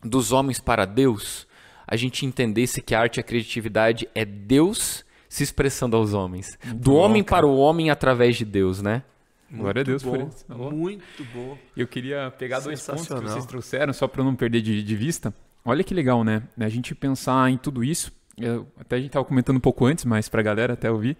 dos 0.02 0.30
homens 0.30 0.60
para 0.60 0.84
Deus, 0.84 1.46
a 1.86 1.96
gente 1.96 2.24
entendesse 2.24 2.80
que 2.80 2.94
a 2.94 3.00
arte 3.00 3.16
e 3.16 3.20
a 3.20 3.22
criatividade 3.22 4.08
é 4.14 4.24
Deus 4.24 5.04
se 5.28 5.42
expressando 5.42 5.96
aos 5.96 6.14
homens, 6.14 6.56
Muito 6.64 6.78
do 6.78 6.90
bom, 6.92 6.96
homem 6.98 7.24
cara. 7.24 7.42
para 7.42 7.46
o 7.50 7.56
homem 7.56 7.90
através 7.90 8.36
de 8.36 8.44
Deus, 8.44 8.80
né? 8.80 9.02
Muito 9.50 9.62
Glória 9.62 9.80
a 9.80 9.84
Deus 9.84 10.02
bom, 10.02 10.10
por 10.10 10.20
isso. 10.20 10.44
Muito 10.72 11.24
bom. 11.34 11.58
Eu 11.76 11.86
queria 11.86 12.32
pegar 12.36 12.60
dois 12.60 12.84
pontos 12.84 13.06
que 13.06 13.14
vocês 13.14 13.46
trouxeram, 13.46 13.92
só 13.92 14.06
para 14.08 14.22
não 14.22 14.34
perder 14.34 14.60
de, 14.60 14.82
de 14.82 14.96
vista. 14.96 15.32
Olha 15.68 15.82
que 15.82 15.92
legal, 15.92 16.22
né? 16.22 16.44
A 16.56 16.68
gente 16.68 16.94
pensar 16.94 17.50
em 17.50 17.58
tudo 17.58 17.82
isso. 17.82 18.12
Eu, 18.38 18.68
até 18.78 18.94
a 18.94 18.98
gente 19.00 19.08
estava 19.08 19.24
comentando 19.24 19.56
um 19.56 19.60
pouco 19.60 19.84
antes, 19.84 20.04
mas 20.04 20.28
para 20.28 20.40
a 20.40 20.44
galera 20.44 20.74
até 20.74 20.88
ouvir. 20.88 21.16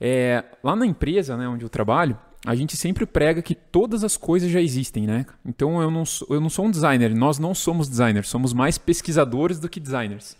É, 0.00 0.42
lá 0.60 0.74
na 0.74 0.84
empresa 0.84 1.36
né, 1.36 1.46
onde 1.46 1.64
eu 1.64 1.68
trabalho, 1.68 2.18
a 2.44 2.56
gente 2.56 2.76
sempre 2.76 3.06
prega 3.06 3.40
que 3.40 3.54
todas 3.54 4.02
as 4.02 4.16
coisas 4.16 4.50
já 4.50 4.60
existem, 4.60 5.06
né? 5.06 5.24
Então 5.44 5.80
eu 5.80 5.88
não 5.88 6.04
sou, 6.04 6.26
eu 6.30 6.40
não 6.40 6.50
sou 6.50 6.66
um 6.66 6.70
designer, 6.70 7.14
nós 7.14 7.38
não 7.38 7.54
somos 7.54 7.88
designers, 7.88 8.28
somos 8.28 8.52
mais 8.52 8.76
pesquisadores 8.76 9.60
do 9.60 9.68
que 9.68 9.78
designers. 9.78 10.36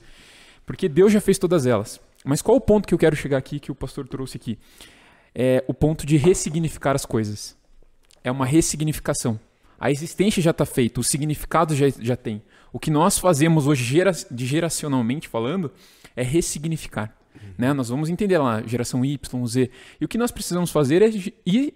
Porque 0.65 0.89
Deus 0.89 1.13
já 1.13 1.21
fez 1.21 1.39
todas 1.39 1.67
elas. 1.67 2.01
Mas 2.25 2.43
qual 2.43 2.57
o 2.57 2.61
ponto 2.61 2.89
que 2.89 2.95
eu 2.95 2.99
quero 2.99 3.15
chegar 3.15 3.39
aqui, 3.39 3.61
que 3.61 3.71
o 3.71 3.77
pastor 3.77 4.09
trouxe 4.09 4.37
aqui? 4.37 4.59
É 5.33 5.63
o 5.69 5.75
ponto 5.75 6.05
de 6.05 6.17
ressignificar 6.17 6.97
as 6.97 7.07
coisas. 7.07 7.57
É 8.25 8.31
uma 8.33 8.45
ressignificação. 8.45 9.39
A 9.79 9.91
existência 9.91 10.43
já 10.43 10.51
está 10.51 10.67
feita, 10.67 10.99
o 10.99 11.05
significado 11.05 11.77
já, 11.77 11.87
já 12.01 12.17
tem. 12.17 12.43
O 12.73 12.79
que 12.79 12.91
nós 12.91 13.19
fazemos 13.19 13.67
hoje, 13.67 13.85
gera, 13.85 14.13
de 14.31 14.47
geracionalmente 14.47 15.29
falando, 15.29 15.71
é 16.15 16.23
ressignificar. 16.23 17.17
Uhum. 17.35 17.55
Né? 17.59 17.73
Nós 17.73 17.89
vamos 17.89 18.09
entender 18.09 18.39
lá, 18.39 18.63
geração 18.63 19.05
Y, 19.05 19.47
Z. 19.47 19.71
E 20.01 20.05
o 20.05 20.09
que 20.09 20.19
nós 20.19 20.31
precisamos 20.31 20.71
fazer 20.71 21.03
é 21.03 21.11
ir 21.45 21.75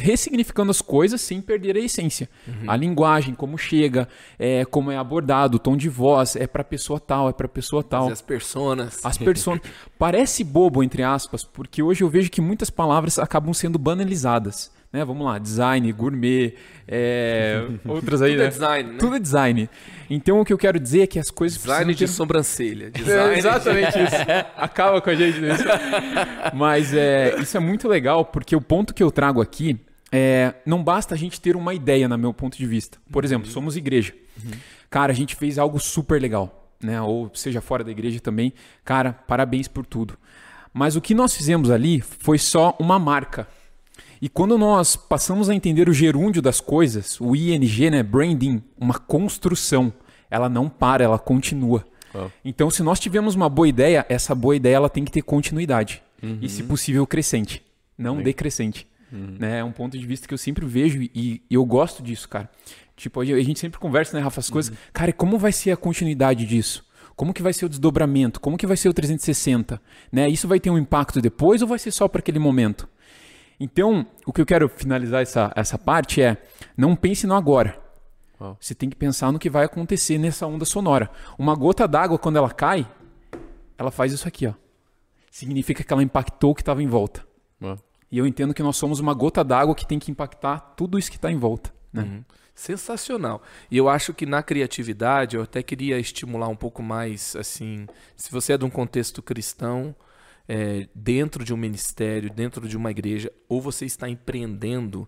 ressignificando 0.00 0.70
as 0.70 0.82
coisas 0.82 1.20
sem 1.20 1.40
perder 1.40 1.76
a 1.76 1.80
essência. 1.80 2.28
Uhum. 2.46 2.70
A 2.70 2.76
linguagem, 2.76 3.34
como 3.34 3.56
chega, 3.56 4.08
é, 4.38 4.64
como 4.64 4.90
é 4.90 4.96
abordado, 4.96 5.56
o 5.56 5.60
tom 5.60 5.76
de 5.76 5.88
voz, 5.88 6.34
é 6.34 6.46
para 6.46 6.64
pessoa 6.64 6.98
tal, 6.98 7.28
é 7.28 7.32
para 7.32 7.46
pessoa 7.46 7.82
tal. 7.82 8.08
as 8.08 8.20
personas. 8.20 9.04
As 9.04 9.16
personas. 9.16 9.62
Parece 9.98 10.42
bobo, 10.42 10.82
entre 10.82 11.02
aspas, 11.02 11.44
porque 11.44 11.82
hoje 11.82 12.02
eu 12.02 12.08
vejo 12.08 12.30
que 12.30 12.40
muitas 12.40 12.70
palavras 12.70 13.18
acabam 13.18 13.54
sendo 13.54 13.78
banalizadas. 13.78 14.72
Né? 14.92 15.04
Vamos 15.04 15.24
lá, 15.26 15.38
design, 15.38 15.90
gourmet, 15.92 16.54
é, 16.86 17.62
outras 17.86 18.22
aí, 18.22 18.32
Tudo 18.32 18.40
é 18.40 18.44
né? 18.44 18.50
design, 18.50 18.92
né? 18.92 18.98
Tudo 18.98 19.16
é 19.16 19.18
design. 19.18 19.70
Então 20.10 20.40
o 20.40 20.44
que 20.44 20.52
eu 20.52 20.58
quero 20.58 20.80
dizer 20.80 21.02
é 21.02 21.06
que 21.06 21.18
as 21.18 21.30
coisas 21.30 21.58
Design 21.58 21.84
precisam 21.84 22.06
de 22.06 22.12
ter- 22.12 22.16
sobrancelha. 22.16 22.86
é, 22.94 22.98
Design 22.98 23.38
exatamente 23.38 23.98
isso. 23.98 24.16
Acaba 24.56 25.00
com 25.00 25.10
a 25.10 25.14
gente 25.14 25.40
nisso. 25.40 25.64
Mas 26.54 26.94
é, 26.94 27.38
isso 27.40 27.56
é 27.56 27.60
muito 27.60 27.88
legal, 27.88 28.24
porque 28.24 28.56
o 28.56 28.60
ponto 28.60 28.94
que 28.94 29.02
eu 29.02 29.10
trago 29.10 29.40
aqui 29.40 29.78
é 30.10 30.54
não 30.64 30.82
basta 30.82 31.14
a 31.14 31.18
gente 31.18 31.40
ter 31.40 31.54
uma 31.56 31.74
ideia, 31.74 32.08
no 32.08 32.16
meu 32.16 32.32
ponto 32.32 32.56
de 32.56 32.66
vista. 32.66 32.98
Por 33.12 33.24
exemplo, 33.24 33.48
somos 33.50 33.76
igreja. 33.76 34.14
Cara, 34.88 35.12
a 35.12 35.14
gente 35.14 35.36
fez 35.36 35.58
algo 35.58 35.78
super 35.78 36.20
legal, 36.20 36.72
né? 36.82 37.00
Ou 37.02 37.30
seja, 37.34 37.60
fora 37.60 37.84
da 37.84 37.90
igreja 37.90 38.18
também. 38.20 38.54
Cara, 38.84 39.12
parabéns 39.12 39.68
por 39.68 39.84
tudo. 39.84 40.16
Mas 40.72 40.96
o 40.96 41.00
que 41.00 41.14
nós 41.14 41.34
fizemos 41.34 41.70
ali 41.70 42.00
foi 42.00 42.38
só 42.38 42.74
uma 42.78 42.98
marca. 42.98 43.46
E 44.20 44.28
quando 44.28 44.58
nós 44.58 44.96
passamos 44.96 45.48
a 45.48 45.54
entender 45.54 45.88
o 45.88 45.92
gerúndio 45.92 46.42
das 46.42 46.60
coisas, 46.60 47.20
o 47.20 47.36
ING, 47.36 47.90
né, 47.90 48.02
branding, 48.02 48.62
uma 48.78 48.98
construção, 48.98 49.92
ela 50.30 50.48
não 50.48 50.68
para, 50.68 51.04
ela 51.04 51.18
continua. 51.18 51.84
Então, 52.44 52.70
se 52.70 52.82
nós 52.82 52.98
tivermos 52.98 53.34
uma 53.34 53.48
boa 53.48 53.68
ideia, 53.68 54.04
essa 54.08 54.34
boa 54.34 54.56
ideia 54.56 54.76
ela 54.76 54.90
tem 54.90 55.04
que 55.04 55.12
ter 55.12 55.22
continuidade 55.22 56.02
e, 56.42 56.48
se 56.48 56.62
possível, 56.64 57.06
crescente, 57.06 57.62
não 57.96 58.20
decrescente. 58.20 58.86
Né? 59.10 59.60
É 59.60 59.64
um 59.64 59.72
ponto 59.72 59.96
de 59.96 60.04
vista 60.06 60.26
que 60.26 60.34
eu 60.34 60.38
sempre 60.38 60.66
vejo 60.66 61.00
e, 61.00 61.10
e 61.14 61.42
eu 61.50 61.64
gosto 61.64 62.02
disso, 62.02 62.28
cara. 62.28 62.50
Tipo, 62.96 63.20
a 63.20 63.24
gente 63.24 63.60
sempre 63.60 63.78
conversa, 63.78 64.16
né, 64.16 64.22
Rafa, 64.22 64.40
as 64.40 64.50
coisas. 64.50 64.76
Cara, 64.92 65.12
como 65.12 65.38
vai 65.38 65.52
ser 65.52 65.70
a 65.70 65.76
continuidade 65.76 66.44
disso? 66.44 66.84
Como 67.14 67.32
que 67.32 67.42
vai 67.42 67.52
ser 67.52 67.64
o 67.66 67.68
desdobramento? 67.68 68.40
Como 68.40 68.56
que 68.56 68.66
vai 68.66 68.76
ser 68.76 68.88
o 68.88 68.92
360? 68.92 69.80
Né? 70.10 70.28
Isso 70.28 70.48
vai 70.48 70.58
ter 70.60 70.70
um 70.70 70.78
impacto 70.78 71.20
depois 71.20 71.62
ou 71.62 71.68
vai 71.68 71.78
ser 71.78 71.90
só 71.90 72.08
para 72.08 72.20
aquele 72.20 72.38
momento? 72.38 72.88
Então, 73.60 74.06
o 74.24 74.32
que 74.32 74.40
eu 74.40 74.46
quero 74.46 74.68
finalizar 74.68 75.22
essa, 75.22 75.52
essa 75.56 75.78
parte 75.78 76.22
é: 76.22 76.42
não 76.76 76.94
pense 76.94 77.26
no 77.26 77.34
agora. 77.34 77.78
Você 78.60 78.72
tem 78.74 78.88
que 78.88 78.94
pensar 78.96 79.32
no 79.32 79.38
que 79.38 79.50
vai 79.50 79.64
acontecer 79.64 80.16
nessa 80.16 80.46
onda 80.46 80.64
sonora. 80.64 81.10
Uma 81.36 81.56
gota 81.56 81.88
d'água, 81.88 82.18
quando 82.18 82.36
ela 82.36 82.50
cai, 82.50 82.88
ela 83.76 83.90
faz 83.90 84.12
isso 84.12 84.28
aqui, 84.28 84.46
ó. 84.46 84.54
Significa 85.30 85.82
que 85.82 85.92
ela 85.92 86.02
impactou 86.02 86.52
o 86.52 86.54
que 86.54 86.62
estava 86.62 86.82
em 86.82 86.86
volta. 86.86 87.26
E 88.10 88.16
eu 88.16 88.26
entendo 88.26 88.54
que 88.54 88.62
nós 88.62 88.76
somos 88.76 89.00
uma 89.00 89.12
gota 89.12 89.44
d'água 89.44 89.74
que 89.74 89.86
tem 89.86 89.98
que 89.98 90.10
impactar 90.10 90.60
tudo 90.76 90.98
isso 90.98 91.10
que 91.10 91.16
está 91.16 91.30
em 91.30 91.36
volta. 91.36 91.72
Né? 91.92 92.24
Sensacional. 92.54 93.42
E 93.70 93.76
eu 93.76 93.88
acho 93.88 94.14
que 94.14 94.24
na 94.24 94.42
criatividade, 94.42 95.36
eu 95.36 95.42
até 95.42 95.62
queria 95.62 95.98
estimular 95.98 96.48
um 96.48 96.56
pouco 96.56 96.82
mais, 96.82 97.36
assim, 97.36 97.86
se 98.16 98.30
você 98.30 98.54
é 98.54 98.58
de 98.58 98.64
um 98.64 98.70
contexto 98.70 99.22
cristão, 99.22 99.94
é, 100.48 100.88
dentro 100.94 101.44
de 101.44 101.52
um 101.52 101.56
ministério, 101.56 102.30
dentro 102.30 102.66
de 102.66 102.76
uma 102.76 102.90
igreja, 102.90 103.30
ou 103.48 103.60
você 103.60 103.84
está 103.84 104.08
empreendendo, 104.08 105.06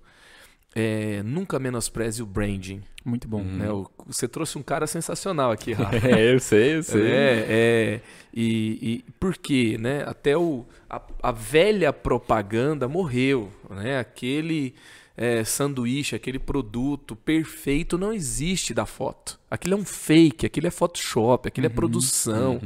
é, 0.75 1.23
nunca 1.23 1.59
menospreze 1.59 2.23
o 2.23 2.27
branding. 2.27 2.83
Muito 3.05 3.27
bom. 3.27 3.43
né? 3.43 3.67
Você 4.07 4.29
trouxe 4.29 4.59
um 4.59 4.63
cara 4.63 4.87
sensacional 4.87 5.51
aqui, 5.51 5.73
Rafa. 5.73 5.97
É, 6.07 6.35
eu 6.35 6.39
sei, 6.39 6.77
eu 6.77 6.83
sei. 6.83 7.11
É, 7.11 7.47
é. 7.49 8.01
E, 8.33 9.03
e 9.07 9.13
por 9.19 9.37
quê, 9.39 9.79
né? 9.81 10.05
Até 10.07 10.37
o, 10.37 10.67
a, 10.89 11.03
a 11.23 11.33
velha 11.33 11.93
propaganda 11.93 12.87
morreu, 12.87 13.51
né? 13.71 13.99
Aquele 13.99 14.75
é, 15.23 15.45
sanduíche, 15.45 16.17
aquele 16.17 16.39
produto 16.39 17.15
perfeito 17.15 17.99
não 17.99 18.11
existe 18.11 18.73
da 18.73 18.87
foto. 18.87 19.39
Aquilo 19.51 19.75
é 19.75 19.77
um 19.77 19.85
fake, 19.85 20.47
aquilo 20.47 20.67
é 20.67 20.71
Photoshop, 20.71 21.47
aquilo 21.47 21.67
é 21.67 21.69
produção, 21.69 22.59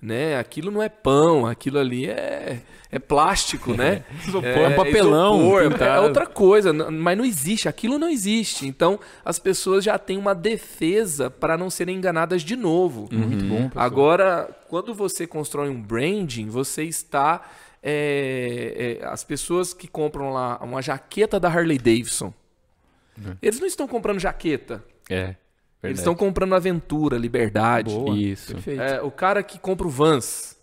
né? 0.00 0.36
Aquilo 0.38 0.70
não 0.70 0.82
é 0.82 0.90
pão, 0.90 1.46
aquilo 1.46 1.78
ali 1.78 2.06
é, 2.10 2.60
é 2.90 2.98
plástico, 2.98 3.72
né? 3.72 4.04
É 4.44 4.68
um 4.68 4.74
papelão 4.76 5.38
isopor, 5.40 5.62
é- 5.80 5.88
é 5.96 6.00
outra 6.00 6.26
coisa, 6.26 6.70
mas 6.72 7.16
não 7.16 7.24
existe, 7.24 7.66
aquilo 7.66 7.96
não 7.98 8.10
existe. 8.10 8.66
Então 8.66 9.00
as 9.24 9.38
pessoas 9.38 9.82
já 9.82 9.96
têm 9.98 10.18
uma 10.18 10.34
defesa 10.34 11.30
para 11.30 11.56
não 11.56 11.70
serem 11.70 11.96
enganadas 11.96 12.42
de 12.42 12.56
novo. 12.56 13.08
Muito 13.10 13.44
bom. 13.46 13.68
pessoal. 13.68 13.84
Agora, 13.86 14.50
quando 14.68 14.92
você 14.92 15.26
constrói 15.26 15.70
um 15.70 15.80
branding, 15.80 16.50
você 16.50 16.82
está. 16.84 17.40
É, 17.82 18.98
é, 19.00 19.06
as 19.06 19.24
pessoas 19.24 19.74
que 19.74 19.88
compram 19.88 20.32
lá 20.32 20.58
uma 20.62 20.80
jaqueta 20.80 21.40
da 21.40 21.48
Harley 21.48 21.78
Davidson, 21.78 22.32
eles 23.40 23.60
não 23.60 23.66
estão 23.66 23.88
comprando 23.88 24.18
jaqueta. 24.20 24.84
É. 25.10 25.34
Eles 25.82 25.98
estão 25.98 26.14
comprando 26.14 26.54
aventura, 26.54 27.18
liberdade. 27.18 27.92
Boa. 27.92 28.16
Isso. 28.16 28.52
Perfeito. 28.54 28.80
É, 28.80 29.02
o 29.02 29.10
cara 29.10 29.42
que 29.42 29.58
compra 29.58 29.86
o 29.86 29.90
Vans, 29.90 30.56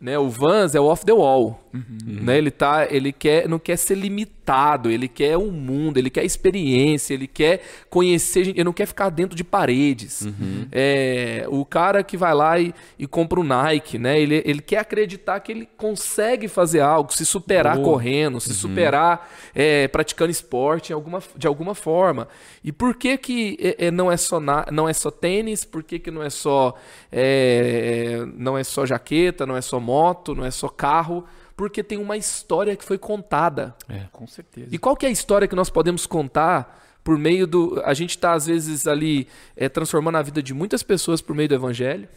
né? 0.00 0.16
O 0.18 0.28
Vans 0.28 0.74
é 0.74 0.80
o 0.80 0.84
off 0.84 1.04
the 1.04 1.12
wall, 1.12 1.60
né? 2.04 2.38
Ele 2.38 2.50
tá, 2.50 2.86
ele 2.90 3.12
quer, 3.12 3.48
não 3.48 3.58
quer 3.58 3.76
ser 3.76 3.96
limitado, 3.96 4.90
ele 4.90 5.08
quer 5.08 5.36
o 5.36 5.50
mundo, 5.50 5.98
ele 5.98 6.08
quer 6.10 6.24
experiência, 6.24 7.14
ele 7.14 7.26
quer 7.26 7.60
conhecer, 7.88 8.44
gente, 8.44 8.56
ele 8.56 8.64
não 8.64 8.72
quer 8.72 8.86
ficar 8.86 9.08
dentro 9.10 9.36
de 9.36 9.42
paredes. 9.44 10.26
É, 10.72 11.44
o 11.48 11.64
cara 11.64 12.02
que 12.04 12.16
vai 12.16 12.32
lá 12.34 12.58
e, 12.60 12.72
e 12.98 13.06
compra 13.06 13.40
o 13.40 13.44
Nike, 13.44 13.98
né? 13.98 14.20
Ele, 14.20 14.42
ele 14.44 14.60
quer 14.60 14.78
acreditar 14.78 15.40
que 15.40 15.50
ele 15.50 15.68
consegue 15.76 16.46
fazer 16.48 16.80
algo, 16.80 17.12
se 17.12 17.26
superar 17.26 17.76
correndo, 17.82 18.40
se 18.40 18.54
superar 18.54 19.30
é, 19.54 19.88
praticando 19.88 20.30
esporte 20.30 20.92
alguma, 20.92 21.20
de 21.36 21.46
alguma 21.46 21.74
forma. 21.74 22.28
E 22.62 22.70
por 22.72 22.94
que 22.94 23.16
que 23.18 23.58
é, 23.60 23.86
é, 23.86 23.90
não 23.90 24.10
é 24.12 24.16
só 24.16 24.38
na- 24.38 24.66
não 24.70 24.88
é 24.88 24.92
só 24.92 25.10
tênis? 25.10 25.64
Por 25.64 25.82
que, 25.82 25.98
que 25.98 26.10
não 26.10 26.22
é 26.22 26.30
só 26.30 26.74
é, 27.10 28.20
é, 28.22 28.26
não 28.36 28.56
é 28.56 28.62
só 28.64 28.84
jaqueta, 28.86 29.39
não 29.46 29.56
é 29.56 29.60
só 29.60 29.80
moto, 29.80 30.34
não 30.34 30.44
é 30.44 30.50
só 30.50 30.68
carro? 30.68 31.24
Porque 31.56 31.82
tem 31.82 31.98
uma 31.98 32.16
história 32.16 32.74
que 32.76 32.84
foi 32.84 32.98
contada. 32.98 33.74
É, 33.88 34.04
com 34.12 34.26
certeza. 34.26 34.68
E 34.70 34.78
qual 34.78 34.96
que 34.96 35.04
é 35.04 35.08
a 35.08 35.12
história 35.12 35.46
que 35.46 35.54
nós 35.54 35.68
podemos 35.68 36.06
contar 36.06 36.78
por 37.02 37.18
meio 37.18 37.46
do. 37.46 37.80
A 37.84 37.94
gente 37.94 38.10
está, 38.10 38.32
às 38.32 38.46
vezes, 38.46 38.86
ali 38.86 39.26
é, 39.56 39.68
transformando 39.68 40.16
a 40.16 40.22
vida 40.22 40.42
de 40.42 40.54
muitas 40.54 40.82
pessoas 40.82 41.20
por 41.20 41.34
meio 41.34 41.48
do 41.48 41.54
evangelho, 41.54 42.08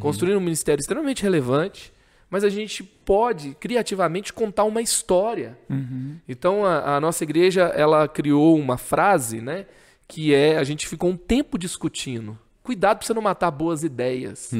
construindo 0.00 0.36
um 0.36 0.40
ministério 0.40 0.80
extremamente 0.80 1.22
relevante, 1.22 1.92
mas 2.28 2.42
a 2.42 2.48
gente 2.48 2.82
pode 2.82 3.54
criativamente 3.54 4.32
contar 4.32 4.64
uma 4.64 4.82
história. 4.82 5.56
Então 6.28 6.64
a, 6.64 6.96
a 6.96 7.00
nossa 7.00 7.22
igreja 7.22 7.62
ela 7.74 8.08
criou 8.08 8.58
uma 8.58 8.76
frase, 8.76 9.40
né? 9.40 9.66
Que 10.08 10.34
é 10.34 10.56
a 10.56 10.64
gente 10.64 10.88
ficou 10.88 11.10
um 11.10 11.16
tempo 11.16 11.56
discutindo. 11.58 12.36
Cuidado 12.62 12.98
para 12.98 13.06
você 13.06 13.14
não 13.14 13.22
matar 13.22 13.50
boas 13.52 13.84
ideias 13.84 14.52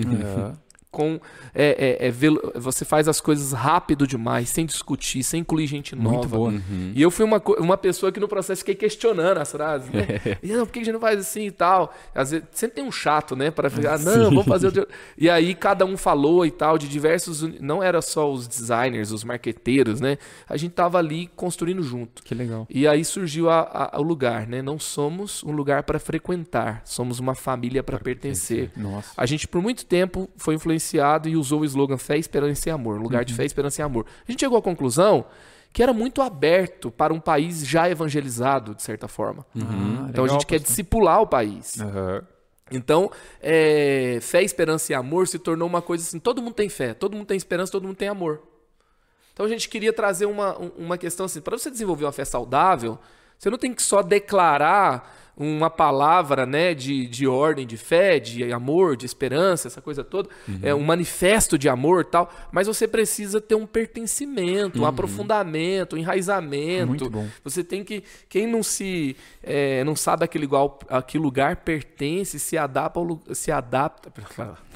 É. 0.53 0.57
com 0.97 1.21
é, 1.55 1.99
é, 2.01 2.07
é 2.07 2.11
velo- 2.11 2.53
você 2.55 2.83
faz 2.83 3.07
as 3.07 3.21
coisas 3.21 3.53
rápido 3.53 4.07
demais, 4.07 4.49
sem 4.49 4.65
discutir, 4.65 5.23
sem 5.23 5.41
incluir 5.43 5.67
gente 5.67 5.95
nova. 5.95 6.11
Muito 6.17 6.29
boa. 6.29 6.55
E 6.95 7.03
eu 7.03 7.11
fui 7.11 7.23
uma, 7.23 7.37
uma 7.59 7.77
pessoa 7.77 8.11
que 8.11 8.19
no 8.19 8.27
processo 8.27 8.61
fiquei 8.61 8.75
questionando 8.75 9.37
as 9.37 9.53
frases, 9.53 9.91
né? 9.91 10.07
E, 10.43 10.49
não, 10.53 10.65
por 10.65 10.73
que 10.73 10.79
a 10.79 10.85
gente 10.85 10.95
não 10.95 11.01
faz 11.01 11.21
assim 11.21 11.47
e 11.47 11.51
tal? 11.51 11.95
Às 12.15 12.31
vezes, 12.31 12.47
sempre 12.53 12.77
tem 12.77 12.85
um 12.85 12.91
chato, 12.93 13.37
né? 13.37 13.51
Para 13.51 13.69
ficar, 13.69 13.99
não, 13.99 14.25
vamos 14.31 14.47
fazer. 14.47 14.67
outro- 14.69 14.89
E 15.19 15.29
aí 15.29 15.55
cada 15.55 15.85
um 15.85 15.99
falou 15.99 16.47
e 16.47 16.51
tal, 16.51 16.79
de 16.79 16.89
diversos. 16.89 17.43
Não 17.61 17.83
era 17.83 18.01
só 18.01 18.33
os 18.33 18.49
designers, 18.49 19.11
os 19.13 19.23
marqueteiros, 19.23 20.01
né? 20.01 20.17
A 20.49 20.57
gente 20.57 20.73
tava 20.73 20.97
ali 20.99 21.29
construindo 21.37 21.83
junto. 21.83 22.23
Que 22.23 22.35
legal. 22.35 22.67
E 22.71 22.89
aí 22.89 23.05
surgiu 23.05 23.51
a- 23.51 23.91
a- 23.93 24.01
o 24.01 24.03
lugar, 24.03 24.47
né? 24.47 24.63
Não 24.63 24.79
somos 24.79 25.45
um 25.45 25.53
lugar 25.53 25.83
para 25.83 25.99
frequentar, 25.99 26.81
somos 26.87 27.19
uma 27.19 27.35
família 27.35 27.83
para 27.83 27.99
pertencer. 27.99 28.71
Nossa. 28.77 29.11
A 29.15 29.27
gente, 29.27 29.47
por 29.47 29.61
muito 29.61 29.85
tempo, 29.85 30.31
foi 30.39 30.55
influenciado 30.55 30.86
e 31.29 31.37
usou 31.37 31.61
o 31.61 31.65
slogan 31.65 31.97
Fé, 31.97 32.17
Esperança 32.19 32.69
e 32.69 32.73
Amor, 32.73 33.01
lugar 33.01 33.25
de 33.25 33.33
fé, 33.35 33.45
esperança 33.45 33.81
e 33.81 33.85
amor. 33.85 34.05
A 34.27 34.31
gente 34.31 34.41
chegou 34.41 34.59
à 34.59 34.63
conclusão 34.63 35.25
que 35.73 35.83
era 35.83 35.93
muito 35.93 36.23
aberto 36.23 36.91
para 36.91 37.13
um 37.13 37.21
país 37.21 37.67
já 37.67 37.89
evangelizado, 37.91 38.75
de 38.75 38.83
certa 38.83 39.07
forma. 39.09 39.45
Ah, 39.55 40.07
Então 40.09 40.25
a 40.25 40.27
legal, 40.27 40.29
gente 40.29 40.47
quer 40.47 40.59
discipular 40.61 41.21
o 41.21 41.27
país. 41.27 41.81
Aham. 41.81 42.23
Então, 42.71 43.11
é, 43.41 44.19
fé, 44.21 44.43
esperança 44.43 44.91
e 44.93 44.95
amor 44.95 45.29
se 45.29 45.39
tornou 45.39 45.69
uma 45.69 45.81
coisa 45.81 46.03
assim: 46.03 46.19
todo 46.19 46.43
mundo 46.43 46.55
tem 46.55 46.69
fé, 46.69 46.95
todo 46.95 47.15
mundo 47.17 47.27
tem 47.27 47.37
esperança, 47.37 47.71
todo 47.73 47.87
mundo 47.87 47.97
tem 47.97 48.09
amor. 48.09 48.43
Então 49.33 49.45
a 49.47 49.49
gente 49.49 49.69
queria 49.69 49.93
trazer 49.93 50.27
uma, 50.27 50.59
um- 50.61 50.73
uma 50.79 50.99
questão 50.99 51.27
assim: 51.27 51.41
para 51.41 51.57
você 51.59 51.71
desenvolver 51.71 52.05
uma 52.07 52.13
fé 52.13 52.25
saudável, 52.25 52.99
você 53.39 53.51
não 53.51 53.59
tem 53.59 53.73
que 53.73 53.83
só 53.83 54.03
declarar 54.03 55.15
uma 55.37 55.69
palavra 55.69 56.47
né, 56.47 56.75
de, 56.75 57.07
de 57.07 57.27
ordem, 57.27 57.67
de 57.67 57.77
fé, 57.77 58.19
de 58.19 58.51
amor, 58.53 58.97
de 58.97 59.05
esperança, 59.05 59.69
essa 59.69 59.83
coisa 59.83 60.03
toda, 60.03 60.31
é 60.63 60.75
um 60.75 60.83
manifesto 60.83 61.59
de 61.59 61.69
amor 61.69 62.03
e 62.03 62.11
tal, 62.11 62.33
mas 62.51 62.67
você 62.67 62.89
precisa 62.89 63.41
ter 63.41 63.55
um 63.55 63.67
pertencimento, 63.67 64.81
um 64.81 64.87
aprofundamento, 64.87 65.95
um 65.95 65.99
enraizamento. 65.99 66.87
Muito 66.87 67.11
bom. 67.11 67.29
Você 67.45 67.63
tem 67.63 67.85
que. 67.85 68.03
Quem 68.29 68.47
não 68.47 68.63
se. 68.63 69.17
é, 69.43 69.85
não 69.85 69.95
sabe 69.95 70.25
aquele, 70.25 70.45
igual, 70.45 70.79
a 70.89 71.03
que 71.03 71.19
lugar 71.19 71.57
pertence, 71.57 72.39
se 72.39 72.57
adapta 72.57 72.97
se 73.35 73.51
adapta. 73.51 74.13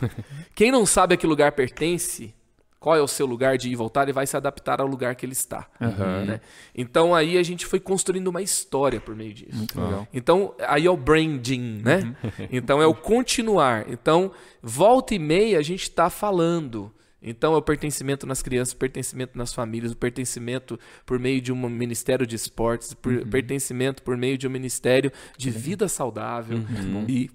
Quem 0.55 0.71
não 0.71 0.85
sabe 0.85 1.15
a 1.15 1.17
que 1.17 1.27
lugar 1.27 1.53
pertence, 1.53 2.35
qual 2.81 2.97
é 2.97 3.03
o 3.03 3.07
seu 3.07 3.27
lugar 3.27 3.59
de 3.59 3.69
ir 3.69 3.73
e 3.73 3.77
voltar, 3.77 4.05
ele 4.05 4.13
vai 4.13 4.27
se 4.27 4.35
adaptar 4.35 4.81
ao 4.81 4.87
lugar 4.87 5.15
que 5.15 5.27
ele 5.27 5.35
está. 5.35 5.69
Aham. 5.79 6.25
né? 6.25 6.41
Então 6.75 7.15
aí 7.15 7.37
a 7.37 7.43
gente 7.43 7.67
foi 7.67 7.79
construindo 7.79 8.29
uma 8.29 8.41
história 8.41 8.99
por 8.99 9.15
meio 9.15 9.35
disso. 9.35 9.55
Muito 9.55 9.79
legal. 9.79 10.09
Então, 10.15 10.55
aí 10.67 10.87
é 10.87 10.91
o 10.91 10.97
branding, 10.97 11.83
né? 11.85 12.17
Então 12.51 12.81
é 12.81 12.87
o 12.87 12.95
continuar. 12.95 13.85
Então, 13.89 14.33
volta 14.63 15.15
e 15.15 15.19
meia 15.19 15.59
a 15.59 15.63
gente 15.63 15.83
está 15.83 16.09
falando 16.09 16.91
Então 17.23 17.53
é 17.53 17.59
o 17.59 17.63
pertencimento 17.63 18.27
nas 18.27 18.41
crianças, 18.41 18.73
o 18.73 18.77
pertencimento 18.79 19.37
nas 19.37 19.53
famílias, 19.53 19.93
o 19.93 19.97
pertencimento 19.97 20.79
por 21.05 21.19
meio 21.19 21.41
de 21.41 21.53
um 21.53 21.69
ministério 21.69 22.27
de 22.27 22.35
esportes, 22.35 22.95
por, 22.95 23.13
uhum. 23.13 23.29
pertencimento 23.29 24.03
por 24.03 24.17
meio 24.17 24.39
de 24.39 24.47
um 24.47 24.51
ministério 24.51 25.13
de 25.37 25.51
vida 25.51 25.87
saudável. 25.87 26.57
Uhum. 26.57 27.05
E, 27.07 27.31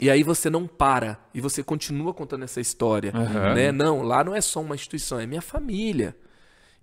e 0.00 0.10
aí 0.10 0.22
você 0.22 0.50
não 0.50 0.66
para 0.66 1.18
e 1.32 1.40
você 1.40 1.62
continua 1.62 2.12
contando 2.12 2.44
essa 2.44 2.60
história. 2.60 3.12
Uhum. 3.14 3.54
Né? 3.54 3.72
Não, 3.72 4.02
lá 4.02 4.22
não 4.24 4.34
é 4.34 4.40
só 4.40 4.60
uma 4.60 4.74
instituição, 4.74 5.18
é 5.20 5.26
minha 5.26 5.42
família. 5.42 6.16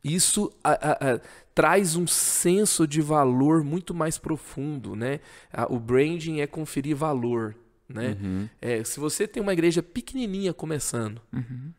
Isso 0.04 0.52
a, 0.64 0.72
a, 0.72 0.92
a, 1.14 1.22
traz 1.54 1.96
um 1.96 2.08
senso 2.08 2.88
de 2.88 3.02
valor 3.02 3.64
muito 3.64 3.94
mais 3.94 4.18
profundo. 4.18 4.96
Né? 4.96 5.20
o 5.70 5.80
branding 5.80 6.40
é 6.40 6.48
conferir 6.48 6.96
valor. 6.96 7.56
Né? 7.88 8.18
Uhum. 8.22 8.50
É, 8.62 8.84
se 8.84 9.00
você 9.00 9.28
tem 9.28 9.44
uma 9.44 9.54
igreja 9.54 9.84
pequenininha 9.84 10.54
começando, 10.54 11.22
uhum 11.34 11.72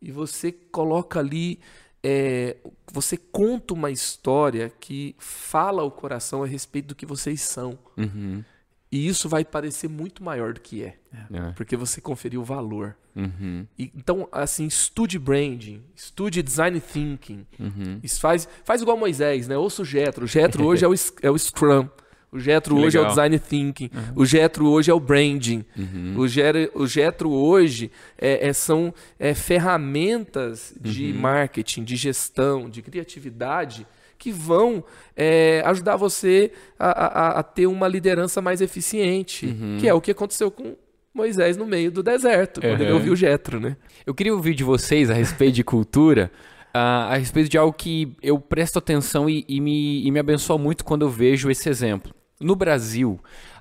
e 0.00 0.12
você 0.12 0.52
coloca 0.52 1.18
ali, 1.18 1.58
é, 2.02 2.56
você 2.92 3.16
conta 3.16 3.74
uma 3.74 3.90
história 3.90 4.72
que 4.80 5.14
fala 5.18 5.82
ao 5.82 5.90
coração 5.90 6.42
a 6.42 6.46
respeito 6.46 6.88
do 6.88 6.94
que 6.94 7.04
vocês 7.04 7.40
são. 7.40 7.78
Uhum. 7.96 8.44
E 8.90 9.06
isso 9.06 9.28
vai 9.28 9.44
parecer 9.44 9.88
muito 9.88 10.24
maior 10.24 10.54
do 10.54 10.60
que 10.60 10.82
é, 10.82 10.96
é. 11.32 11.52
porque 11.54 11.76
você 11.76 12.00
conferiu 12.00 12.42
valor. 12.42 12.96
Uhum. 13.14 13.66
E, 13.78 13.92
então, 13.94 14.28
assim, 14.32 14.66
estude 14.66 15.18
branding, 15.18 15.82
estude 15.94 16.42
design 16.42 16.80
thinking. 16.80 17.46
Uhum. 17.58 18.00
Isso 18.02 18.20
faz, 18.20 18.48
faz 18.64 18.80
igual 18.80 18.96
Moisés, 18.96 19.46
né? 19.46 19.58
Ouça 19.58 19.82
o 19.82 19.84
Jetro. 19.84 20.24
O 20.24 20.28
Jetro 20.28 20.64
hoje 20.64 20.84
é 20.84 20.88
o, 20.88 20.94
é 21.22 21.30
o 21.30 21.38
Scrum. 21.38 21.88
O 22.30 22.38
Getro 22.38 22.76
hoje 22.76 22.96
legal. 22.96 23.04
é 23.04 23.06
o 23.06 23.08
design 23.08 23.38
thinking. 23.38 23.90
Uhum. 23.92 24.12
O 24.16 24.26
Getro 24.26 24.66
hoje 24.68 24.90
é 24.90 24.94
o 24.94 25.00
branding. 25.00 25.64
Uhum. 25.76 26.14
O, 26.18 26.28
Getro, 26.28 26.70
o 26.74 26.86
Getro 26.86 27.30
hoje 27.30 27.90
é, 28.18 28.48
é, 28.48 28.52
são 28.52 28.94
é, 29.18 29.34
ferramentas 29.34 30.74
de 30.80 31.12
uhum. 31.12 31.20
marketing, 31.20 31.84
de 31.84 31.96
gestão, 31.96 32.68
de 32.68 32.82
criatividade 32.82 33.86
que 34.18 34.32
vão 34.32 34.84
é, 35.16 35.62
ajudar 35.64 35.96
você 35.96 36.52
a, 36.78 36.88
a, 36.88 37.38
a, 37.38 37.42
ter 37.42 37.66
uma 37.66 37.86
liderança 37.86 38.42
mais 38.42 38.60
eficiente, 38.60 39.46
uhum. 39.46 39.76
que 39.78 39.88
é 39.88 39.94
o 39.94 40.00
que 40.00 40.10
aconteceu 40.10 40.50
com 40.50 40.76
Moisés 41.14 41.56
no 41.56 41.66
meio 41.66 41.90
do 41.90 42.02
deserto, 42.02 42.60
quando 42.60 42.80
ele 42.80 42.92
ouviu 42.92 43.12
o 43.12 43.16
Getro, 43.16 43.58
né? 43.58 43.76
Eu 44.06 44.14
queria 44.14 44.34
ouvir 44.34 44.54
de 44.54 44.64
vocês 44.64 45.10
a 45.10 45.14
respeito 45.14 45.54
de 45.54 45.64
cultura. 45.64 46.30
Uh, 46.68 47.10
a 47.10 47.16
respeito 47.16 47.48
de 47.48 47.56
algo 47.56 47.72
que 47.72 48.14
eu 48.22 48.38
presto 48.38 48.78
atenção 48.78 49.28
e, 49.28 49.44
e, 49.48 49.60
me, 49.60 50.06
e 50.06 50.10
me 50.10 50.18
abençoa 50.18 50.58
muito 50.58 50.84
quando 50.84 51.02
eu 51.02 51.10
vejo 51.10 51.50
esse 51.50 51.68
exemplo. 51.68 52.14
No 52.38 52.54
Brasil, 52.54 53.18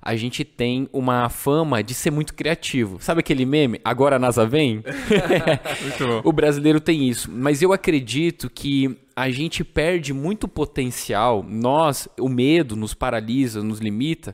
a 0.07 0.15
gente 0.15 0.45
tem 0.45 0.87
uma 0.93 1.27
fama 1.27 1.83
de 1.83 1.93
ser 1.93 2.11
muito 2.11 2.33
criativo. 2.33 2.97
Sabe 3.01 3.19
aquele 3.19 3.45
meme? 3.45 3.81
Agora 3.83 4.15
a 4.15 4.19
NASA 4.19 4.45
vem? 4.45 4.81
o 6.23 6.31
brasileiro 6.31 6.79
tem 6.79 7.09
isso. 7.09 7.29
Mas 7.29 7.61
eu 7.61 7.73
acredito 7.73 8.49
que 8.49 8.97
a 9.13 9.29
gente 9.29 9.65
perde 9.65 10.13
muito 10.13 10.47
potencial. 10.47 11.45
Nós, 11.45 12.07
o 12.17 12.29
medo 12.29 12.73
nos 12.73 12.93
paralisa, 12.93 13.61
nos 13.61 13.79
limita. 13.79 14.33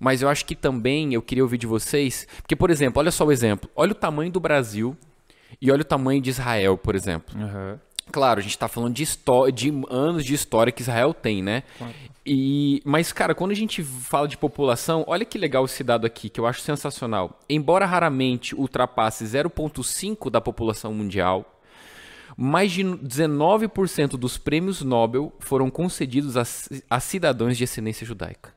Mas 0.00 0.22
eu 0.22 0.28
acho 0.28 0.44
que 0.44 0.56
também 0.56 1.14
eu 1.14 1.22
queria 1.22 1.44
ouvir 1.44 1.58
de 1.58 1.68
vocês. 1.68 2.26
Porque, 2.38 2.56
por 2.56 2.68
exemplo, 2.68 2.98
olha 2.98 3.12
só 3.12 3.24
o 3.24 3.30
exemplo. 3.30 3.70
Olha 3.76 3.92
o 3.92 3.94
tamanho 3.94 4.32
do 4.32 4.40
Brasil 4.40 4.96
e 5.60 5.70
olha 5.70 5.82
o 5.82 5.84
tamanho 5.84 6.20
de 6.20 6.30
Israel, 6.30 6.76
por 6.76 6.96
exemplo. 6.96 7.32
Uhum. 7.38 7.78
Claro, 8.10 8.40
a 8.40 8.42
gente 8.42 8.50
está 8.50 8.66
falando 8.66 8.94
de, 8.94 9.06
de 9.54 9.72
anos 9.88 10.24
de 10.24 10.34
história 10.34 10.72
que 10.72 10.82
Israel 10.82 11.14
tem, 11.14 11.40
né? 11.40 11.62
Claro. 11.78 11.94
E, 12.24 12.80
mas, 12.84 13.12
cara, 13.12 13.34
quando 13.34 13.50
a 13.50 13.56
gente 13.56 13.82
fala 13.82 14.28
de 14.28 14.36
população, 14.36 15.04
olha 15.08 15.24
que 15.24 15.36
legal 15.36 15.64
esse 15.64 15.82
dado 15.82 16.06
aqui, 16.06 16.28
que 16.28 16.38
eu 16.38 16.46
acho 16.46 16.60
sensacional. 16.60 17.40
Embora 17.48 17.84
raramente 17.84 18.54
ultrapasse 18.54 19.24
0,5% 19.24 20.30
da 20.30 20.40
população 20.40 20.94
mundial, 20.94 21.60
mais 22.36 22.70
de 22.70 22.84
19% 22.84 24.10
dos 24.10 24.38
prêmios 24.38 24.82
Nobel 24.82 25.32
foram 25.40 25.68
concedidos 25.68 26.36
a, 26.36 26.42
a 26.88 27.00
cidadãos 27.00 27.56
de 27.56 27.64
ascendência 27.64 28.06
judaica. 28.06 28.54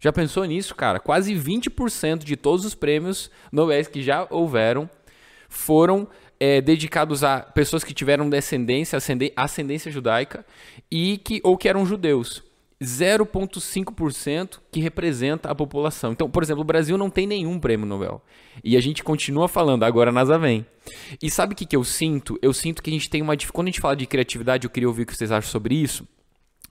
Já 0.00 0.12
pensou 0.12 0.44
nisso, 0.44 0.74
cara? 0.74 0.98
Quase 0.98 1.34
20% 1.34 2.24
de 2.24 2.36
todos 2.36 2.64
os 2.64 2.74
prêmios 2.74 3.30
Nobel 3.52 3.84
que 3.84 4.02
já 4.02 4.26
houveram 4.30 4.90
foram 5.48 6.08
é, 6.40 6.60
dedicados 6.60 7.22
a 7.22 7.40
pessoas 7.40 7.84
que 7.84 7.92
tiveram 7.92 8.28
descendência, 8.28 8.98
ascendência 9.36 9.92
judaica 9.92 10.44
e 10.90 11.18
que 11.18 11.40
ou 11.44 11.56
que 11.56 11.68
eram 11.68 11.84
judeus. 11.84 12.49
0,5% 12.82 14.58
que 14.72 14.80
representa 14.80 15.50
a 15.50 15.54
população. 15.54 16.12
Então, 16.12 16.30
por 16.30 16.42
exemplo, 16.42 16.62
o 16.62 16.64
Brasil 16.64 16.96
não 16.96 17.10
tem 17.10 17.26
nenhum 17.26 17.58
prêmio 17.58 17.86
Nobel. 17.86 18.22
E 18.64 18.76
a 18.76 18.80
gente 18.80 19.04
continua 19.04 19.48
falando, 19.48 19.84
agora 19.84 20.10
a 20.10 20.12
NASA 20.12 20.38
vem. 20.38 20.64
E 21.22 21.30
sabe 21.30 21.52
o 21.52 21.56
que, 21.56 21.66
que 21.66 21.76
eu 21.76 21.84
sinto? 21.84 22.38
Eu 22.40 22.54
sinto 22.54 22.82
que 22.82 22.88
a 22.88 22.92
gente 22.92 23.10
tem 23.10 23.20
uma. 23.20 23.36
Quando 23.52 23.68
a 23.68 23.70
gente 23.70 23.80
fala 23.80 23.94
de 23.94 24.06
criatividade, 24.06 24.66
eu 24.66 24.70
queria 24.70 24.88
ouvir 24.88 25.02
o 25.02 25.06
que 25.06 25.14
vocês 25.14 25.30
acham 25.30 25.50
sobre 25.50 25.74
isso. 25.74 26.08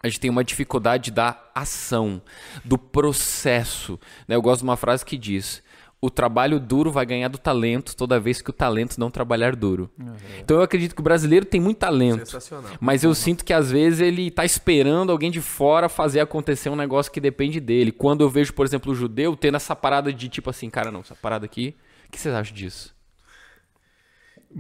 A 0.02 0.08
gente 0.08 0.20
tem 0.20 0.32
uma 0.32 0.44
dificuldade 0.44 1.12
da 1.12 1.38
ação, 1.54 2.22
do 2.64 2.78
processo. 2.78 4.00
Né? 4.28 4.36
Eu 4.36 4.42
gosto 4.42 4.62
de 4.62 4.64
uma 4.64 4.78
frase 4.78 5.06
que 5.06 5.18
diz: 5.18 5.62
o 6.02 6.10
trabalho 6.10 6.60
duro 6.60 6.92
vai 6.92 7.06
ganhar 7.06 7.28
do 7.28 7.38
talento 7.38 7.96
toda 7.96 8.20
vez 8.20 8.42
que 8.42 8.50
o 8.50 8.54
talento 8.54 8.98
não 8.98 9.12
trabalhar 9.12 9.56
duro. 9.56 9.90
Uhum. 10.00 10.16
Então 10.40 10.58
eu 10.58 10.64
acredito 10.64 10.96
que 10.96 11.02
o 11.02 11.04
brasileiro 11.04 11.46
tem 11.46 11.60
muito 11.60 11.78
talento. 11.78 12.38
Mas 12.80 13.04
eu 13.04 13.14
sinto 13.14 13.44
que 13.44 13.52
às 13.52 13.70
vezes 13.70 14.00
ele 14.00 14.28
está 14.28 14.46
esperando 14.46 15.12
alguém 15.12 15.30
de 15.30 15.42
fora 15.42 15.90
fazer 15.90 16.22
acontecer 16.22 16.70
um 16.70 16.76
negócio 16.76 17.12
que 17.12 17.20
depende 17.20 17.60
dele. 17.60 17.92
Quando 17.92 18.22
eu 18.22 18.30
vejo, 18.30 18.54
por 18.54 18.66
exemplo, 18.66 18.94
o 18.94 18.96
judeu 18.96 19.36
tendo 19.36 19.58
essa 19.58 19.76
parada 19.76 20.14
de 20.14 20.30
tipo 20.30 20.50
assim, 20.50 20.70
cara, 20.70 20.90
não, 20.90 21.02
essa 21.02 21.16
parada 21.16 21.46
aqui, 21.46 21.76
o 22.08 22.12
que 22.12 22.20
vocês 22.20 22.34
acham 22.34 22.56
disso? 22.56 22.96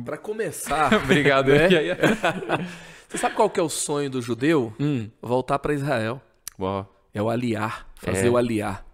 Para 0.04 0.18
começar, 0.18 0.94
obrigado. 1.04 1.52
Né? 1.52 1.70
Você 3.08 3.18
sabe 3.18 3.34
qual 3.34 3.50
que 3.50 3.60
é 3.60 3.64
o 3.64 3.70
sonho 3.70 4.08
do 4.08 4.22
judeu? 4.22 4.72
Hum. 4.80 5.10
Voltar 5.20 5.58
para 5.58 5.74
Israel. 5.74 6.22
Uau. 6.60 6.96
É 7.12 7.20
o 7.20 7.28
aliar, 7.28 7.88
fazer 7.96 8.28
é. 8.28 8.30
o 8.30 8.38
aliar 8.38 8.86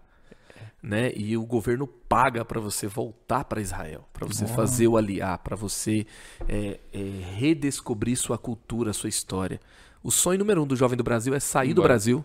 né? 0.86 1.10
E 1.16 1.36
o 1.36 1.44
governo 1.44 1.84
paga 1.84 2.44
para 2.44 2.60
você 2.60 2.86
voltar 2.86 3.44
para 3.44 3.60
Israel, 3.60 4.08
para 4.12 4.24
você 4.24 4.46
fazer 4.46 4.86
o 4.86 4.96
aliar, 4.96 5.36
para 5.38 5.56
você 5.56 6.06
é, 6.48 6.78
é, 6.92 6.98
redescobrir 7.34 8.16
sua 8.16 8.38
cultura, 8.38 8.92
sua 8.92 9.08
história. 9.08 9.60
O 10.00 10.12
sonho 10.12 10.38
número 10.38 10.62
um 10.62 10.66
do 10.66 10.76
jovem 10.76 10.96
do 10.96 11.02
Brasil 11.02 11.34
é 11.34 11.40
sair 11.40 11.70
embora. 11.70 11.74
do 11.74 11.82
Brasil, 11.82 12.24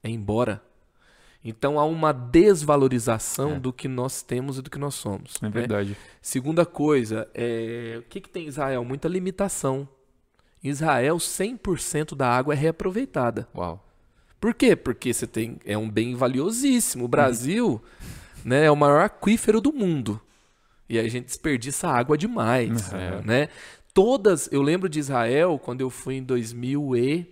é 0.00 0.08
ir 0.08 0.12
embora. 0.12 0.62
Então 1.44 1.76
há 1.76 1.84
uma 1.84 2.12
desvalorização 2.12 3.56
é. 3.56 3.58
do 3.58 3.72
que 3.72 3.88
nós 3.88 4.22
temos 4.22 4.58
e 4.58 4.62
do 4.62 4.70
que 4.70 4.78
nós 4.78 4.94
somos. 4.94 5.34
É 5.42 5.46
né? 5.46 5.50
verdade. 5.50 5.96
Segunda 6.22 6.64
coisa, 6.64 7.28
é, 7.34 7.96
o 7.98 8.02
que, 8.02 8.20
que 8.20 8.28
tem 8.28 8.46
Israel? 8.46 8.84
Muita 8.84 9.08
limitação. 9.08 9.88
Em 10.62 10.68
Israel, 10.68 11.16
100% 11.16 12.14
da 12.14 12.30
água 12.30 12.54
é 12.54 12.56
reaproveitada. 12.56 13.48
Uau. 13.52 13.87
Por 14.40 14.54
quê? 14.54 14.76
Porque 14.76 15.12
você 15.12 15.26
tem 15.26 15.58
é 15.64 15.76
um 15.76 15.90
bem 15.90 16.14
valiosíssimo. 16.14 17.04
O 17.04 17.08
Brasil 17.08 17.82
né, 18.44 18.66
é 18.66 18.70
o 18.70 18.76
maior 18.76 19.00
aquífero 19.00 19.60
do 19.60 19.72
mundo. 19.72 20.20
E 20.88 20.96
a 20.98 21.08
gente 21.08 21.26
desperdiça 21.26 21.88
água 21.88 22.16
demais, 22.16 22.92
uhum. 22.92 23.22
né? 23.24 23.48
Todas, 23.92 24.48
eu 24.52 24.62
lembro 24.62 24.88
de 24.88 24.98
Israel 24.98 25.60
quando 25.62 25.82
eu 25.82 25.90
fui 25.90 26.14
em 26.14 26.22
2000 26.22 26.96
e 26.96 27.26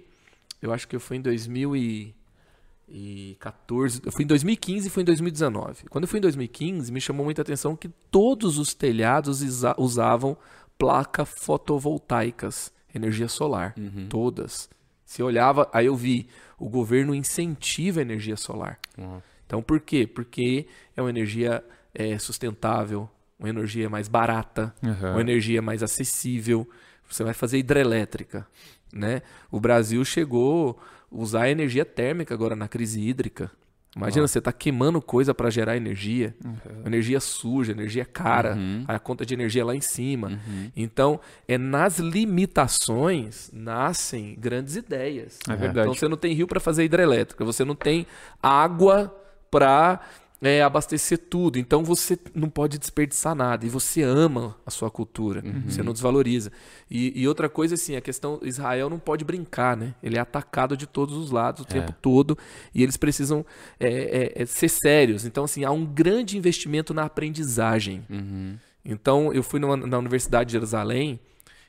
eu 0.60 0.70
acho 0.72 0.86
que 0.88 0.96
eu 0.96 1.00
fui 1.00 1.16
em 1.16 1.22
2014, 1.22 4.02
eu 4.04 4.12
fui 4.12 4.24
em 4.24 4.26
2015 4.26 4.86
e 4.86 4.90
fui 4.90 5.02
em 5.02 5.06
2019. 5.06 5.84
Quando 5.88 6.04
eu 6.04 6.08
fui 6.08 6.18
em 6.18 6.22
2015, 6.22 6.92
me 6.92 7.00
chamou 7.00 7.24
muita 7.24 7.40
atenção 7.42 7.76
que 7.76 7.88
todos 8.10 8.58
os 8.58 8.74
telhados 8.74 9.40
usavam 9.78 10.36
placas 10.76 11.28
fotovoltaicas, 11.28 12.72
energia 12.94 13.28
solar, 13.28 13.74
uhum. 13.78 14.06
todas. 14.08 14.68
Se 15.04 15.22
olhava, 15.22 15.70
aí 15.72 15.86
eu 15.86 15.96
vi 15.96 16.28
o 16.58 16.68
governo 16.68 17.14
incentiva 17.14 18.00
a 18.00 18.02
energia 18.02 18.36
solar. 18.36 18.78
Uhum. 18.96 19.20
Então, 19.46 19.62
por 19.62 19.80
quê? 19.80 20.06
Porque 20.06 20.66
é 20.96 21.00
uma 21.00 21.10
energia 21.10 21.62
é, 21.94 22.18
sustentável, 22.18 23.08
uma 23.38 23.48
energia 23.48 23.88
mais 23.88 24.08
barata, 24.08 24.74
uhum. 24.82 25.12
uma 25.12 25.20
energia 25.20 25.62
mais 25.62 25.82
acessível. 25.82 26.68
Você 27.08 27.22
vai 27.22 27.34
fazer 27.34 27.58
hidrelétrica. 27.58 28.46
Né? 28.92 29.22
O 29.50 29.60
Brasil 29.60 30.04
chegou 30.04 30.78
a 31.12 31.14
usar 31.14 31.48
energia 31.48 31.84
térmica 31.84 32.34
agora 32.34 32.56
na 32.56 32.66
crise 32.66 33.00
hídrica. 33.00 33.50
Imagina, 33.96 34.28
você 34.28 34.38
está 34.38 34.52
queimando 34.52 35.00
coisa 35.00 35.34
para 35.34 35.48
gerar 35.48 35.74
energia, 35.74 36.34
uhum. 36.44 36.54
energia 36.84 37.18
suja, 37.18 37.72
energia 37.72 38.04
cara, 38.04 38.54
uhum. 38.54 38.84
a 38.86 38.98
conta 38.98 39.24
de 39.24 39.32
energia 39.32 39.64
lá 39.64 39.74
em 39.74 39.80
cima. 39.80 40.28
Uhum. 40.28 40.70
Então, 40.76 41.18
é 41.48 41.56
nas 41.56 41.98
limitações 41.98 43.50
nascem 43.54 44.36
grandes 44.38 44.76
ideias. 44.76 45.38
É 45.48 45.56
verdade. 45.56 45.88
Então, 45.88 45.94
você 45.94 46.08
não 46.08 46.16
tem 46.18 46.34
rio 46.34 46.46
para 46.46 46.60
fazer 46.60 46.84
hidrelétrica, 46.84 47.42
você 47.42 47.64
não 47.64 47.74
tem 47.74 48.06
água 48.42 49.14
para 49.50 50.00
é, 50.40 50.62
abastecer 50.62 51.18
tudo. 51.18 51.58
Então 51.58 51.82
você 51.82 52.18
não 52.34 52.48
pode 52.48 52.78
desperdiçar 52.78 53.34
nada. 53.34 53.64
E 53.64 53.68
você 53.68 54.02
ama 54.02 54.56
a 54.64 54.70
sua 54.70 54.90
cultura. 54.90 55.42
Uhum. 55.44 55.62
Você 55.68 55.82
não 55.82 55.92
desvaloriza. 55.92 56.52
E, 56.90 57.20
e, 57.20 57.26
outra 57.26 57.48
coisa, 57.48 57.74
assim, 57.74 57.96
a 57.96 58.00
questão: 58.00 58.40
Israel 58.42 58.90
não 58.90 58.98
pode 58.98 59.24
brincar, 59.24 59.76
né? 59.76 59.94
Ele 60.02 60.16
é 60.16 60.20
atacado 60.20 60.76
de 60.76 60.86
todos 60.86 61.16
os 61.16 61.30
lados 61.30 61.62
o 61.62 61.66
é. 61.68 61.80
tempo 61.80 61.92
todo. 62.00 62.36
E 62.74 62.82
eles 62.82 62.96
precisam 62.96 63.44
é, 63.80 63.88
é, 63.88 64.42
é, 64.42 64.46
ser 64.46 64.68
sérios. 64.68 65.24
Então, 65.24 65.44
assim, 65.44 65.64
há 65.64 65.70
um 65.70 65.84
grande 65.84 66.36
investimento 66.36 66.92
na 66.92 67.04
aprendizagem. 67.04 68.04
Uhum. 68.10 68.56
Então, 68.84 69.32
eu 69.32 69.42
fui 69.42 69.58
numa, 69.58 69.76
na 69.76 69.98
Universidade 69.98 70.48
de 70.48 70.52
Jerusalém. 70.52 71.18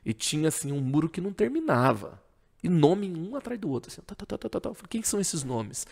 E 0.05 0.13
tinha 0.13 0.47
assim 0.47 0.71
um 0.71 0.79
muro 0.79 1.09
que 1.09 1.19
não 1.19 1.33
terminava. 1.33 2.21
E 2.63 2.69
nome 2.69 3.13
um 3.13 3.35
atrás 3.35 3.59
do 3.59 3.69
outro. 3.69 3.91
Assim, 3.91 4.01
tá, 4.01 4.15
tá, 4.15 4.25
tá, 4.25 4.37
tá, 4.37 4.49
tá, 4.49 4.59
tá. 4.61 4.71
Quem 4.89 5.03
são 5.03 5.19
esses 5.19 5.43
nomes? 5.43 5.85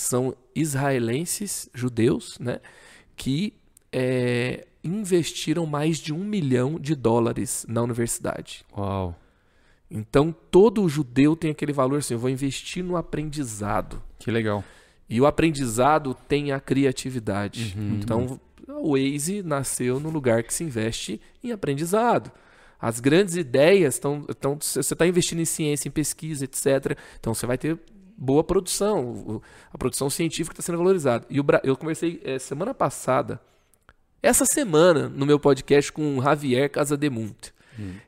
São 0.00 0.34
israelenses, 0.54 1.68
judeus, 1.74 2.38
né? 2.38 2.58
Que 3.14 3.52
é, 3.92 4.66
investiram 4.82 5.66
mais 5.66 5.98
de 5.98 6.10
um 6.12 6.24
milhão 6.24 6.80
de 6.80 6.94
dólares 6.94 7.66
na 7.68 7.82
universidade. 7.82 8.64
Uau. 8.74 9.14
Então 9.90 10.34
todo 10.50 10.88
judeu 10.88 11.36
tem 11.36 11.50
aquele 11.50 11.72
valor 11.72 11.98
assim: 11.98 12.14
eu 12.14 12.18
vou 12.18 12.30
investir 12.30 12.82
no 12.82 12.96
aprendizado. 12.96 14.02
Que 14.18 14.30
legal. 14.30 14.64
E 15.06 15.20
o 15.20 15.26
aprendizado 15.26 16.14
tem 16.14 16.50
a 16.50 16.58
criatividade. 16.60 17.74
Uhum. 17.76 17.98
Então, 18.00 18.40
o 18.68 18.92
Waze 18.92 19.42
nasceu 19.42 20.00
no 20.00 20.08
lugar 20.08 20.44
que 20.44 20.54
se 20.54 20.62
investe 20.64 21.20
em 21.42 21.50
aprendizado. 21.50 22.30
As 22.80 23.00
grandes 23.00 23.34
ideias 23.34 23.94
estão. 23.96 24.24
estão 24.28 24.56
você 24.58 24.78
está 24.78 25.06
investindo 25.06 25.40
em 25.40 25.44
ciência, 25.44 25.88
em 25.88 25.90
pesquisa, 25.90 26.44
etc. 26.44 26.96
Então, 27.18 27.34
você 27.34 27.44
vai 27.44 27.58
ter 27.58 27.76
boa 28.20 28.44
produção. 28.44 29.40
A 29.72 29.78
produção 29.78 30.10
científica 30.10 30.52
está 30.52 30.62
sendo 30.62 30.78
valorizada. 30.78 31.26
E 31.30 31.38
eu 31.64 31.76
conversei 31.76 32.20
eh, 32.22 32.38
semana 32.38 32.74
passada, 32.74 33.40
essa 34.22 34.44
semana, 34.44 35.08
no 35.08 35.24
meu 35.24 35.40
podcast 35.40 35.90
com 35.90 36.18
o 36.18 36.22
Javier 36.22 36.70
Casademunt. 36.70 37.52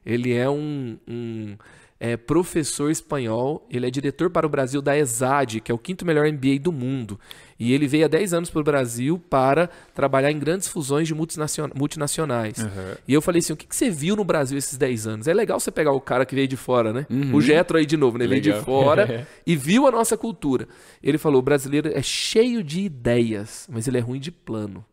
Ele 0.05 0.35
é 0.35 0.51
um, 0.51 0.99
um, 1.09 1.57
é, 2.05 2.17
professor 2.17 2.91
espanhol, 2.91 3.65
ele 3.71 3.87
é 3.87 3.91
diretor 3.91 4.29
para 4.29 4.45
o 4.45 4.49
Brasil 4.51 4.83
da 4.83 4.99
ESAD, 4.99 5.61
que 5.61 5.71
é 5.71 5.75
o 5.75 5.79
quinto 5.79 6.05
melhor 6.05 6.27
MBA 6.27 6.59
do 6.61 6.73
mundo. 6.73 7.17
E 7.61 7.73
ele 7.73 7.87
veio 7.87 8.07
há 8.07 8.09
10 8.09 8.35
anos 8.35 8.51
para 8.51 8.61
o 8.61 8.65
Brasil 8.65 9.21
para 9.31 9.69
trabalhar 9.95 10.33
em 10.33 10.39
grandes 10.41 10.67
fusões 10.67 11.07
de 11.07 11.15
multinacion- 11.15 11.71
multinacionais. 11.77 12.59
E 13.07 13.15
eu 13.15 13.23
falei 13.23 13.39
assim: 13.39 13.53
o 13.53 13.57
que, 13.57 13.69
que 13.69 13.77
você 13.77 13.89
viu 13.89 14.17
no 14.17 14.25
Brasil 14.25 14.59
esses 14.59 14.77
10 14.77 15.07
anos? 15.07 15.29
É 15.29 15.33
legal 15.33 15.61
você 15.61 15.71
pegar 15.71 15.93
o 15.93 16.01
cara 16.01 16.27
que 16.27 16.35
veio 16.35 16.49
de 16.49 16.57
fora, 16.57 16.93
né? 16.93 17.07
O 17.33 17.41
Getro 17.41 17.79
aí 17.79 17.87
de 17.87 17.97
novo, 17.97 18.19
né? 18.19 18.27
Veio 18.27 18.43
de 18.43 18.51
fora 18.65 19.07
e 19.47 19.55
viu 19.55 19.87
a 19.87 19.93
nossa 19.93 20.17
cultura. 20.17 20.67
Ele 21.01 21.19
falou: 21.19 21.39
o 21.39 21.43
brasileiro 21.43 21.89
é 21.95 22.03
cheio 22.03 22.65
de 22.65 22.81
ideias, 22.81 23.69
mas 23.71 23.87
ele 23.87 23.99
é 23.99 24.01
ruim 24.01 24.19
de 24.19 24.33
plano. 24.33 24.85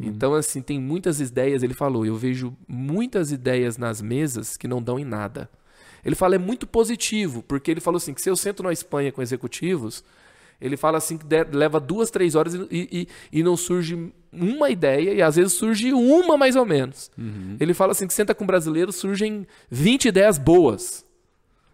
Então, 0.00 0.32
assim, 0.34 0.62
tem 0.62 0.80
muitas 0.80 1.20
ideias. 1.20 1.62
Ele 1.62 1.74
falou: 1.74 2.06
eu 2.06 2.16
vejo 2.16 2.56
muitas 2.66 3.30
ideias 3.32 3.76
nas 3.76 4.00
mesas 4.00 4.56
que 4.56 4.66
não 4.66 4.80
dão 4.82 4.98
em 4.98 5.04
nada. 5.04 5.48
Ele 6.06 6.14
fala: 6.14 6.36
é 6.36 6.38
muito 6.38 6.66
positivo, 6.66 7.42
porque 7.42 7.70
ele 7.70 7.80
falou 7.80 7.96
assim: 7.98 8.14
que 8.14 8.22
se 8.22 8.30
eu 8.30 8.36
sento 8.36 8.62
na 8.62 8.72
Espanha 8.72 9.10
com 9.12 9.20
executivos, 9.20 10.02
ele 10.60 10.76
fala 10.76 10.96
assim 10.98 11.18
que 11.18 11.26
de- 11.26 11.44
leva 11.52 11.78
duas, 11.80 12.10
três 12.10 12.34
horas 12.34 12.54
e, 12.54 12.66
e- 12.70 13.08
e 13.32 13.42
não 13.42 13.56
surge 13.56 14.12
uma 14.32 14.70
ideia, 14.70 15.12
e 15.12 15.20
às 15.20 15.36
vezes 15.36 15.52
surge 15.54 15.92
uma 15.92 16.36
mais 16.36 16.54
ou 16.56 16.64
menos. 16.64 17.10
Ele 17.60 17.74
fala 17.74 17.92
assim: 17.92 18.06
que 18.06 18.14
senta 18.14 18.34
com 18.34 18.46
brasileiro, 18.46 18.92
surgem 18.92 19.46
20 19.70 20.06
ideias 20.08 20.38
boas. 20.38 21.04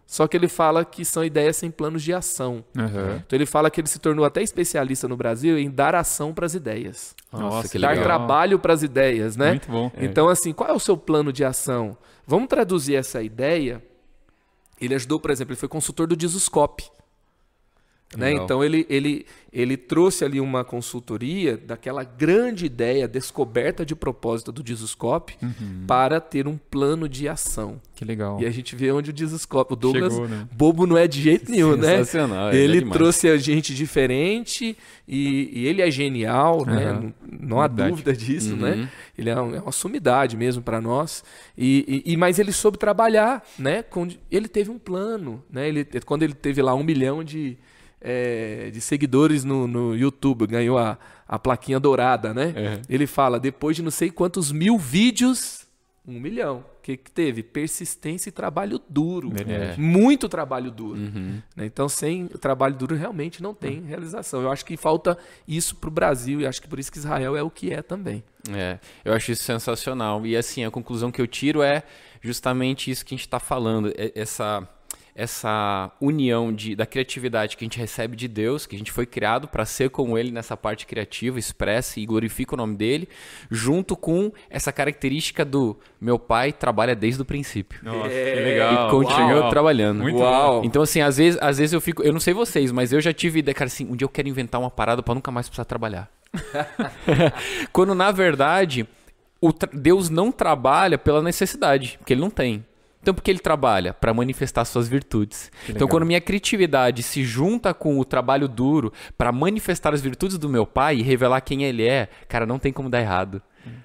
Só 0.05 0.27
que 0.27 0.37
ele 0.37 0.47
fala 0.47 0.83
que 0.85 1.03
são 1.03 1.23
ideias 1.23 1.55
sem 1.57 1.71
planos 1.71 2.03
de 2.03 2.13
ação. 2.13 2.63
Aham. 2.77 3.23
Então 3.25 3.35
ele 3.37 3.45
fala 3.47 3.71
que 3.71 3.81
ele 3.81 3.87
se 3.87 3.97
tornou 3.97 4.23
até 4.25 4.43
especialista 4.43 5.07
no 5.07 5.15
Brasil 5.17 5.57
em 5.57 5.71
dar 5.71 5.95
ação 5.95 6.33
para 6.33 6.45
as 6.45 6.53
ideias. 6.53 7.15
Nossa, 7.31 7.43
Nossa, 7.45 7.69
que 7.69 7.79
dar 7.79 7.89
legal. 7.91 8.03
trabalho 8.03 8.59
para 8.59 8.73
as 8.73 8.83
ideias, 8.83 9.35
né? 9.35 9.51
Muito 9.51 9.71
bom. 9.71 9.91
Então, 9.97 10.27
assim, 10.29 10.53
qual 10.53 10.69
é 10.69 10.73
o 10.73 10.79
seu 10.79 10.95
plano 10.97 11.33
de 11.33 11.43
ação? 11.43 11.97
Vamos 12.27 12.47
traduzir 12.47 12.93
essa 12.95 13.23
ideia. 13.23 13.81
Ele 14.85 14.95
ajudou, 14.95 15.19
por 15.19 15.31
exemplo, 15.31 15.53
ele 15.53 15.59
foi 15.59 15.69
consultor 15.69 16.07
do 16.07 16.15
Disuscope. 16.15 16.89
Né? 18.17 18.31
Então 18.33 18.63
ele, 18.63 18.85
ele, 18.89 19.25
ele 19.51 19.75
trouxe 19.77 20.23
ali 20.25 20.39
uma 20.39 20.63
consultoria 20.63 21.57
daquela 21.57 22.03
grande 22.03 22.65
ideia, 22.65 23.07
descoberta 23.07 23.85
de 23.85 23.95
propósito 23.95 24.51
do 24.51 24.63
Disuscope, 24.63 25.35
para 25.87 26.19
ter 26.19 26.47
um 26.47 26.57
plano 26.57 27.07
de 27.09 27.27
ação. 27.27 27.81
Que 27.95 28.03
legal. 28.03 28.39
E 28.41 28.45
a 28.45 28.49
gente 28.49 28.75
vê 28.75 28.91
onde 28.91 29.11
o 29.11 29.13
Disuscope, 29.13 29.73
o 29.73 29.75
Douglas, 29.75 30.13
Chegou, 30.13 30.27
né? 30.27 30.47
bobo 30.51 30.85
não 30.87 30.97
é 30.97 31.07
de 31.07 31.21
jeito 31.21 31.49
nenhum, 31.51 31.75
né? 31.77 31.97
Sensacional, 31.99 32.49
ele 32.49 32.57
é 32.57 32.63
Ele 32.63 32.79
demais. 32.79 32.97
trouxe 32.97 33.29
a 33.29 33.37
gente 33.37 33.73
diferente 33.73 34.77
e, 35.07 35.49
e 35.53 35.67
ele 35.67 35.81
é 35.81 35.89
genial, 35.91 36.65
né? 36.65 36.85
Aham. 36.87 36.99
Não, 37.01 37.13
não 37.49 37.61
há 37.61 37.67
Verdade. 37.67 37.89
dúvida 37.89 38.13
disso, 38.13 38.51
Uhum. 38.53 38.59
né? 38.59 38.89
Ele 39.17 39.29
é, 39.29 39.33
é 39.33 39.39
uma 39.39 39.71
sumidade 39.71 40.35
mesmo 40.35 40.61
para 40.63 40.81
nós. 40.81 41.23
E, 41.57 42.03
e- 42.05 42.17
mas 42.17 42.39
ele 42.39 42.51
soube 42.51 42.77
trabalhar, 42.77 43.43
né? 43.59 43.83
Ele 44.31 44.47
teve 44.47 44.71
um 44.71 44.79
plano, 44.79 45.43
né? 45.49 45.67
Ele, 45.67 45.85
quando 46.05 46.23
ele 46.23 46.33
teve 46.33 46.61
lá 46.61 46.73
um 46.73 46.83
milhão 46.83 47.23
de, 47.23 47.57
é, 48.03 48.69
de 48.71 48.81
seguidores 48.81 49.43
no, 49.43 49.65
no 49.65 49.95
YouTube, 49.95 50.45
ganhou 50.45 50.77
a, 50.77 50.97
a 51.27 51.39
plaquinha 51.39 51.79
dourada, 51.79 52.33
né? 52.33 52.53
É. 52.55 52.81
Ele 52.89 53.07
fala, 53.07 53.39
depois 53.39 53.75
de 53.77 53.81
não 53.81 53.91
sei 53.91 54.11
quantos 54.11 54.51
mil 54.51 54.77
vídeos, 54.77 55.65
um 56.05 56.19
milhão. 56.19 56.65
O 56.79 56.83
que, 56.83 56.97
que 56.97 57.09
teve? 57.09 57.41
Persistência 57.41 58.27
e 58.27 58.31
trabalho 58.31 58.77
duro. 58.89 59.29
Verdade. 59.29 59.79
Muito 59.79 60.27
trabalho 60.27 60.69
duro. 60.69 60.99
Uhum. 60.99 61.41
né? 61.55 61.65
Então, 61.65 61.87
sem 61.87 62.27
trabalho 62.27 62.75
duro, 62.75 62.93
realmente 62.93 63.41
não 63.41 63.53
tem 63.53 63.81
realização. 63.83 64.41
Eu 64.41 64.51
acho 64.51 64.65
que 64.65 64.75
falta 64.75 65.17
isso 65.47 65.77
para 65.77 65.87
o 65.87 65.91
Brasil 65.91 66.41
e 66.41 66.45
acho 66.45 66.61
que 66.61 66.67
por 66.67 66.77
isso 66.77 66.91
que 66.91 66.97
Israel 66.97 67.37
é 67.37 67.41
o 67.41 67.49
que 67.49 67.71
é 67.71 67.81
também. 67.81 68.21
É, 68.51 68.79
eu 69.05 69.13
acho 69.13 69.31
isso 69.31 69.43
sensacional. 69.43 70.25
E 70.25 70.35
assim, 70.35 70.65
a 70.65 70.69
conclusão 70.69 71.09
que 71.09 71.21
eu 71.21 71.27
tiro 71.27 71.63
é 71.63 71.83
justamente 72.21 72.91
isso 72.91 73.05
que 73.05 73.13
a 73.13 73.17
gente 73.17 73.25
está 73.25 73.39
falando. 73.39 73.87
é- 73.95 74.11
Essa, 74.13 74.67
essa 75.15 75.91
união 76.01 76.51
de, 76.51 76.75
da 76.75 76.85
criatividade 76.85 77.55
que 77.55 77.63
a 77.63 77.67
gente 77.67 77.77
recebe 77.79 78.15
de 78.15 78.27
Deus, 78.27 78.65
que 78.65 78.75
a 78.75 78.79
gente 78.79 78.91
foi 78.91 79.05
criado 79.05 79.47
para 79.47 79.63
ser 79.65 79.89
como 79.91 80.17
Ele 80.17 80.31
nessa 80.31 80.57
parte 80.57 80.85
criativa, 80.87 81.37
expressa 81.37 81.99
e 81.99 82.05
glorifica 82.05 82.55
o 82.55 82.57
nome 82.57 82.75
dele, 82.75 83.07
junto 83.51 83.95
com 83.95 84.31
essa 84.49 84.71
característica 84.71 85.45
do 85.45 85.77
meu 86.01 86.17
pai 86.17 86.51
trabalha 86.51 86.95
desde 86.95 87.21
o 87.21 87.25
princípio. 87.25 87.79
Nossa, 87.83 88.07
É, 88.11 88.33
que 88.33 88.39
legal. 88.41 88.87
e 88.87 88.91
continua 88.91 89.39
Uau. 89.41 89.49
trabalhando. 89.49 90.01
Muito 90.01 90.17
Uau. 90.19 90.61
bom. 90.61 90.65
Então, 90.67 90.81
assim, 90.81 91.01
às 91.01 91.17
vezes, 91.17 91.39
às 91.41 91.57
vezes 91.57 91.73
eu 91.73 91.81
fico. 91.81 92.01
Eu 92.03 92.11
não 92.13 92.19
sei 92.19 92.33
vocês, 92.33 92.71
mas 92.71 92.91
eu 92.91 92.99
já 92.99 93.13
tive 93.13 93.39
ideia, 93.39 93.53
cara, 93.53 93.67
assim, 93.67 93.85
um 93.85 93.95
dia 93.95 94.05
eu 94.05 94.09
quero 94.09 94.27
inventar 94.27 94.59
uma 94.59 94.71
parada 94.71 95.03
pra 95.03 95.13
nunca 95.13 95.29
mais 95.31 95.47
precisar 95.47 95.65
trabalhar. 95.65 96.09
Quando, 97.71 97.93
na 97.95 98.11
verdade, 98.11 98.87
o 99.39 99.51
tra- 99.53 99.69
Deus 99.73 100.09
não 100.09 100.31
trabalha 100.31 100.97
pela 100.97 101.21
necessidade, 101.21 101.97
porque 101.99 102.13
ele 102.13 102.21
não 102.21 102.29
tem. 102.29 102.65
Então, 103.03 103.13
por 103.13 103.21
que 103.21 103.29
ele 103.29 103.39
trabalha? 103.39 103.93
Pra 103.93 104.13
manifestar 104.13 104.63
suas 104.63 104.87
virtudes. 104.87 105.51
Então, 105.67 105.89
quando 105.89 106.05
minha 106.05 106.21
criatividade 106.21 107.03
se 107.03 107.21
junta 107.25 107.73
com 107.73 107.99
o 107.99 108.05
trabalho 108.05 108.47
duro 108.47 108.93
pra 109.17 109.29
manifestar 109.29 109.93
as 109.93 109.99
virtudes 110.01 110.37
do 110.37 110.47
meu 110.47 110.65
pai 110.65 110.95
e 110.99 111.01
revelar 111.01 111.41
quem 111.41 111.65
ele 111.65 111.85
é, 111.85 112.07
cara, 112.29 112.45
não 112.45 112.57
tem 112.57 112.71
como 112.71 112.89
dar 112.89 113.01
errado. 113.01 113.41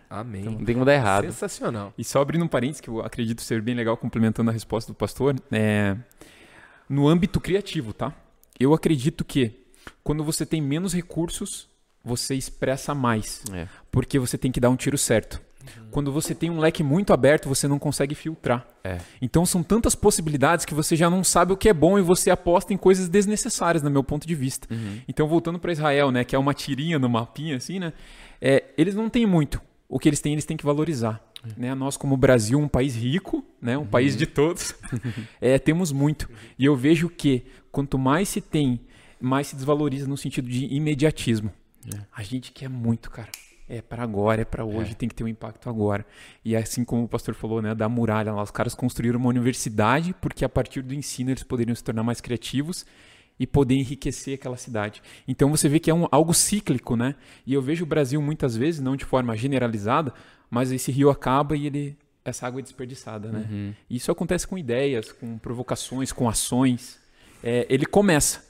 Amém. 0.08 0.44
Não 0.44 0.64
tem 0.64 0.74
como 0.76 0.84
dar 0.84 0.94
errado. 0.94 1.24
Sensacional. 1.24 1.92
E 1.98 2.04
só 2.04 2.22
abrindo 2.22 2.44
um 2.44 2.48
parênteses, 2.48 2.80
que 2.80 2.88
eu 2.88 3.00
acredito 3.00 3.42
ser 3.42 3.60
bem 3.60 3.74
legal, 3.74 3.96
complementando 3.96 4.50
a 4.50 4.52
resposta 4.52 4.92
do 4.92 4.96
pastor, 4.96 5.34
é, 5.50 5.96
no 6.88 7.08
âmbito 7.08 7.40
criativo, 7.40 7.92
tá? 7.92 8.14
Eu 8.58 8.72
acredito 8.72 9.24
que 9.24 9.66
quando 10.04 10.22
você 10.22 10.46
tem 10.46 10.62
menos 10.62 10.94
recursos, 10.94 11.68
você 12.04 12.36
expressa 12.36 12.94
mais, 12.94 13.42
É. 13.52 13.66
porque 13.90 14.16
você 14.18 14.38
tem 14.38 14.52
que 14.52 14.60
dar 14.60 14.70
um 14.70 14.76
tiro 14.76 14.96
certo. 14.96 15.40
Quando 15.90 16.12
você 16.12 16.34
tem 16.34 16.50
um 16.50 16.58
leque 16.58 16.82
muito 16.82 17.12
aberto, 17.12 17.48
você 17.48 17.66
não 17.66 17.78
consegue 17.78 18.14
filtrar. 18.14 18.66
É. 18.84 18.98
Então 19.20 19.44
são 19.44 19.62
tantas 19.62 19.94
possibilidades 19.94 20.64
que 20.64 20.74
você 20.74 20.96
já 20.96 21.10
não 21.10 21.22
sabe 21.24 21.52
o 21.52 21.56
que 21.56 21.68
é 21.68 21.72
bom 21.72 21.98
e 21.98 22.02
você 22.02 22.30
aposta 22.30 22.72
em 22.72 22.76
coisas 22.76 23.08
desnecessárias, 23.08 23.82
no 23.82 23.90
meu 23.90 24.04
ponto 24.04 24.26
de 24.26 24.34
vista. 24.34 24.68
Então 25.06 25.26
voltando 25.26 25.58
para 25.58 25.72
Israel, 25.72 26.10
né, 26.10 26.24
que 26.24 26.34
é 26.34 26.38
uma 26.38 26.54
tirinha 26.54 26.98
no 26.98 27.08
mapinha 27.08 27.56
assim, 27.56 27.78
né? 27.78 27.92
É, 28.40 28.64
eles 28.76 28.94
não 28.94 29.08
têm 29.08 29.26
muito. 29.26 29.60
O 29.88 29.98
que 29.98 30.08
eles 30.08 30.20
têm, 30.20 30.32
eles 30.32 30.44
têm 30.44 30.56
que 30.56 30.64
valorizar. 30.64 31.22
Né? 31.56 31.74
Nós, 31.74 31.96
como 31.96 32.16
Brasil, 32.16 32.58
um 32.58 32.68
país 32.68 32.94
rico, 32.94 33.44
né? 33.60 33.78
um 33.78 33.86
país 33.86 34.16
de 34.16 34.26
todos, 34.26 34.74
é, 35.40 35.58
temos 35.58 35.92
muito. 35.92 36.28
E 36.58 36.64
eu 36.64 36.76
vejo 36.76 37.08
que 37.08 37.46
quanto 37.72 37.98
mais 37.98 38.28
se 38.28 38.40
tem, 38.40 38.80
mais 39.20 39.48
se 39.48 39.56
desvaloriza 39.56 40.06
no 40.06 40.16
sentido 40.16 40.48
de 40.48 40.66
imediatismo. 40.66 41.50
A 42.14 42.22
gente 42.22 42.52
quer 42.52 42.68
muito, 42.68 43.10
cara. 43.10 43.30
É 43.68 43.82
para 43.82 44.02
agora, 44.02 44.42
é 44.42 44.44
para 44.44 44.64
hoje, 44.64 44.94
tem 44.94 45.08
que 45.08 45.14
ter 45.14 45.24
um 45.24 45.28
impacto 45.28 45.68
agora. 45.68 46.06
E 46.44 46.56
assim 46.56 46.84
como 46.84 47.04
o 47.04 47.08
pastor 47.08 47.34
falou, 47.34 47.60
né, 47.60 47.74
da 47.74 47.88
muralha 47.88 48.32
lá, 48.32 48.42
os 48.42 48.50
caras 48.50 48.74
construíram 48.74 49.18
uma 49.18 49.28
universidade 49.28 50.14
porque 50.20 50.44
a 50.44 50.48
partir 50.48 50.80
do 50.80 50.94
ensino 50.94 51.30
eles 51.30 51.42
poderiam 51.42 51.74
se 51.74 51.84
tornar 51.84 52.02
mais 52.02 52.20
criativos 52.20 52.86
e 53.38 53.46
poder 53.46 53.74
enriquecer 53.74 54.34
aquela 54.34 54.56
cidade. 54.56 55.02
Então 55.26 55.50
você 55.50 55.68
vê 55.68 55.78
que 55.78 55.90
é 55.90 55.94
um, 55.94 56.06
algo 56.10 56.32
cíclico, 56.32 56.96
né? 56.96 57.14
E 57.46 57.52
eu 57.54 57.62
vejo 57.62 57.84
o 57.84 57.86
Brasil 57.86 58.20
muitas 58.20 58.56
vezes, 58.56 58.80
não 58.80 58.96
de 58.96 59.04
forma 59.04 59.36
generalizada, 59.36 60.12
mas 60.50 60.72
esse 60.72 60.90
rio 60.90 61.10
acaba 61.10 61.56
e 61.56 61.66
ele 61.66 61.96
essa 62.24 62.46
água 62.46 62.60
é 62.60 62.62
desperdiçada, 62.62 63.30
né? 63.30 63.74
E 63.88 63.96
Isso 63.96 64.10
acontece 64.10 64.46
com 64.46 64.58
ideias, 64.58 65.12
com 65.12 65.38
provocações, 65.38 66.12
com 66.12 66.28
ações. 66.28 66.98
É, 67.42 67.66
ele 67.70 67.86
começa, 67.86 68.44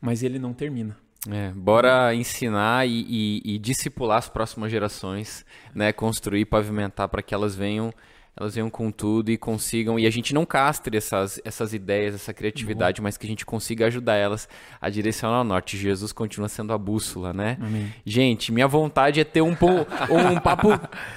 mas 0.00 0.22
ele 0.22 0.38
não 0.38 0.52
termina. 0.54 0.96
É, 1.28 1.50
bora 1.50 2.14
ensinar 2.14 2.86
e, 2.86 3.04
e- 3.44 3.54
e 3.54 3.58
discipular 3.58 4.18
as 4.18 4.28
próximas 4.28 4.70
gerações, 4.70 5.44
né? 5.74 5.92
Construir, 5.92 6.44
pavimentar 6.44 7.08
para 7.08 7.22
que 7.22 7.34
elas 7.34 7.56
venham 7.56 7.92
elas 8.38 8.54
venham 8.54 8.70
com 8.70 8.90
tudo 8.92 9.30
e 9.30 9.36
consigam. 9.36 9.98
E 9.98 10.06
a 10.06 10.10
gente 10.10 10.32
não 10.32 10.46
castre 10.46 10.96
essas, 10.96 11.40
essas 11.44 11.74
ideias, 11.74 12.14
essa 12.14 12.32
criatividade, 12.32 13.02
mas 13.02 13.16
que 13.16 13.26
a 13.26 13.28
gente 13.28 13.44
consiga 13.44 13.86
ajudar 13.86 14.14
elas 14.14 14.48
a 14.80 14.88
direcionar 14.88 15.40
o 15.40 15.44
norte. 15.44 15.76
Jesus 15.76 16.12
continua 16.12 16.48
sendo 16.48 16.72
a 16.72 16.78
bússola, 16.78 17.32
né? 17.32 17.58
Amém. 17.60 17.92
Gente, 18.06 18.52
minha 18.52 18.68
vontade 18.68 19.18
é 19.18 19.24
ter 19.24 19.42
um, 19.42 19.50
um 19.50 20.40
papo 20.40 20.68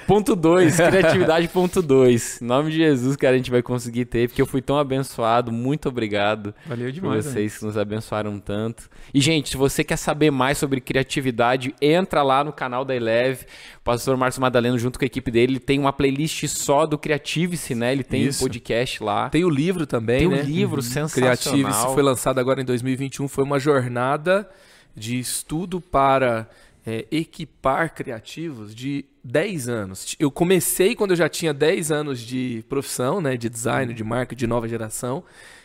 ponto 0.06 0.34
2, 0.34 0.76
criatividade 0.76 1.46
ponto 1.48 1.80
2. 1.80 2.42
Em 2.42 2.44
nome 2.44 2.72
de 2.72 2.78
Jesus, 2.78 3.14
cara, 3.14 3.34
a 3.34 3.36
gente 3.36 3.52
vai 3.52 3.62
conseguir 3.62 4.06
ter, 4.06 4.28
porque 4.28 4.42
eu 4.42 4.46
fui 4.46 4.60
tão 4.60 4.76
abençoado. 4.76 5.52
Muito 5.52 5.88
obrigado. 5.88 6.52
Valeu 6.66 6.90
demais. 6.90 7.24
Por 7.24 7.32
vocês 7.32 7.52
né? 7.52 7.58
que 7.60 7.64
nos 7.64 7.78
abençoaram 7.78 8.40
tanto. 8.40 8.90
E, 9.14 9.20
gente, 9.20 9.50
se 9.50 9.56
você 9.56 9.84
quer 9.84 9.96
saber 9.96 10.32
mais 10.32 10.58
sobre 10.58 10.80
criatividade, 10.80 11.72
entra 11.80 12.22
lá 12.22 12.42
no 12.42 12.52
canal 12.52 12.84
da 12.84 12.96
Eleve. 12.96 13.46
O 13.78 13.84
pastor 13.84 14.16
Márcio 14.16 14.40
Madaleno, 14.40 14.78
junto 14.78 14.98
com 14.98 15.04
a 15.04 15.06
equipe 15.06 15.30
dele, 15.30 15.60
tem 15.60 15.78
uma 15.78 15.92
playlist 15.92 16.46
só 16.48 16.84
do 16.84 16.98
Criative-se, 17.12 17.74
né? 17.74 17.92
Ele 17.92 18.02
tem 18.02 18.24
Isso. 18.24 18.42
um 18.42 18.46
podcast 18.46 19.02
lá. 19.02 19.28
Tem 19.28 19.44
o 19.44 19.50
livro 19.50 19.86
também, 19.86 20.20
tem 20.20 20.28
né? 20.28 20.36
Tem 20.38 20.44
o 20.44 20.48
livro 20.48 20.76
uhum. 20.76 20.82
sensacional. 20.82 21.36
Criative-se 21.36 21.94
foi 21.94 22.02
lançado 22.02 22.38
agora 22.38 22.60
em 22.60 22.64
2021. 22.64 23.28
Foi 23.28 23.44
uma 23.44 23.58
jornada 23.58 24.48
de 24.94 25.18
estudo 25.18 25.80
para 25.80 26.48
é, 26.86 27.06
equipar 27.10 27.94
criativos 27.94 28.74
de 28.74 29.04
10 29.22 29.68
anos. 29.68 30.16
Eu 30.18 30.30
comecei 30.30 30.94
quando 30.94 31.10
eu 31.10 31.16
já 31.16 31.28
tinha 31.28 31.52
10 31.52 31.92
anos 31.92 32.20
de 32.20 32.64
profissão, 32.68 33.20
né? 33.20 33.36
De 33.36 33.48
design, 33.48 33.92
de 33.92 34.02
marca, 34.04 34.34
de 34.34 34.46
nova 34.46 34.66
geração, 34.66 35.22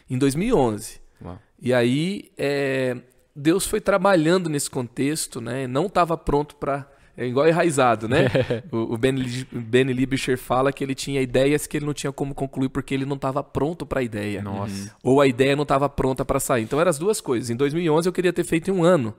em 0.09 0.17
2011. 0.17 0.99
Uau. 1.23 1.39
E 1.59 1.73
aí, 1.73 2.29
é, 2.37 2.97
Deus 3.35 3.65
foi 3.65 3.79
trabalhando 3.79 4.49
nesse 4.49 4.69
contexto, 4.69 5.39
né? 5.39 5.65
Não 5.65 5.85
estava 5.85 6.17
pronto 6.17 6.55
para 6.55 6.87
é 7.17 7.25
igual 7.25 7.47
enraizado, 7.47 8.07
né? 8.07 8.27
o, 8.71 8.93
o 8.93 8.97
ben, 8.97 9.15
ben 9.51 9.85
Libischer 9.85 10.37
fala 10.37 10.71
que 10.71 10.83
ele 10.83 10.93
tinha 10.93 11.19
ideias 11.19 11.65
que 11.65 11.77
ele 11.77 11.85
não 11.85 11.93
tinha 11.93 12.11
como 12.13 12.35
concluir 12.35 12.69
porque 12.69 12.93
ele 12.93 13.05
não 13.05 13.15
estava 13.15 13.43
pronto 13.43 13.87
para 13.87 14.01
a 14.01 14.03
ideia. 14.03 14.43
Nossa. 14.43 14.95
Ou 15.03 15.19
a 15.19 15.25
ideia 15.25 15.55
não 15.55 15.63
estava 15.63 15.89
pronta 15.89 16.23
para 16.23 16.39
sair. 16.39 16.63
Então 16.63 16.79
eram 16.79 16.89
as 16.89 16.99
duas 16.99 17.19
coisas. 17.19 17.49
Em 17.49 17.55
2011 17.55 18.07
eu 18.07 18.13
queria 18.13 18.31
ter 18.31 18.43
feito 18.43 18.69
em 18.69 18.73
um 18.73 18.83
ano. 18.83 19.15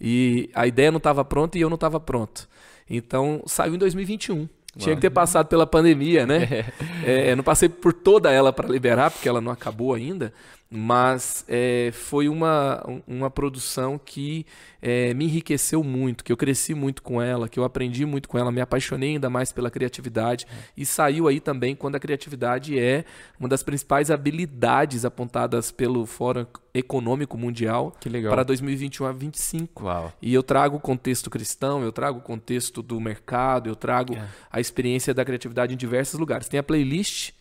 E 0.00 0.50
a 0.54 0.68
ideia 0.68 0.92
não 0.92 0.98
estava 0.98 1.24
pronta 1.24 1.58
e 1.58 1.60
eu 1.60 1.68
não 1.68 1.74
estava 1.74 1.98
pronto. 1.98 2.48
Então 2.88 3.42
saiu 3.44 3.74
em 3.74 3.78
2021. 3.78 4.48
Tinha 4.78 4.94
que 4.94 5.02
ter 5.02 5.10
passado 5.10 5.48
pela 5.48 5.66
pandemia, 5.66 6.24
né? 6.24 6.64
É, 7.04 7.34
não 7.34 7.42
passei 7.42 7.68
por 7.68 7.92
toda 7.92 8.30
ela 8.30 8.52
para 8.52 8.68
liberar, 8.68 9.10
porque 9.10 9.28
ela 9.28 9.40
não 9.40 9.50
acabou 9.50 9.92
ainda, 9.92 10.32
mas 10.74 11.44
é, 11.48 11.90
foi 11.92 12.30
uma, 12.30 12.82
uma 13.06 13.30
produção 13.30 14.00
que 14.02 14.46
é, 14.80 15.12
me 15.12 15.26
enriqueceu 15.26 15.84
muito, 15.84 16.24
que 16.24 16.32
eu 16.32 16.36
cresci 16.36 16.74
muito 16.74 17.02
com 17.02 17.20
ela, 17.20 17.46
que 17.46 17.58
eu 17.58 17.64
aprendi 17.64 18.06
muito 18.06 18.26
com 18.26 18.38
ela, 18.38 18.50
me 18.50 18.60
apaixonei 18.60 19.10
ainda 19.10 19.28
mais 19.28 19.52
pela 19.52 19.70
criatividade 19.70 20.46
e 20.74 20.86
saiu 20.86 21.28
aí 21.28 21.40
também 21.40 21.76
quando 21.76 21.96
a 21.96 22.00
criatividade 22.00 22.78
é 22.78 23.04
uma 23.38 23.50
das 23.50 23.62
principais 23.62 24.10
habilidades 24.10 25.04
apontadas 25.04 25.70
pelo 25.70 26.06
Fórum 26.06 26.46
Econômico 26.72 27.36
Mundial 27.36 27.94
para 28.30 28.42
2021 28.42 29.06
a 29.06 29.12
25. 29.12 29.84
Uau. 29.84 30.12
E 30.22 30.32
eu 30.32 30.42
trago 30.42 30.78
o 30.78 30.80
contexto 30.80 31.28
cristão, 31.28 31.82
eu 31.82 31.92
trago 31.92 32.18
o 32.18 32.22
contexto 32.22 32.82
do 32.82 32.98
mercado, 32.98 33.68
eu 33.68 33.76
trago 33.76 34.14
é. 34.14 34.26
a 34.50 34.58
experiência 34.58 35.12
da 35.12 35.22
criatividade 35.22 35.74
em 35.74 35.76
diversos 35.76 36.18
lugares. 36.18 36.48
Tem 36.48 36.58
a 36.58 36.62
playlist 36.62 37.32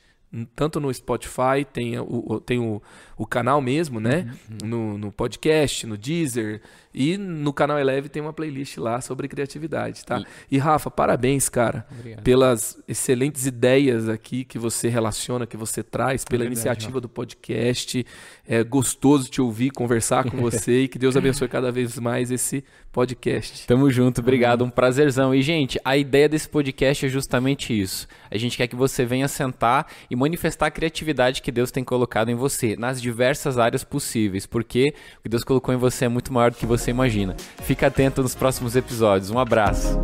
tanto 0.56 0.80
no 0.80 0.94
Spotify, 0.94 1.66
tem 1.72 2.00
o, 2.00 2.40
tem 2.40 2.60
o, 2.60 2.82
o 3.18 3.26
canal 3.26 3.62
mesmo, 3.62 4.00
né? 4.00 4.34
Uhum. 4.50 4.70
No, 4.70 4.98
no 4.98 5.12
podcast, 5.12 5.86
no 5.86 5.98
Deezer. 5.98 6.62
E 6.94 7.18
no 7.18 7.54
canal 7.54 7.80
Eleve 7.80 8.10
tem 8.10 8.22
uma 8.22 8.34
playlist 8.34 8.78
lá 8.78 9.00
sobre 9.02 9.28
criatividade, 9.28 10.06
tá? 10.06 10.20
E, 10.50 10.56
e 10.56 10.58
Rafa, 10.58 10.92
parabéns, 10.92 11.48
cara, 11.48 11.86
Obrigado. 11.92 12.24
pelas 12.24 12.78
excelentes 12.88 13.46
ideias 13.46 14.10
aqui 14.10 14.44
que 14.44 14.60
você 14.60 14.90
relaciona, 14.90 15.46
que 15.46 15.58
você 15.58 15.82
traz, 15.82 16.26
pela 16.26 16.44
é 16.44 16.48
verdade, 16.48 16.60
iniciativa 16.60 16.90
Rafa. 16.90 17.02
do 17.02 17.10
podcast. 17.10 18.06
É 18.48 18.64
gostoso 18.64 19.30
te 19.30 19.42
ouvir, 19.42 19.72
conversar 19.72 20.30
com 20.30 20.38
você 20.42 20.84
e 20.84 20.88
que 20.88 21.00
Deus 21.00 21.16
abençoe 21.16 21.48
cada 21.48 21.72
vez 21.72 21.98
mais 21.98 22.32
esse 22.32 22.64
podcast. 22.92 23.66
Tamo 23.68 23.90
junto, 23.90 24.20
obrigado, 24.20 24.64
um 24.64 24.70
prazerzão. 24.70 25.34
E, 25.34 25.42
gente, 25.42 25.80
a 25.84 25.96
ideia 25.96 26.28
desse 26.28 26.50
podcast 26.50 27.06
é 27.06 27.10
justamente 27.10 27.80
isso. 27.80 28.08
A 28.30 28.38
gente 28.38 28.58
quer 28.58 28.68
que 28.68 28.76
você 28.76 29.06
venha 29.06 29.28
sentar 29.28 29.88
e 30.10 30.16
manifestar 30.16 30.68
a 30.68 30.72
criatividade 30.72 31.42
que 31.42 31.52
Deus 31.52 31.72
tem 31.72 31.84
colocado 31.84 32.30
em 32.30 32.36
você, 32.36 32.76
nas 32.76 33.02
diversas 33.02 33.58
áreas 33.58 33.84
possíveis, 33.84 34.46
porque 34.46 34.94
o 35.20 35.24
que 35.24 35.30
Deus 35.30 35.44
colocou 35.44 35.74
em 35.74 35.78
você 35.78 36.06
é 36.06 36.10
muito 36.10 36.34
maior 36.34 36.52
do 36.52 36.58
que 36.58 36.66
você 36.82 36.92
imagina. 36.92 37.36
Fica 37.64 37.88
atento 37.88 38.22
nos 38.22 38.36
próximos 38.36 38.76
episódios. 38.76 39.30
Um 39.30 39.40
abraço. 39.40 40.00